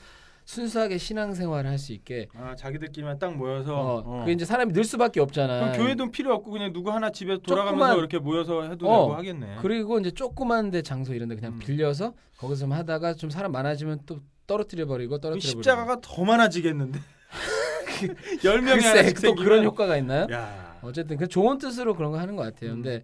[0.52, 4.20] 순수하게 신앙생활을 할 수 있게 아, 자기들끼리만 딱 모여서 어, 어.
[4.22, 5.60] 그게 이제 사람이 늘 수밖에 없잖아.
[5.60, 9.16] 그럼 교회도 필요 없고 그냥 누구 하나 집에 돌아가면서 조그만- 이렇게 모여서 해도 어, 되고
[9.16, 9.58] 하겠네.
[9.62, 11.60] 그리고 이제 조그만 데 장소 이런 데 그냥 음.
[11.60, 15.62] 빌려서 거기서 좀 하다가 좀 사람 많아지면 또 떨어뜨려 버리고 그 떨어뜨려 버리고.
[15.62, 17.00] 십자가가 더 많아지겠는데.
[18.45, 18.82] 열 명이
[19.24, 20.28] 또 그런 효과가 있나요?
[20.32, 20.78] 야.
[20.82, 22.72] 어쨌든 그 좋은 뜻으로 그런 거 하는 것 같아요.
[22.72, 22.82] 음.
[22.82, 23.04] 근데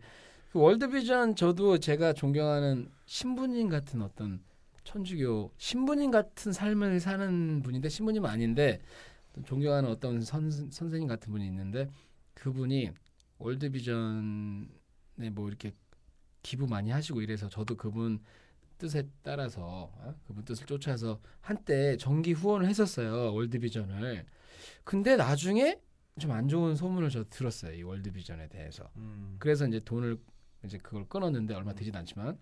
[0.53, 4.39] 그 월드비전 저도 제가 존경하는 신부님 같은 어떤
[4.83, 8.79] 천주교 신부님 같은 삶을 사는 분인데 신부님은 아닌데
[9.45, 11.89] 존경하는 어떤 선, 선생님 같은 분이 있는데
[12.35, 12.91] 그분이
[13.37, 15.71] 월드비전에 뭐 이렇게
[16.41, 18.19] 기부 많이 하시고 이래서 저도 그분
[18.77, 20.15] 뜻에 따라서 어?
[20.27, 24.25] 그분 뜻을 쫓아서 한때 정기 후원을 했었어요 월드비전을
[24.83, 25.79] 근데 나중에
[26.19, 29.35] 좀 안 좋은 소문을 저 들었어요 이 월드비전에 대해서 음.
[29.39, 30.17] 그래서 이제 돈을
[30.63, 32.37] 이제 그걸 끊었는데 얼마 되진 않지만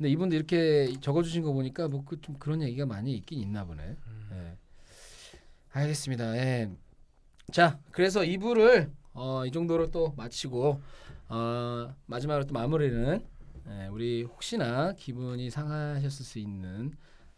[0.00, 3.96] 근데 이분도 이렇게 적어주신 거 보니까 뭐그좀 그런 얘기가 많이 있긴 있나 보네.
[4.32, 4.56] 예.
[5.72, 6.38] 알겠습니다.
[6.38, 6.70] 예.
[7.52, 10.80] 자, 그래서 2부를 어, 이 정도로 또 마치고
[11.28, 13.22] 어, 마지막으로 또 마무리는
[13.68, 16.94] 예, 우리 혹시나 기분이 상하셨을 수 있는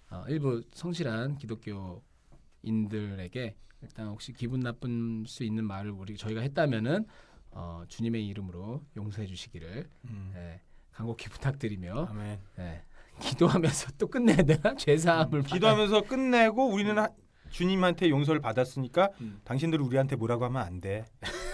[0.08, 7.06] 어, 일부 성실한 기독교인들에게 일단 혹시 기분 나쁜 수 있는 말을 우리 저희가 했다면은
[7.50, 10.32] 어, 주님의 이름으로 용서해 주시기를 음.
[10.36, 10.60] 예,
[10.92, 12.38] 간곡히 부탁드리며 아멘.
[12.58, 12.82] 예,
[13.20, 17.08] 기도하면서 또 끝내야 되나 죄사함을 기도하면서 끝내고 우리는 하-
[17.50, 19.40] 주님한테 용서를 받았으니까 음.
[19.44, 21.04] 당신들 우리한테 뭐라고 하면 안 돼.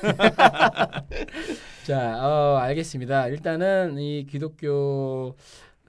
[1.86, 3.28] 자, 어, 알겠습니다.
[3.28, 5.34] 일단은 이 기독교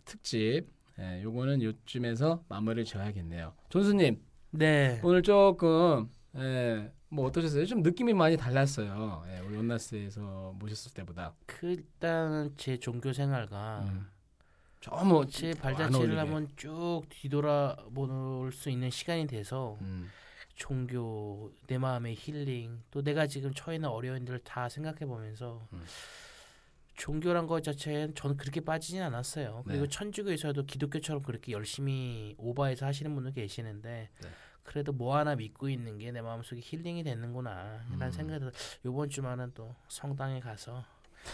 [0.06, 0.66] 특집,
[1.00, 3.54] 예, 요거는 요쯤에서 마무리를 지어야겠네요.
[3.70, 4.20] 존수님,
[4.52, 5.00] 네.
[5.04, 7.66] 오늘 조금, 예, 뭐 어떠셨어요?
[7.66, 9.24] 좀 느낌이 많이 달랐어요.
[9.30, 11.34] 예, 우리 온나스에서 모셨을 때보다.
[11.46, 14.08] 그 일단 제 종교 생활과 음.
[14.82, 16.18] 저뭐 제안 발자취를.
[16.18, 20.10] 한번 쭉 뒤돌아볼 수 있는 시간이 돼서 음.
[20.56, 25.84] 종교 내 마음의 힐링 또 내가 지금 처해 있는 어려움들을 다 생각해 보면서 음.
[26.96, 29.64] 종교란 것 자체는 저는 그렇게 빠지진 않았어요.
[29.66, 29.90] 그리고 네.
[29.90, 34.30] 천주교에서도 기독교처럼 그렇게 열심히 오바해서 하시는 분들 계시는데 네.
[34.70, 37.98] 그래도 뭐 하나 믿고 있는 게 내 마음속에 힐링이 되는구나 음.
[38.00, 38.56] 라는 생각이 들어서
[38.86, 40.84] 이번 주말은 또 성당에 가서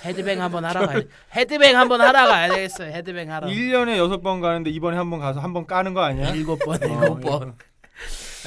[0.06, 1.08] 헤드뱅 한번 하러 가야 돼.
[1.36, 2.92] 헤드뱅 한번 하러 가야 되겠어요.
[2.92, 3.48] 헤드뱅 하러.
[3.48, 6.30] 1년에 여섯 번 가는데 이번에 한 번 가서 한 번 까는 거 아니야?
[6.34, 7.56] 일곱 번, 어, 일곱 번.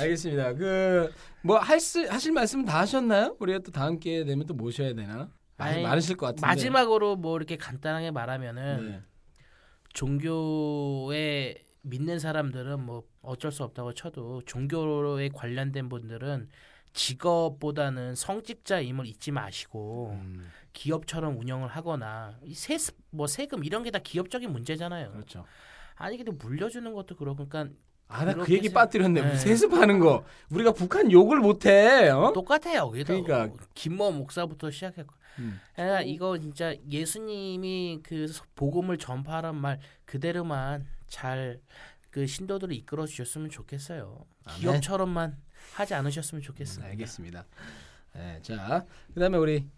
[0.01, 0.55] 알겠습니다.
[0.55, 3.37] 그뭐 할수 하실 말씀 다 하셨나요?
[3.41, 5.31] 우리가 또 다음 기회 되면 또 모셔야 되나?
[5.59, 6.47] 아니, 많으실 것 같은데.
[6.47, 9.01] 마지막으로 뭐 이렇게 간단하게 말하면은 네.
[9.95, 16.49] 종교에 믿는 사람들은 뭐 어쩔 수 없다고 쳐도 종교에 관련된 분들은
[16.93, 23.99] 직업보다는 성직자임을 잊지 마시고 음, 기업처럼 운영을 하거나 이 세습 뭐 세금 이런 게 다
[23.99, 25.13] 기업적인 문제잖아요.
[25.13, 25.45] 그렇죠.
[25.97, 27.75] 아니 근데 물려주는 것도 그렇고 그러니까
[28.09, 29.21] 아, 나 그 얘기 생- 빠뜨렸네.
[29.21, 29.37] 네.
[29.37, 30.25] 세습하는 거.
[30.51, 32.09] 우리가 북한 욕을 못해.
[32.09, 32.33] 어?
[32.33, 32.91] 똑같아요.
[32.91, 33.51] 그러니까.
[33.75, 35.61] 김모 목사부터 시작했고 음.
[35.75, 41.61] 그러니까 이거 진짜 예수님이 그 복음을 전파하란 말 그대로만 잘
[42.11, 44.25] 그 신도들을 이끌어 주셨으면 좋겠어요.
[44.45, 44.61] 아멘.
[44.61, 45.37] 기업처럼만
[45.75, 46.91] 하지 않으셨으면 좋겠습니다.
[46.91, 47.45] 알겠습니다.
[48.15, 49.69] 네, 자, 그다음에 우리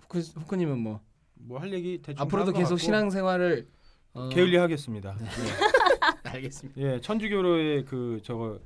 [0.00, 1.00] 후크 후크님은 뭐
[1.46, 3.66] 뭐 할 얘기 대충 앞으로도 계속 신앙생활을
[4.12, 5.16] 어, 게을리 하겠습니다.
[6.24, 6.80] 알겠습니다.
[6.80, 8.60] 예, 천주교로의 그 저거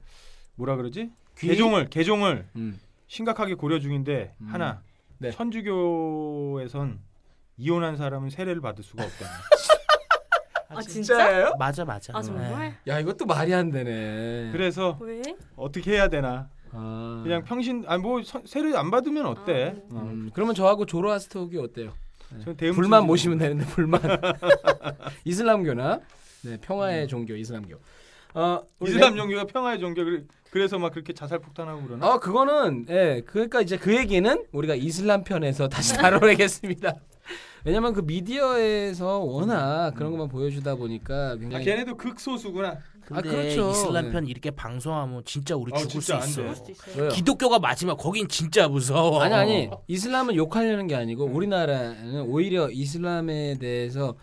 [0.56, 1.12] 뭐라 그러지?
[1.38, 1.48] 귀?
[1.48, 2.80] 개종을 개종을 음.
[3.06, 4.46] 심각하게 고려 중인데 음.
[4.48, 4.82] 하나
[5.18, 5.30] 네.
[5.30, 7.00] 천주교에선
[7.56, 9.26] 이혼한 사람은 세례를 받을 수가 없다.
[10.76, 11.54] 아 진짜?
[11.58, 12.12] 맞아 맞아.
[12.16, 12.74] 아 정말?
[12.86, 12.92] 네.
[12.92, 14.50] 야, 이것도 말이 안 되네.
[14.52, 15.22] 그래서 왜?
[15.56, 16.48] 어떻게 해야 되나?
[16.72, 17.20] 아.
[17.24, 19.76] 그냥 평신 아뭐 세례 안 받으면 어때?
[19.90, 20.00] 아, 어.
[20.10, 21.92] 음, 그러면 저하고 조로아스터교 어때요?
[22.44, 24.00] 저 대문수 불만 모시면 되는데 불만.
[25.24, 26.00] 이슬람교나
[26.42, 27.76] 네, 평화의 종교 이슬람교.
[28.34, 32.08] 어, 이슬람 네- 종교가 평화의 종교 그래- 그래서 막 그렇게 자살 폭탄하고 그러나?
[32.14, 36.94] 어, 그거는 예, 그러니까 이제 그 얘기는 우리가 이슬람 편에서 다시 다뤄야겠습니다.
[37.64, 42.68] 왜냐면 그 미디어에서 워낙 그런 것만 보여주다 보니까 아, 굉장히 걔네도 극소수구나.
[42.68, 43.70] 아, 근데 그렇죠.
[43.70, 44.10] 이슬람 네.
[44.12, 46.42] 편 이렇게 방송하면 진짜 우리 아, 죽을 진짜 수 안 있어.
[46.42, 46.54] 돼.
[46.54, 47.02] 수도 있어요.
[47.02, 47.08] 왜요?
[47.10, 49.22] 기독교가 맞으면 거긴 진짜 무서워.
[49.22, 54.14] 아니 아니 이슬람을 욕하려는 게 아니고 우리나라는 오히려 이슬람에 대해서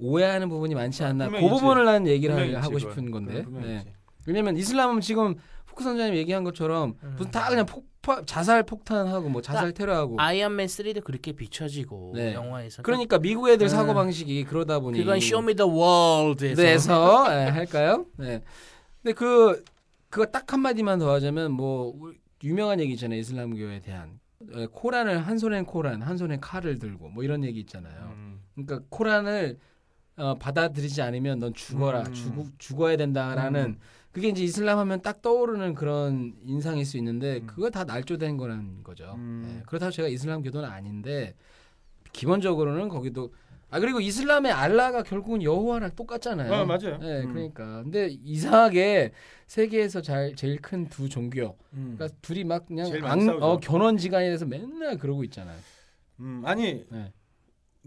[0.00, 1.60] 오해하는 부분이 많지 않나 그 분명히 있지.
[1.60, 3.24] 부분을 난 얘기를 분명히 하고 있지, 싶은 그건.
[3.24, 3.78] 건데 그건 분명히 네.
[3.80, 3.92] 있지.
[4.26, 5.36] 왜냐면 이슬람은 지금
[5.78, 7.14] 후크 선장님 얘기한 것처럼 음.
[7.16, 12.34] 무슨 다 그냥 폭파 자살 폭탄하고 뭐 자살 테러하고 아이언맨 3도 그렇게 비춰지고 네.
[12.34, 13.68] 영화에서 그러니까 미국 애들 음.
[13.68, 18.06] 사고 방식이 그러다 보니 그건 Show Me the World에서 에서 예, 할까요?
[18.16, 18.42] 네.
[19.02, 19.64] 근데 그
[20.10, 21.94] 그거 딱 한마디만 더 하자면 뭐
[22.42, 23.20] 유명한 얘기 있잖아요.
[23.20, 24.18] 이슬람교에 대한
[24.54, 28.12] 예, 코란을 한 손엔 코란, 한 손엔 칼을 들고 뭐 이런 얘기 있잖아요.
[28.16, 28.40] 음.
[28.54, 29.58] 그러니까 코란을
[30.16, 32.12] 어, 받아들이지 않으면 넌 죽어라, 음.
[32.12, 33.78] 죽, 죽어야 된다라는
[34.12, 37.46] 그게 이제 이슬람 하면 딱 떠오르는 그런 인상일 수 있는데 음.
[37.46, 39.14] 그거 다 날조된 거라는 거죠.
[39.16, 39.58] 음.
[39.60, 41.34] 예, 그렇다고 제가 이슬람 교도는 아닌데
[42.12, 43.32] 기본적으로는 거기도
[43.70, 46.50] 아 그리고 이슬람의 알라가 결국은 여호와랑 똑같잖아요.
[46.50, 46.96] 어, 맞아요.
[46.98, 47.32] 네, 음.
[47.34, 49.12] 그러니까 근데 이상하게
[49.46, 51.94] 세계에서 잘 제일 큰 두 종교, 음.
[51.96, 53.44] 그러니까 둘이 막 그냥 싸우죠.
[53.44, 55.58] 어, 견원 지간에 대해서 맨날 그러고 있잖아요.
[56.20, 57.12] 음, 아니 네.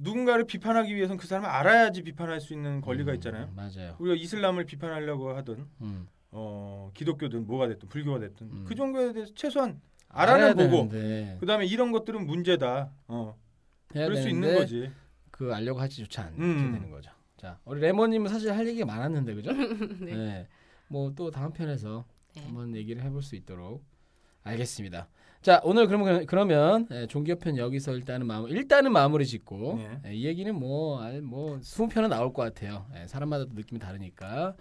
[0.01, 3.51] 누군가를 비판하기 위해서는 그 사람을 알아야지 비판할 수 있는 권리가 음, 있잖아요.
[3.55, 3.95] 맞아요.
[3.99, 6.07] 우리가 이슬람을 비판하려고 하든 음.
[6.31, 8.65] 어, 기독교든 뭐가 됐든 불교가 됐든 음.
[8.67, 9.79] 그 종교에 대해서 최소한
[10.09, 12.91] 알아는 보고 되는데, 그다음에 이런 것들은 문제다.
[13.07, 13.37] 어,
[13.87, 14.91] 그럴 수 되는데 있는 거지.
[15.29, 16.71] 그 알려고 하지조차 않게 음.
[16.73, 17.11] 되는 거죠.
[17.37, 19.51] 자, 우리 레몬님은 사실 할 얘기가 많았는데 그죠?
[20.01, 20.15] 네.
[20.15, 20.47] 네.
[20.87, 22.43] 뭐 또 다음 편에서 네.
[22.43, 23.83] 한번 얘기를 해볼 수 있도록
[24.43, 25.07] 알겠습니다.
[25.41, 29.99] 자 오늘 그러면 그러면 예, 종교편 여기서 일단은 마무 일단은 마무리 짓고 네.
[30.07, 32.85] 예, 이 얘기는 뭐뭐 스무 편은 나올 것 같아요.
[32.95, 34.55] 예, 사람마다 또 느낌이 다르니까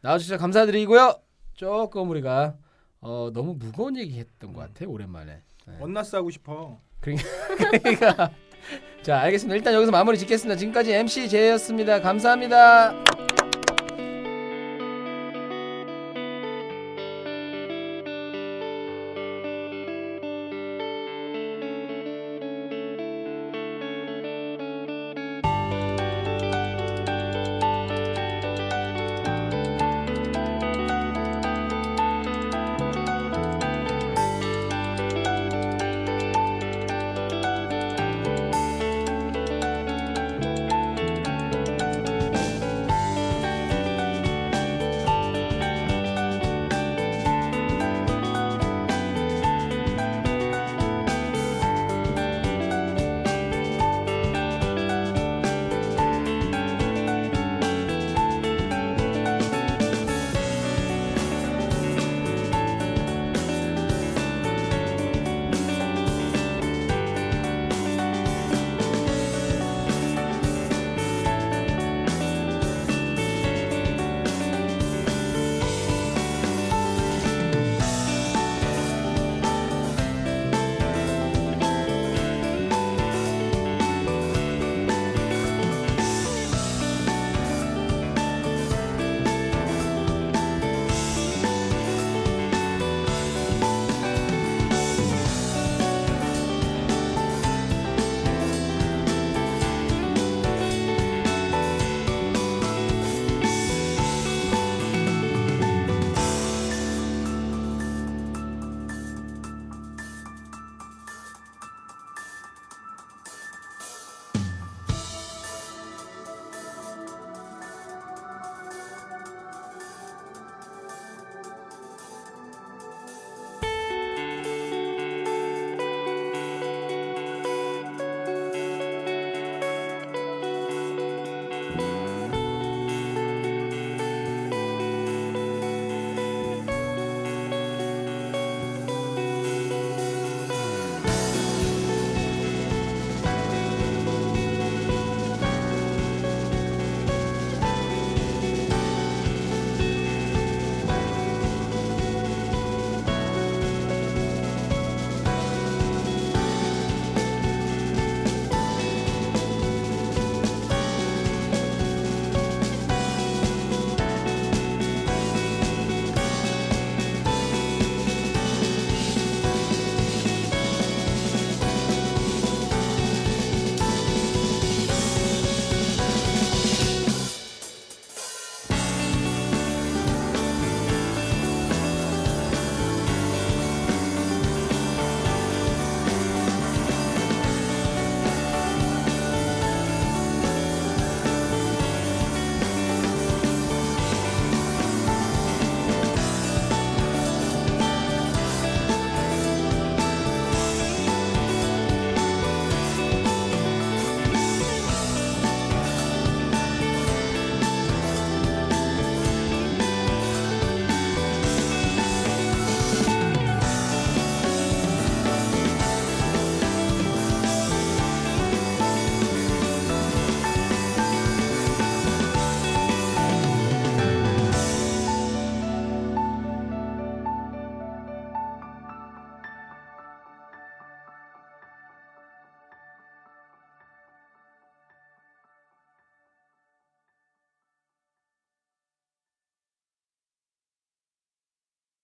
[0.00, 1.20] 나와주셔서 감사드리고요.
[1.54, 2.56] 조금 우리가
[3.00, 5.42] 어, 너무 무거운 얘기했던 것 같아 요 오랜만에.
[5.66, 5.74] 네.
[5.80, 6.80] 언나스 하고 싶어.
[7.00, 8.30] 그러니까
[9.02, 9.56] 자 알겠습니다.
[9.56, 10.56] 일단 여기서 마무리 짓겠습니다.
[10.56, 12.00] 지금까지 MC 제이였습니다.
[12.00, 13.13] 감사합니다.